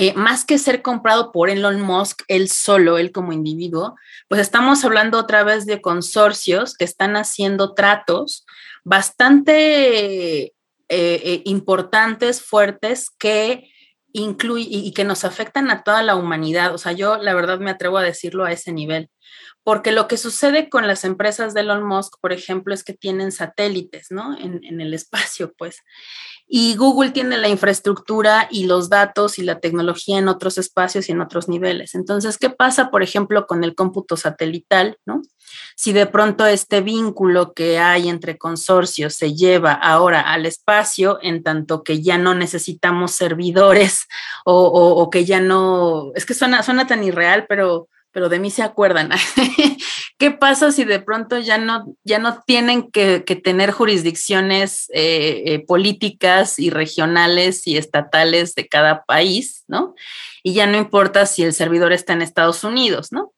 eh, 0.00 0.14
más 0.14 0.44
que 0.44 0.58
ser 0.58 0.80
comprado 0.80 1.32
por 1.32 1.50
Elon 1.50 1.80
Musk, 1.80 2.22
él 2.28 2.48
solo, 2.48 2.98
él 2.98 3.10
como 3.10 3.32
individuo, 3.32 3.96
pues 4.28 4.40
estamos 4.40 4.84
hablando 4.84 5.18
otra 5.18 5.42
vez 5.42 5.66
de 5.66 5.80
consorcios 5.80 6.76
que 6.76 6.84
están 6.84 7.16
haciendo 7.16 7.74
tratos 7.74 8.46
bastante 8.84 10.42
eh, 10.44 10.52
eh, 10.88 11.42
importantes, 11.46 12.40
fuertes, 12.40 13.10
que 13.10 13.72
incluyen 14.12 14.68
y, 14.70 14.86
y 14.86 14.92
que 14.92 15.02
nos 15.02 15.24
afectan 15.24 15.68
a 15.68 15.82
toda 15.82 16.04
la 16.04 16.14
humanidad. 16.14 16.72
O 16.72 16.78
sea, 16.78 16.92
yo 16.92 17.16
la 17.16 17.34
verdad 17.34 17.58
me 17.58 17.72
atrevo 17.72 17.98
a 17.98 18.04
decirlo 18.04 18.44
a 18.44 18.52
ese 18.52 18.70
nivel 18.70 19.10
porque 19.68 19.92
lo 19.92 20.08
que 20.08 20.16
sucede 20.16 20.70
con 20.70 20.86
las 20.86 21.04
empresas 21.04 21.52
de 21.52 21.60
Elon 21.60 21.86
Musk, 21.86 22.14
por 22.22 22.32
ejemplo, 22.32 22.72
es 22.72 22.82
que 22.82 22.94
tienen 22.94 23.32
satélites, 23.32 24.06
¿no? 24.08 24.34
En, 24.38 24.80
el 24.80 24.94
espacio, 24.94 25.52
pues. 25.58 25.82
Y 26.46 26.74
Google 26.76 27.10
tiene 27.10 27.36
la 27.36 27.48
infraestructura 27.48 28.48
y 28.50 28.64
los 28.64 28.88
datos 28.88 29.38
y 29.38 29.42
la 29.42 29.60
tecnología 29.60 30.16
en 30.16 30.28
otros 30.28 30.56
espacios 30.56 31.08
y 31.08 31.12
en 31.12 31.20
otros 31.20 31.50
niveles. 31.50 31.94
Entonces, 31.94 32.38
¿qué 32.38 32.48
pasa, 32.48 32.90
por 32.90 33.02
ejemplo, 33.02 33.46
con 33.46 33.62
el 33.62 33.74
cómputo 33.74 34.16
satelital, 34.16 34.96
¿no? 35.04 35.20
Si 35.76 35.92
de 35.92 36.06
pronto 36.06 36.46
este 36.46 36.80
vínculo 36.80 37.52
que 37.52 37.78
hay 37.78 38.08
entre 38.08 38.38
consorcios 38.38 39.16
se 39.16 39.34
lleva 39.34 39.72
ahora 39.72 40.20
al 40.20 40.46
espacio, 40.46 41.18
en 41.20 41.42
tanto 41.42 41.82
que 41.82 42.00
ya 42.00 42.16
no 42.16 42.34
necesitamos 42.34 43.12
servidores 43.12 44.06
o, 44.46 45.10
que 45.10 45.26
ya 45.26 45.40
no, 45.40 46.10
es 46.14 46.24
que 46.24 46.32
suena 46.32 46.86
tan 46.86 47.04
irreal, 47.04 47.44
pero 47.46 47.90
pero 48.12 48.28
de 48.28 48.38
mí 48.38 48.50
se 48.50 48.62
acuerdan. 48.62 49.10
¿Qué 50.18 50.30
pasa 50.30 50.72
si 50.72 50.84
de 50.84 51.00
pronto 51.00 51.38
ya 51.38 51.58
no, 51.58 51.94
ya 52.04 52.18
no 52.18 52.40
tienen 52.46 52.90
que, 52.90 53.20
tener 53.20 53.70
jurisdicciones 53.70 54.90
eh, 54.92 55.42
eh, 55.46 55.58
políticas 55.66 56.58
y 56.58 56.70
regionales 56.70 57.66
y 57.66 57.76
estatales 57.76 58.54
de 58.54 58.66
cada 58.66 59.04
país, 59.04 59.64
¿no? 59.68 59.94
Y 60.42 60.54
ya 60.54 60.66
no 60.66 60.76
importa 60.76 61.26
si 61.26 61.44
el 61.44 61.52
servidor 61.52 61.92
está 61.92 62.14
en 62.14 62.22
Estados 62.22 62.64
Unidos, 62.64 63.12
¿no? 63.12 63.32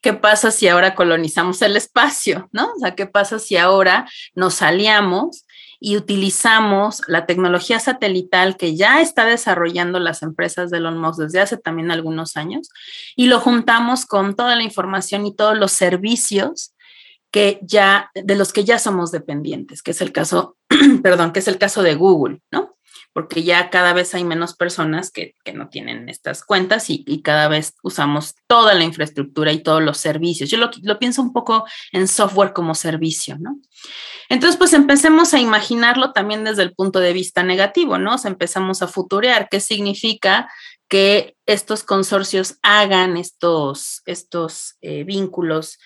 ¿Qué 0.00 0.12
pasa 0.12 0.50
si 0.50 0.68
ahora 0.68 0.94
colonizamos 0.94 1.60
el 1.62 1.76
espacio, 1.76 2.48
¿no? 2.52 2.72
O 2.72 2.78
sea, 2.78 2.94
¿qué 2.94 3.06
pasa 3.06 3.38
si 3.38 3.56
ahora 3.56 4.08
nos 4.34 4.62
aliamos 4.62 5.44
y 5.80 5.96
utilizamos 5.96 7.02
la 7.08 7.24
tecnología 7.24 7.80
satelital 7.80 8.58
que 8.58 8.76
ya 8.76 9.00
está 9.00 9.24
desarrollando 9.24 9.98
las 9.98 10.22
empresas 10.22 10.70
de 10.70 10.76
Elon 10.76 10.98
Musk 10.98 11.20
desde 11.20 11.40
hace 11.40 11.56
también 11.56 11.90
algunos 11.90 12.36
años 12.36 12.68
y 13.16 13.26
lo 13.26 13.40
juntamos 13.40 14.04
con 14.04 14.36
toda 14.36 14.54
la 14.54 14.62
información 14.62 15.26
y 15.26 15.34
todos 15.34 15.56
los 15.56 15.72
servicios 15.72 16.74
que 17.30 17.60
ya 17.62 18.10
de 18.14 18.34
los 18.34 18.52
que 18.52 18.64
ya 18.64 18.78
somos 18.78 19.10
dependientes, 19.10 19.82
que 19.82 19.92
es 19.92 20.00
el 20.02 20.12
caso, 20.12 20.56
perdón, 21.02 21.32
que 21.32 21.38
es 21.38 21.48
el 21.48 21.58
caso 21.58 21.82
de 21.82 21.94
Google, 21.94 22.40
¿no? 22.50 22.76
Porque 23.12 23.42
ya 23.42 23.70
cada 23.70 23.92
vez 23.92 24.14
hay 24.14 24.24
menos 24.24 24.54
personas 24.54 25.10
que, 25.10 25.34
no 25.52 25.68
tienen 25.68 26.08
estas 26.08 26.44
cuentas 26.44 26.90
y, 26.90 27.22
cada 27.22 27.48
vez 27.48 27.74
usamos 27.82 28.34
toda 28.46 28.74
la 28.74 28.84
infraestructura 28.84 29.52
y 29.52 29.62
todos 29.62 29.82
los 29.82 29.98
servicios. 29.98 30.48
Yo 30.48 30.58
lo, 30.58 30.70
lo 30.82 30.98
pienso 30.98 31.20
un 31.22 31.32
poco 31.32 31.64
en 31.92 32.06
software 32.06 32.52
como 32.52 32.74
servicio, 32.74 33.36
¿no? 33.38 33.58
Entonces, 34.28 34.56
pues 34.56 34.72
empecemos 34.72 35.34
a 35.34 35.40
imaginarlo 35.40 36.12
también 36.12 36.44
desde 36.44 36.62
el 36.62 36.72
punto 36.72 37.00
de 37.00 37.12
vista 37.12 37.42
negativo, 37.42 37.98
¿no? 37.98 38.14
O 38.14 38.26
empezamos 38.28 38.80
a 38.82 38.86
futurear 38.86 39.48
qué 39.50 39.58
significa 39.58 40.48
que 40.90 41.36
estos 41.46 41.84
consorcios 41.84 42.58
hagan 42.62 43.16
estos, 43.16 44.02
estos 44.06 44.76
eh, 44.80 45.04
vínculos 45.04 45.78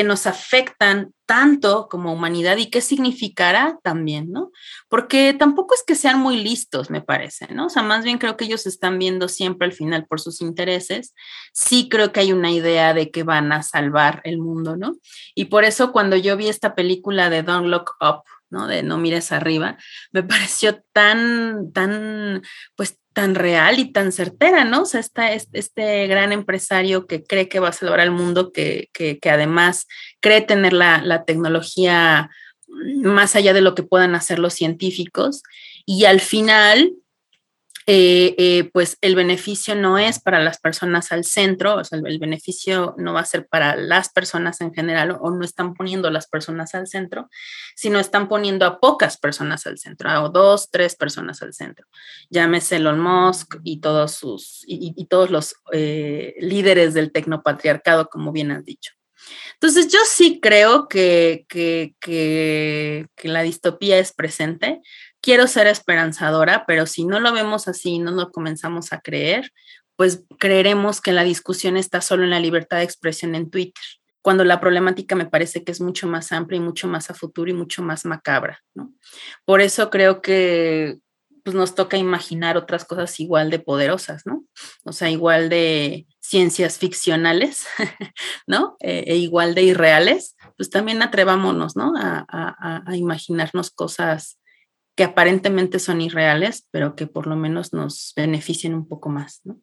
que 0.00 0.04
nos 0.04 0.26
afectan 0.26 1.12
tanto 1.26 1.86
como 1.90 2.10
humanidad 2.10 2.56
y 2.56 2.70
qué 2.70 2.80
significará 2.80 3.78
también, 3.82 4.32
¿no? 4.32 4.50
Porque 4.88 5.34
tampoco 5.38 5.74
es 5.74 5.82
que 5.86 5.94
sean 5.94 6.18
muy 6.18 6.38
listos, 6.38 6.88
me 6.88 7.02
parece, 7.02 7.52
¿no? 7.52 7.66
O 7.66 7.68
sea, 7.68 7.82
más 7.82 8.02
bien 8.02 8.16
creo 8.16 8.34
que 8.38 8.46
ellos 8.46 8.64
están 8.64 8.98
viendo 8.98 9.28
siempre 9.28 9.66
al 9.66 9.74
final 9.74 10.06
por 10.06 10.18
sus 10.18 10.40
intereses. 10.40 11.14
Sí 11.52 11.90
creo 11.90 12.12
que 12.12 12.20
hay 12.20 12.32
una 12.32 12.50
idea 12.50 12.94
de 12.94 13.10
que 13.10 13.24
van 13.24 13.52
a 13.52 13.62
salvar 13.62 14.22
el 14.24 14.38
mundo, 14.38 14.78
¿no? 14.78 14.94
Y 15.34 15.44
por 15.44 15.64
eso 15.64 15.92
cuando 15.92 16.16
yo 16.16 16.34
vi 16.38 16.48
esta 16.48 16.74
película 16.74 17.28
de 17.28 17.42
Don't 17.42 17.68
Look 17.68 17.90
Up, 18.00 18.22
¿no? 18.48 18.66
De 18.66 18.82
No 18.82 18.96
mires 18.96 19.32
arriba, 19.32 19.76
me 20.12 20.22
pareció 20.22 20.82
tan, 20.94 21.72
tan, 21.74 22.40
pues 22.74 22.96
tan 23.20 23.34
real 23.34 23.78
y 23.78 23.92
tan 23.92 24.12
certera, 24.12 24.64
¿no? 24.64 24.80
O 24.80 24.86
sea, 24.86 24.98
está 24.98 25.30
este 25.34 26.06
gran 26.06 26.32
empresario 26.32 27.06
que 27.06 27.22
cree 27.22 27.50
que 27.50 27.60
va 27.60 27.68
a 27.68 27.72
salvar 27.72 28.00
al 28.00 28.12
mundo, 28.12 28.50
que, 28.50 28.88
además 29.30 29.86
cree 30.20 30.40
tener 30.40 30.72
la, 30.72 31.02
la, 31.04 31.26
tecnología 31.26 32.30
más 32.66 33.36
allá 33.36 33.52
de 33.52 33.60
lo 33.60 33.74
que 33.74 33.82
puedan 33.82 34.14
hacer 34.14 34.38
los 34.38 34.54
científicos, 34.54 35.42
y 35.84 36.06
al 36.06 36.22
final 36.22 36.94
eh, 37.86 38.34
eh, 38.38 38.70
pues 38.72 38.98
el 39.00 39.14
beneficio 39.14 39.74
no 39.74 39.98
es 39.98 40.20
para 40.20 40.38
las 40.40 40.58
personas 40.58 41.12
al 41.12 41.24
centro, 41.24 41.76
o 41.76 41.84
sea, 41.84 41.98
el, 42.04 42.18
beneficio 42.18 42.94
no 42.98 43.14
va 43.14 43.20
a 43.20 43.24
ser 43.24 43.46
para 43.46 43.74
las 43.74 44.10
personas 44.10 44.60
en 44.60 44.74
general 44.74 45.16
o, 45.18 45.30
no 45.30 45.44
están 45.44 45.74
poniendo 45.74 46.10
las 46.10 46.28
personas 46.28 46.74
al 46.74 46.86
centro, 46.86 47.28
sino 47.74 47.98
están 47.98 48.28
poniendo 48.28 48.66
a 48.66 48.80
pocas 48.80 49.16
personas 49.16 49.66
al 49.66 49.78
centro, 49.78 50.10
a 50.10 50.28
dos, 50.28 50.70
tres 50.70 50.94
personas 50.94 51.42
al 51.42 51.54
centro. 51.54 51.86
Llámese 52.28 52.76
Elon 52.76 53.00
Musk 53.00 53.56
y 53.64 53.80
todos 53.80 54.12
sus 54.12 54.62
y, 54.66 55.06
todos 55.06 55.30
los 55.30 55.54
eh, 55.72 56.34
líderes 56.40 56.94
del 56.94 57.12
tecnopatriarcado, 57.12 58.08
como 58.08 58.30
bien 58.30 58.50
has 58.50 58.64
dicho. 58.64 58.92
Entonces, 59.54 59.92
yo 59.92 59.98
sí 60.06 60.40
creo 60.40 60.88
que, 60.88 61.44
que, 61.48 61.94
que, 62.00 63.06
la 63.24 63.42
distopía 63.42 63.98
es 63.98 64.12
presente 64.12 64.80
quiero 65.20 65.46
ser 65.46 65.66
esperanzadora, 65.66 66.64
pero 66.66 66.86
si 66.86 67.04
no 67.04 67.20
lo 67.20 67.32
vemos 67.32 67.68
así, 67.68 67.98
no 67.98 68.12
lo 68.12 68.30
comenzamos 68.30 68.92
a 68.92 69.00
creer, 69.00 69.52
pues 69.96 70.22
creeremos 70.38 71.00
que 71.00 71.12
la 71.12 71.24
discusión 71.24 71.76
está 71.76 72.00
solo 72.00 72.24
en 72.24 72.30
la 72.30 72.40
libertad 72.40 72.78
de 72.78 72.84
expresión 72.84 73.34
en 73.34 73.50
Twitter, 73.50 73.82
cuando 74.22 74.44
la 74.44 74.60
problemática 74.60 75.14
me 75.14 75.26
parece 75.26 75.64
que 75.64 75.72
es 75.72 75.80
mucho 75.80 76.06
más 76.06 76.32
amplia 76.32 76.58
y 76.58 76.60
mucho 76.60 76.88
más 76.88 77.10
a 77.10 77.14
futuro 77.14 77.50
y 77.50 77.54
mucho 77.54 77.82
más 77.82 78.04
macabra, 78.04 78.60
¿no? 78.74 78.92
Por 79.44 79.60
eso 79.60 79.90
creo 79.90 80.20
que 80.22 80.98
pues 81.42 81.56
nos 81.56 81.74
toca 81.74 81.96
imaginar 81.96 82.56
otras 82.58 82.84
cosas 82.84 83.18
igual 83.18 83.50
de 83.50 83.58
poderosas, 83.58 84.26
¿no? 84.26 84.44
O 84.84 84.92
sea, 84.92 85.10
igual 85.10 85.48
de 85.48 86.06
ciencias 86.20 86.78
ficcionales, 86.78 87.66
¿no? 88.46 88.76
E, 88.80 89.04
e 89.06 89.16
igual 89.16 89.54
de 89.54 89.62
irreales, 89.62 90.36
pues 90.56 90.68
también 90.68 91.02
atrevámonos, 91.02 91.76
¿no? 91.76 91.94
A, 91.96 92.84
a 92.86 92.96
imaginarnos 92.96 93.70
cosas 93.70 94.39
que 95.00 95.04
aparentemente 95.04 95.78
son 95.78 96.02
irreales, 96.02 96.68
pero 96.70 96.94
que 96.94 97.06
por 97.06 97.26
lo 97.26 97.34
menos 97.34 97.72
nos 97.72 98.12
beneficien 98.14 98.74
un 98.74 98.86
poco 98.86 99.08
más, 99.08 99.40
¿no? 99.44 99.56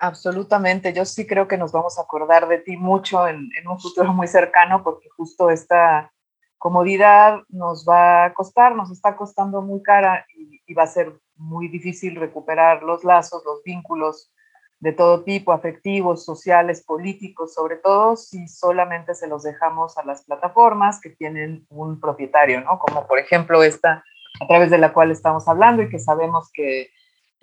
Absolutamente, 0.00 0.92
yo 0.92 1.04
sí 1.04 1.28
creo 1.28 1.46
que 1.46 1.56
nos 1.56 1.70
vamos 1.70 1.96
a 1.96 2.02
acordar 2.02 2.48
de 2.48 2.58
ti 2.58 2.76
mucho 2.76 3.28
en, 3.28 3.48
un 3.70 3.78
futuro 3.78 4.12
muy 4.12 4.26
cercano, 4.26 4.82
porque 4.82 5.08
justo 5.16 5.48
esta 5.48 6.12
comodidad 6.58 7.38
nos 7.50 7.86
va 7.88 8.24
a 8.24 8.34
costar, 8.34 8.74
nos 8.74 8.90
está 8.90 9.14
costando 9.14 9.62
muy 9.62 9.80
cara 9.80 10.26
y, 10.36 10.60
y 10.66 10.74
va 10.74 10.82
a 10.82 10.88
ser 10.88 11.16
muy 11.36 11.68
difícil 11.68 12.16
recuperar 12.16 12.82
los 12.82 13.04
lazos, 13.04 13.44
los 13.44 13.62
vínculos 13.62 14.32
de 14.80 14.90
todo 14.90 15.22
tipo, 15.22 15.52
afectivos, 15.52 16.24
sociales, 16.24 16.82
políticos, 16.84 17.54
sobre 17.54 17.76
todo 17.76 18.16
si 18.16 18.48
solamente 18.48 19.14
se 19.14 19.28
los 19.28 19.44
dejamos 19.44 19.96
a 19.98 20.04
las 20.04 20.24
plataformas 20.24 21.00
que 21.00 21.10
tienen 21.10 21.64
un 21.70 22.00
propietario, 22.00 22.60
¿no? 22.62 22.80
Como 22.80 23.06
por 23.06 23.20
ejemplo 23.20 23.62
esta 23.62 24.02
a 24.40 24.46
través 24.46 24.70
de 24.70 24.78
la 24.78 24.92
cual 24.92 25.10
estamos 25.10 25.48
hablando 25.48 25.82
y 25.82 25.88
que 25.88 25.98
sabemos 25.98 26.50
que, 26.52 26.90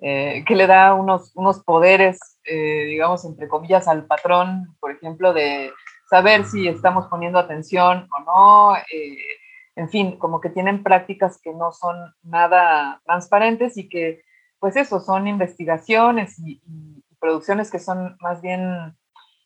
eh, 0.00 0.44
que 0.46 0.56
le 0.56 0.66
da 0.66 0.94
unos, 0.94 1.32
unos 1.34 1.62
poderes, 1.62 2.18
eh, 2.44 2.84
digamos, 2.86 3.24
entre 3.24 3.48
comillas, 3.48 3.88
al 3.88 4.06
patrón, 4.06 4.76
por 4.80 4.90
ejemplo, 4.90 5.32
de 5.32 5.72
saber 6.08 6.44
si 6.44 6.68
estamos 6.68 7.06
poniendo 7.06 7.38
atención 7.38 8.08
o 8.12 8.20
no. 8.20 8.76
Eh, 8.76 9.18
en 9.76 9.88
fin, 9.88 10.18
como 10.18 10.40
que 10.40 10.50
tienen 10.50 10.82
prácticas 10.82 11.40
que 11.42 11.52
no 11.52 11.72
son 11.72 11.96
nada 12.22 13.00
transparentes 13.04 13.76
y 13.76 13.88
que, 13.88 14.22
pues 14.58 14.76
eso, 14.76 15.00
son 15.00 15.26
investigaciones 15.26 16.38
y, 16.38 16.62
producciones 17.18 17.70
que 17.70 17.78
son 17.78 18.18
más 18.20 18.42
bien 18.42 18.94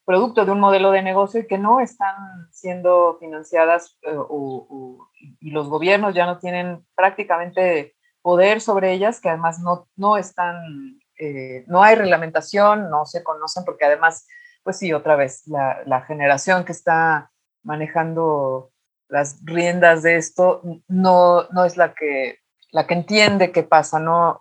producto 0.09 0.47
de 0.47 0.53
un 0.53 0.61
modelo 0.61 0.91
de 0.91 1.03
negocio 1.03 1.41
y 1.41 1.47
que 1.47 1.59
no 1.59 1.81
están 1.81 2.49
siendo 2.51 3.19
financiadas 3.21 3.99
o, 4.07 5.07
y 5.39 5.51
los 5.51 5.69
gobiernos 5.69 6.15
ya 6.15 6.25
no 6.25 6.39
tienen 6.39 6.83
prácticamente 6.95 7.95
poder 8.23 8.63
sobre 8.63 8.95
ellas, 8.95 9.21
que 9.21 9.29
además 9.29 9.59
no, 9.61 9.87
no 9.97 10.17
están, 10.17 10.99
eh, 11.19 11.63
no 11.67 11.83
hay 11.83 11.95
reglamentación, 11.95 12.89
no 12.89 13.05
se 13.05 13.23
conocen, 13.23 13.67
porque 13.67 13.85
además, 13.85 14.27
pues 14.63 14.79
sí, 14.79 14.95
otra 14.95 15.15
vez, 15.15 15.47
la, 15.47 15.83
la, 15.85 16.01
generación 16.01 16.65
que 16.65 16.73
está 16.73 17.31
manejando 17.63 18.71
las 19.11 19.39
riendas 19.45 20.03
de 20.03 20.17
esto 20.17 20.63
no, 20.89 21.49
no 21.51 21.67
es 21.67 21.77
la 21.77 21.93
que, 21.93 22.39
la 22.73 22.87
que 22.87 22.95
entiende 22.95 23.53
qué 23.53 23.63
pasa, 23.63 24.01
no, 24.01 24.39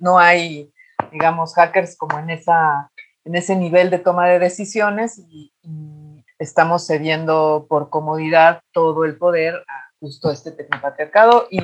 no 0.00 0.18
hay, 0.18 0.72
digamos, 1.10 1.54
hackers 1.54 1.98
como 1.98 2.18
en, 2.18 2.30
esa, 2.30 2.90
en 3.24 3.34
ese 3.36 3.56
nivel 3.56 3.90
de 3.90 3.98
toma 3.98 4.28
de 4.28 4.38
decisiones 4.38 5.18
y, 5.18 5.52
y 5.62 6.24
estamos 6.38 6.86
cediendo 6.86 7.66
por 7.68 7.90
comodidad 7.90 8.62
todo 8.72 9.04
el 9.04 9.16
poder 9.16 9.54
a 9.68 9.92
justo 10.00 10.30
este 10.30 10.50
tecnopatriarcado 10.50 11.46
y 11.50 11.60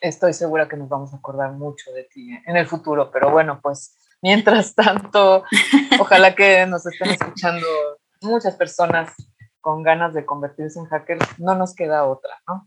estoy 0.00 0.32
segura 0.32 0.68
que 0.68 0.76
nos 0.76 0.88
vamos 0.88 1.12
a 1.12 1.16
acordar 1.16 1.52
mucho 1.52 1.90
de 1.92 2.04
ti 2.04 2.30
en 2.46 2.56
el 2.56 2.66
futuro, 2.66 3.10
pero 3.10 3.30
bueno, 3.30 3.60
pues 3.60 3.98
mientras 4.22 4.74
tanto, 4.74 5.44
ojalá 6.00 6.34
que 6.34 6.66
nos 6.66 6.86
estén 6.86 7.10
escuchando 7.10 7.66
muchas 8.22 8.54
personas 8.54 9.12
con 9.60 9.82
ganas 9.82 10.14
de 10.14 10.24
convertirse 10.24 10.78
en 10.78 10.86
hackers, 10.86 11.38
no 11.38 11.56
nos 11.56 11.74
queda 11.74 12.04
otra, 12.04 12.40
¿no? 12.46 12.66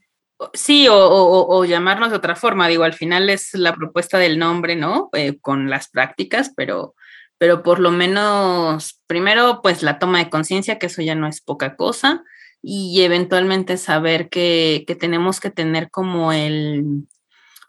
Sí, 0.53 0.87
o, 0.89 1.65
llamarnos 1.65 2.11
de 2.11 2.17
otra 2.17 2.35
forma, 2.35 2.69
digo, 2.69 2.83
al 2.83 2.93
final 2.93 3.29
es 3.29 3.53
la 3.53 3.73
propuesta 3.73 4.17
del 4.17 4.39
nombre, 4.39 4.77
¿no? 4.77 5.09
Eh, 5.11 5.37
con 5.39 5.69
las 5.69 5.89
prácticas, 5.89 6.53
pero, 6.55 6.95
pero 7.39 7.63
por 7.63 7.79
lo 7.79 7.89
menos, 7.89 9.01
primero, 9.07 9.61
pues 9.63 9.81
la 9.81 9.97
toma 9.97 10.19
de 10.19 10.29
conciencia, 10.29 10.77
que 10.77 10.87
eso 10.87 11.01
ya 11.01 11.15
no 11.15 11.25
es 11.25 11.41
poca 11.41 11.75
cosa, 11.77 12.23
y 12.61 13.01
eventualmente 13.01 13.77
saber 13.77 14.29
que, 14.29 14.85
tenemos 14.99 15.39
que 15.39 15.49
tener 15.49 15.89
como 15.89 16.31
el... 16.33 17.07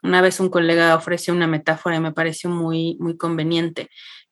Una 0.03 0.21
vez 0.23 0.41
un 0.41 0.49
colega 0.49 0.97
ofreció 0.97 1.33
una 1.33 1.47
metáfora 1.47 1.97
y 1.97 2.01
me 2.01 2.13
pareció 2.13 2.51
muy, 2.51 2.97
muy 2.99 3.17
conveniente, 3.17 3.91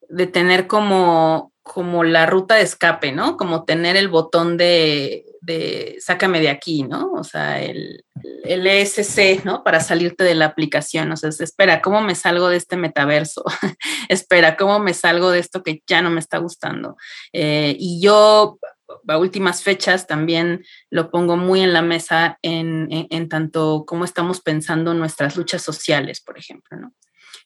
de 0.09 0.27
tener 0.27 0.67
como, 0.67 1.53
como 1.63 2.03
la 2.03 2.27
ruta 2.27 2.57
de 2.57 2.63
escape, 2.63 3.13
¿no? 3.13 3.37
Como 3.37 3.65
tener 3.65 3.97
el 3.97 4.09
botón 4.09 4.57
de, 4.57 5.25
de 5.41 5.97
sácame 6.01 6.41
de 6.41 6.49
aquí, 6.49 6.83
¿no? 6.83 7.13
O 7.13 7.25
sea, 7.25 7.63
el, 7.63 8.05
el 8.45 8.67
ESC, 8.67 9.45
¿no? 9.45 9.63
Para 9.63 9.81
salirte 9.81 10.25
de 10.25 10.35
la 10.35 10.47
aplicación. 10.47 11.11
O 11.13 11.17
sea, 11.17 11.31
espera, 11.31 11.81
¿cómo 11.81 12.01
me 12.01 12.15
salgo 12.15 12.49
de 12.49 12.57
este 12.57 12.77
metaverso? 12.77 13.45
espera, 14.09 14.57
¿cómo 14.57 14.79
me 14.79 14.95
salgo 14.95 15.31
de 15.31 15.39
esto 15.39 15.63
que 15.63 15.83
ya 15.87 16.03
no 16.03 16.11
me 16.11 16.21
está 16.21 16.39
gustando? 16.39 16.97
Eh, 17.33 17.77
y 17.79 18.01
yo 18.01 18.59
a 19.07 19.19
últimas 19.19 19.63
fechas 19.63 20.07
también 20.07 20.65
lo 20.91 21.11
pongo 21.11 21.37
muy 21.37 21.61
en 21.61 21.73
la 21.73 21.83
mesa 21.83 22.39
en, 22.43 23.29
tanto 23.29 23.85
como 23.87 24.05
estamos 24.05 24.41
pensando 24.41 24.95
nuestras 24.95 25.37
luchas 25.37 25.63
sociales, 25.63 26.21
por 26.21 26.39
ejemplo, 26.39 26.79
¿no? 26.79 26.95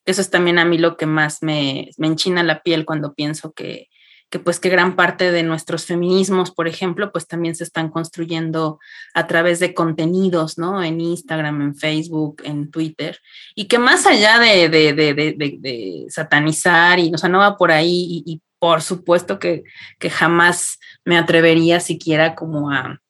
Eso 0.04 0.20
es 0.20 0.30
también 0.30 0.58
a 0.58 0.64
mí 0.64 0.78
lo 0.78 0.96
que 0.96 1.06
más 1.06 1.42
me, 1.42 1.90
me 1.96 2.08
enchina 2.08 2.42
la 2.42 2.62
piel 2.62 2.84
cuando 2.84 3.14
pienso 3.14 3.52
que, 3.52 3.88
que 4.32 4.38
pues 4.38 4.58
que 4.58 4.70
gran 4.70 4.96
parte 4.96 5.30
de 5.30 5.42
nuestros 5.42 5.84
feminismos, 5.84 6.52
por 6.52 6.66
ejemplo, 6.66 7.12
pues 7.12 7.28
también 7.28 7.54
se 7.54 7.64
están 7.64 7.90
construyendo 7.90 8.80
a 9.12 9.26
través 9.26 9.60
de 9.60 9.74
contenidos, 9.74 10.56
¿no? 10.56 10.82
En 10.82 11.02
Instagram, 11.02 11.60
en 11.60 11.74
Facebook, 11.76 12.40
en 12.42 12.70
Twitter, 12.70 13.20
y 13.54 13.66
que 13.66 13.78
más 13.78 14.06
allá 14.06 14.38
de, 14.38 14.70
de, 14.70 14.94
de, 14.94 16.06
satanizar 16.08 16.98
y, 16.98 17.10
no 17.10 17.38
va 17.38 17.58
por 17.58 17.72
ahí 17.72 18.22
y, 18.24 18.40
por 18.58 18.80
supuesto 18.80 19.38
que, 19.38 19.64
jamás 20.10 20.78
me 21.04 21.18
atrevería 21.18 21.78
siquiera 21.80 22.34
como 22.34 22.70
a, 22.70 23.00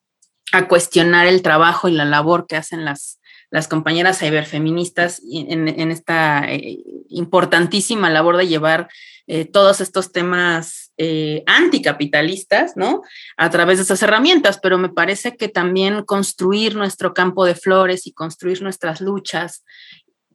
cuestionar 0.67 1.25
el 1.25 1.41
trabajo 1.41 1.87
y 1.87 1.93
la 1.93 2.03
labor 2.03 2.47
que 2.47 2.57
hacen 2.57 2.83
las, 2.83 3.21
las 3.49 3.69
compañeras 3.69 4.19
ciberfeministas 4.19 5.21
en, 5.31 5.69
en 5.69 5.89
esta 5.89 6.51
eh, 6.51 6.79
importantísima 7.07 8.09
labor 8.09 8.35
de 8.35 8.47
llevar 8.47 8.89
eh, 9.25 9.45
todos 9.45 9.79
estos 9.79 10.11
temas 10.11 10.82
eh, 10.97 11.43
anticapitalistas, 11.47 12.77
¿no? 12.77 13.01
A 13.37 13.49
través 13.49 13.77
de 13.77 13.83
esas 13.83 14.03
herramientas, 14.03 14.59
pero 14.61 14.77
me 14.77 14.89
parece 14.89 15.35
que 15.35 15.47
también 15.47 16.03
construir 16.03 16.75
nuestro 16.75 17.13
campo 17.13 17.45
de 17.45 17.55
flores 17.55 18.05
y 18.05 18.13
construir 18.13 18.61
nuestras 18.61 19.01
luchas 19.01 19.63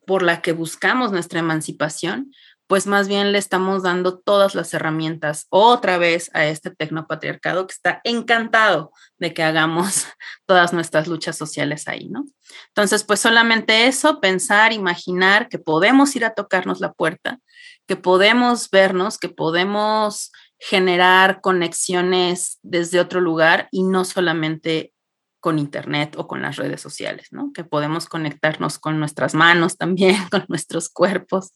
por 0.06 0.22
la 0.22 0.42
que 0.42 0.52
buscamos 0.52 1.12
nuestra 1.12 1.40
emancipación, 1.40 2.32
pues 2.68 2.86
más 2.86 3.08
bien 3.08 3.32
le 3.32 3.38
estamos 3.38 3.82
dando 3.82 4.18
todas 4.18 4.54
las 4.54 4.74
herramientas 4.74 5.46
otra 5.48 5.96
vez 5.96 6.30
a 6.34 6.44
este 6.44 6.70
tecnopatriarcado 6.70 7.66
que 7.66 7.72
está 7.72 8.00
encantado 8.04 8.92
de 9.18 9.32
que 9.32 9.42
hagamos 9.42 10.06
todas 10.46 10.72
nuestras 10.72 11.08
luchas 11.08 11.36
sociales 11.36 11.88
ahí, 11.88 12.08
¿no? 12.08 12.24
Entonces, 12.68 13.04
pues 13.04 13.20
solamente 13.20 13.86
eso, 13.86 14.20
pensar, 14.20 14.72
imaginar 14.72 15.48
que 15.48 15.58
podemos 15.58 16.14
ir 16.14 16.26
a 16.26 16.34
tocarnos 16.34 16.80
la 16.80 16.92
puerta, 16.92 17.38
que 17.86 17.96
podemos 17.96 18.68
vernos, 18.70 19.18
que 19.18 19.30
podemos 19.30 20.30
generar 20.58 21.40
conexiones 21.40 22.58
desde 22.62 23.00
otro 23.00 23.20
lugar 23.20 23.68
y 23.70 23.84
no 23.84 24.04
solamente 24.04 24.92
con 25.40 25.58
Internet 25.58 26.16
o 26.16 26.26
con 26.26 26.42
las 26.42 26.56
redes 26.56 26.80
sociales, 26.80 27.28
¿no? 27.30 27.52
Que 27.54 27.64
podemos 27.64 28.06
conectarnos 28.08 28.78
con 28.78 28.98
nuestras 28.98 29.34
manos 29.34 29.76
también, 29.76 30.16
con 30.30 30.44
nuestros 30.48 30.88
cuerpos 30.88 31.54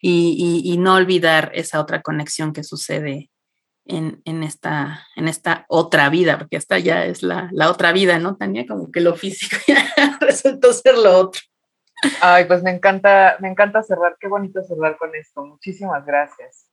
y, 0.00 0.76
no 0.78 0.94
olvidar 0.94 1.50
esa 1.54 1.80
otra 1.80 2.02
conexión 2.02 2.52
que 2.52 2.62
sucede 2.62 3.30
en, 3.86 4.42
esta, 4.42 5.06
en 5.16 5.26
esta 5.26 5.64
otra 5.68 6.08
vida, 6.10 6.38
porque 6.38 6.56
esta 6.56 6.78
ya 6.78 7.04
es 7.04 7.22
la, 7.22 7.48
la 7.52 7.70
otra 7.70 7.92
vida, 7.92 8.18
¿no, 8.18 8.36
Tania? 8.36 8.66
Como 8.66 8.90
que 8.92 9.00
lo 9.00 9.14
físico 9.16 9.56
ya 9.66 10.18
resultó 10.20 10.72
ser 10.72 10.98
lo 10.98 11.18
otro. 11.18 11.40
Ay, 12.20 12.44
pues 12.44 12.62
me 12.62 12.70
encanta, 12.70 13.36
me 13.40 13.48
encanta 13.48 13.82
cerrar, 13.82 14.16
qué 14.20 14.28
bonito 14.28 14.62
cerrar 14.62 14.96
con 14.98 15.14
esto. 15.14 15.44
Muchísimas 15.44 16.04
gracias. 16.04 16.65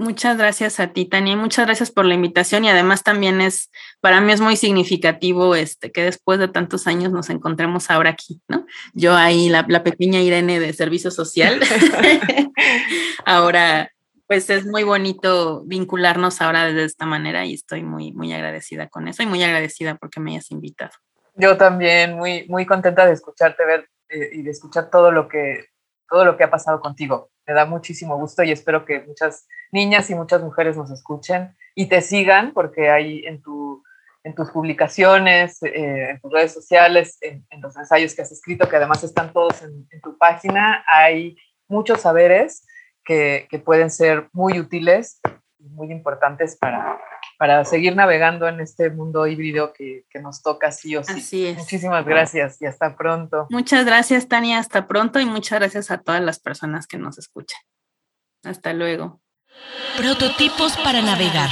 Muchas 0.00 0.38
gracias 0.38 0.78
a 0.78 0.92
ti, 0.92 1.06
Tania, 1.06 1.36
muchas 1.36 1.66
gracias 1.66 1.90
por 1.90 2.04
la 2.04 2.14
invitación 2.14 2.64
y 2.64 2.68
además 2.68 3.02
también 3.02 3.40
es, 3.40 3.68
para 4.00 4.20
mí 4.20 4.32
es 4.32 4.40
muy 4.40 4.56
significativo 4.56 5.56
este, 5.56 5.90
que 5.90 6.04
después 6.04 6.38
de 6.38 6.46
tantos 6.46 6.86
años 6.86 7.10
nos 7.10 7.30
encontremos 7.30 7.90
ahora 7.90 8.10
aquí, 8.10 8.40
¿no? 8.46 8.64
Yo 8.94 9.16
ahí, 9.16 9.48
la, 9.48 9.66
la 9.68 9.82
pequeña 9.82 10.20
Irene 10.20 10.60
de 10.60 10.72
Servicio 10.72 11.10
Social, 11.10 11.60
ahora 13.24 13.90
pues 14.28 14.50
es 14.50 14.66
muy 14.66 14.84
bonito 14.84 15.62
vincularnos 15.64 16.42
ahora 16.42 16.70
de 16.70 16.84
esta 16.84 17.06
manera 17.06 17.44
y 17.46 17.54
estoy 17.54 17.82
muy, 17.82 18.12
muy 18.12 18.32
agradecida 18.32 18.88
con 18.88 19.08
eso 19.08 19.22
y 19.22 19.26
muy 19.26 19.42
agradecida 19.42 19.96
porque 19.96 20.20
me 20.20 20.32
hayas 20.32 20.50
invitado. 20.52 20.92
Yo 21.34 21.56
también, 21.56 22.14
muy, 22.14 22.46
muy 22.46 22.66
contenta 22.66 23.06
de 23.06 23.14
escucharte 23.14 23.64
ver 23.64 23.88
eh, 24.10 24.30
y 24.32 24.42
de 24.42 24.50
escuchar 24.50 24.90
todo 24.90 25.10
lo 25.10 25.26
que 25.26 25.66
todo 26.08 26.24
lo 26.24 26.36
que 26.36 26.44
ha 26.44 26.50
pasado 26.50 26.80
contigo. 26.80 27.30
Me 27.48 27.54
da 27.54 27.64
muchísimo 27.64 28.18
gusto 28.18 28.42
y 28.42 28.52
espero 28.52 28.84
que 28.84 29.00
muchas 29.00 29.48
niñas 29.72 30.10
y 30.10 30.14
muchas 30.14 30.42
mujeres 30.42 30.76
nos 30.76 30.90
escuchen 30.90 31.56
y 31.74 31.86
te 31.86 32.02
sigan 32.02 32.52
porque 32.52 32.90
hay 32.90 33.24
en, 33.24 33.40
tu, 33.40 33.82
en 34.22 34.34
tus 34.34 34.50
publicaciones, 34.50 35.62
eh, 35.62 36.10
en 36.10 36.20
tus 36.20 36.30
redes 36.30 36.52
sociales, 36.52 37.16
en, 37.22 37.46
los 37.62 37.74
ensayos 37.74 38.14
que 38.14 38.20
has 38.20 38.32
escrito, 38.32 38.68
que 38.68 38.76
además 38.76 39.02
están 39.02 39.32
todos 39.32 39.62
en, 39.62 39.88
en 39.90 40.00
tu 40.02 40.18
página, 40.18 40.84
hay 40.86 41.38
muchos 41.68 42.02
saberes 42.02 42.66
que, 43.02 43.48
que, 43.48 43.58
pueden 43.58 43.90
ser 43.90 44.28
muy 44.34 44.60
útiles 44.60 45.18
y 45.58 45.70
muy 45.70 45.90
importantes 45.90 46.54
para, 46.54 47.00
para 47.38 47.64
seguir 47.64 47.94
navegando 47.94 48.48
en 48.48 48.60
este 48.60 48.90
mundo 48.90 49.26
híbrido 49.26 49.72
que, 49.72 50.04
que, 50.10 50.18
nos 50.18 50.42
toca 50.42 50.72
sí 50.72 50.96
o 50.96 51.04
sí. 51.04 51.12
Así 51.12 51.46
es. 51.46 51.56
Muchísimas 51.56 52.04
gracias 52.04 52.60
y 52.60 52.66
hasta 52.66 52.96
pronto. 52.96 53.46
Muchas 53.48 53.86
gracias, 53.86 54.26
Tania, 54.26 54.58
hasta 54.58 54.88
pronto 54.88 55.20
y 55.20 55.24
muchas 55.24 55.60
gracias 55.60 55.90
a 55.92 55.98
todas 55.98 56.20
las 56.20 56.40
personas 56.40 56.88
que 56.88 56.98
nos 56.98 57.16
escuchan. 57.16 57.60
Hasta 58.44 58.72
luego. 58.72 59.20
Prototipos 59.96 60.76
para 60.78 61.00
navegar. 61.00 61.48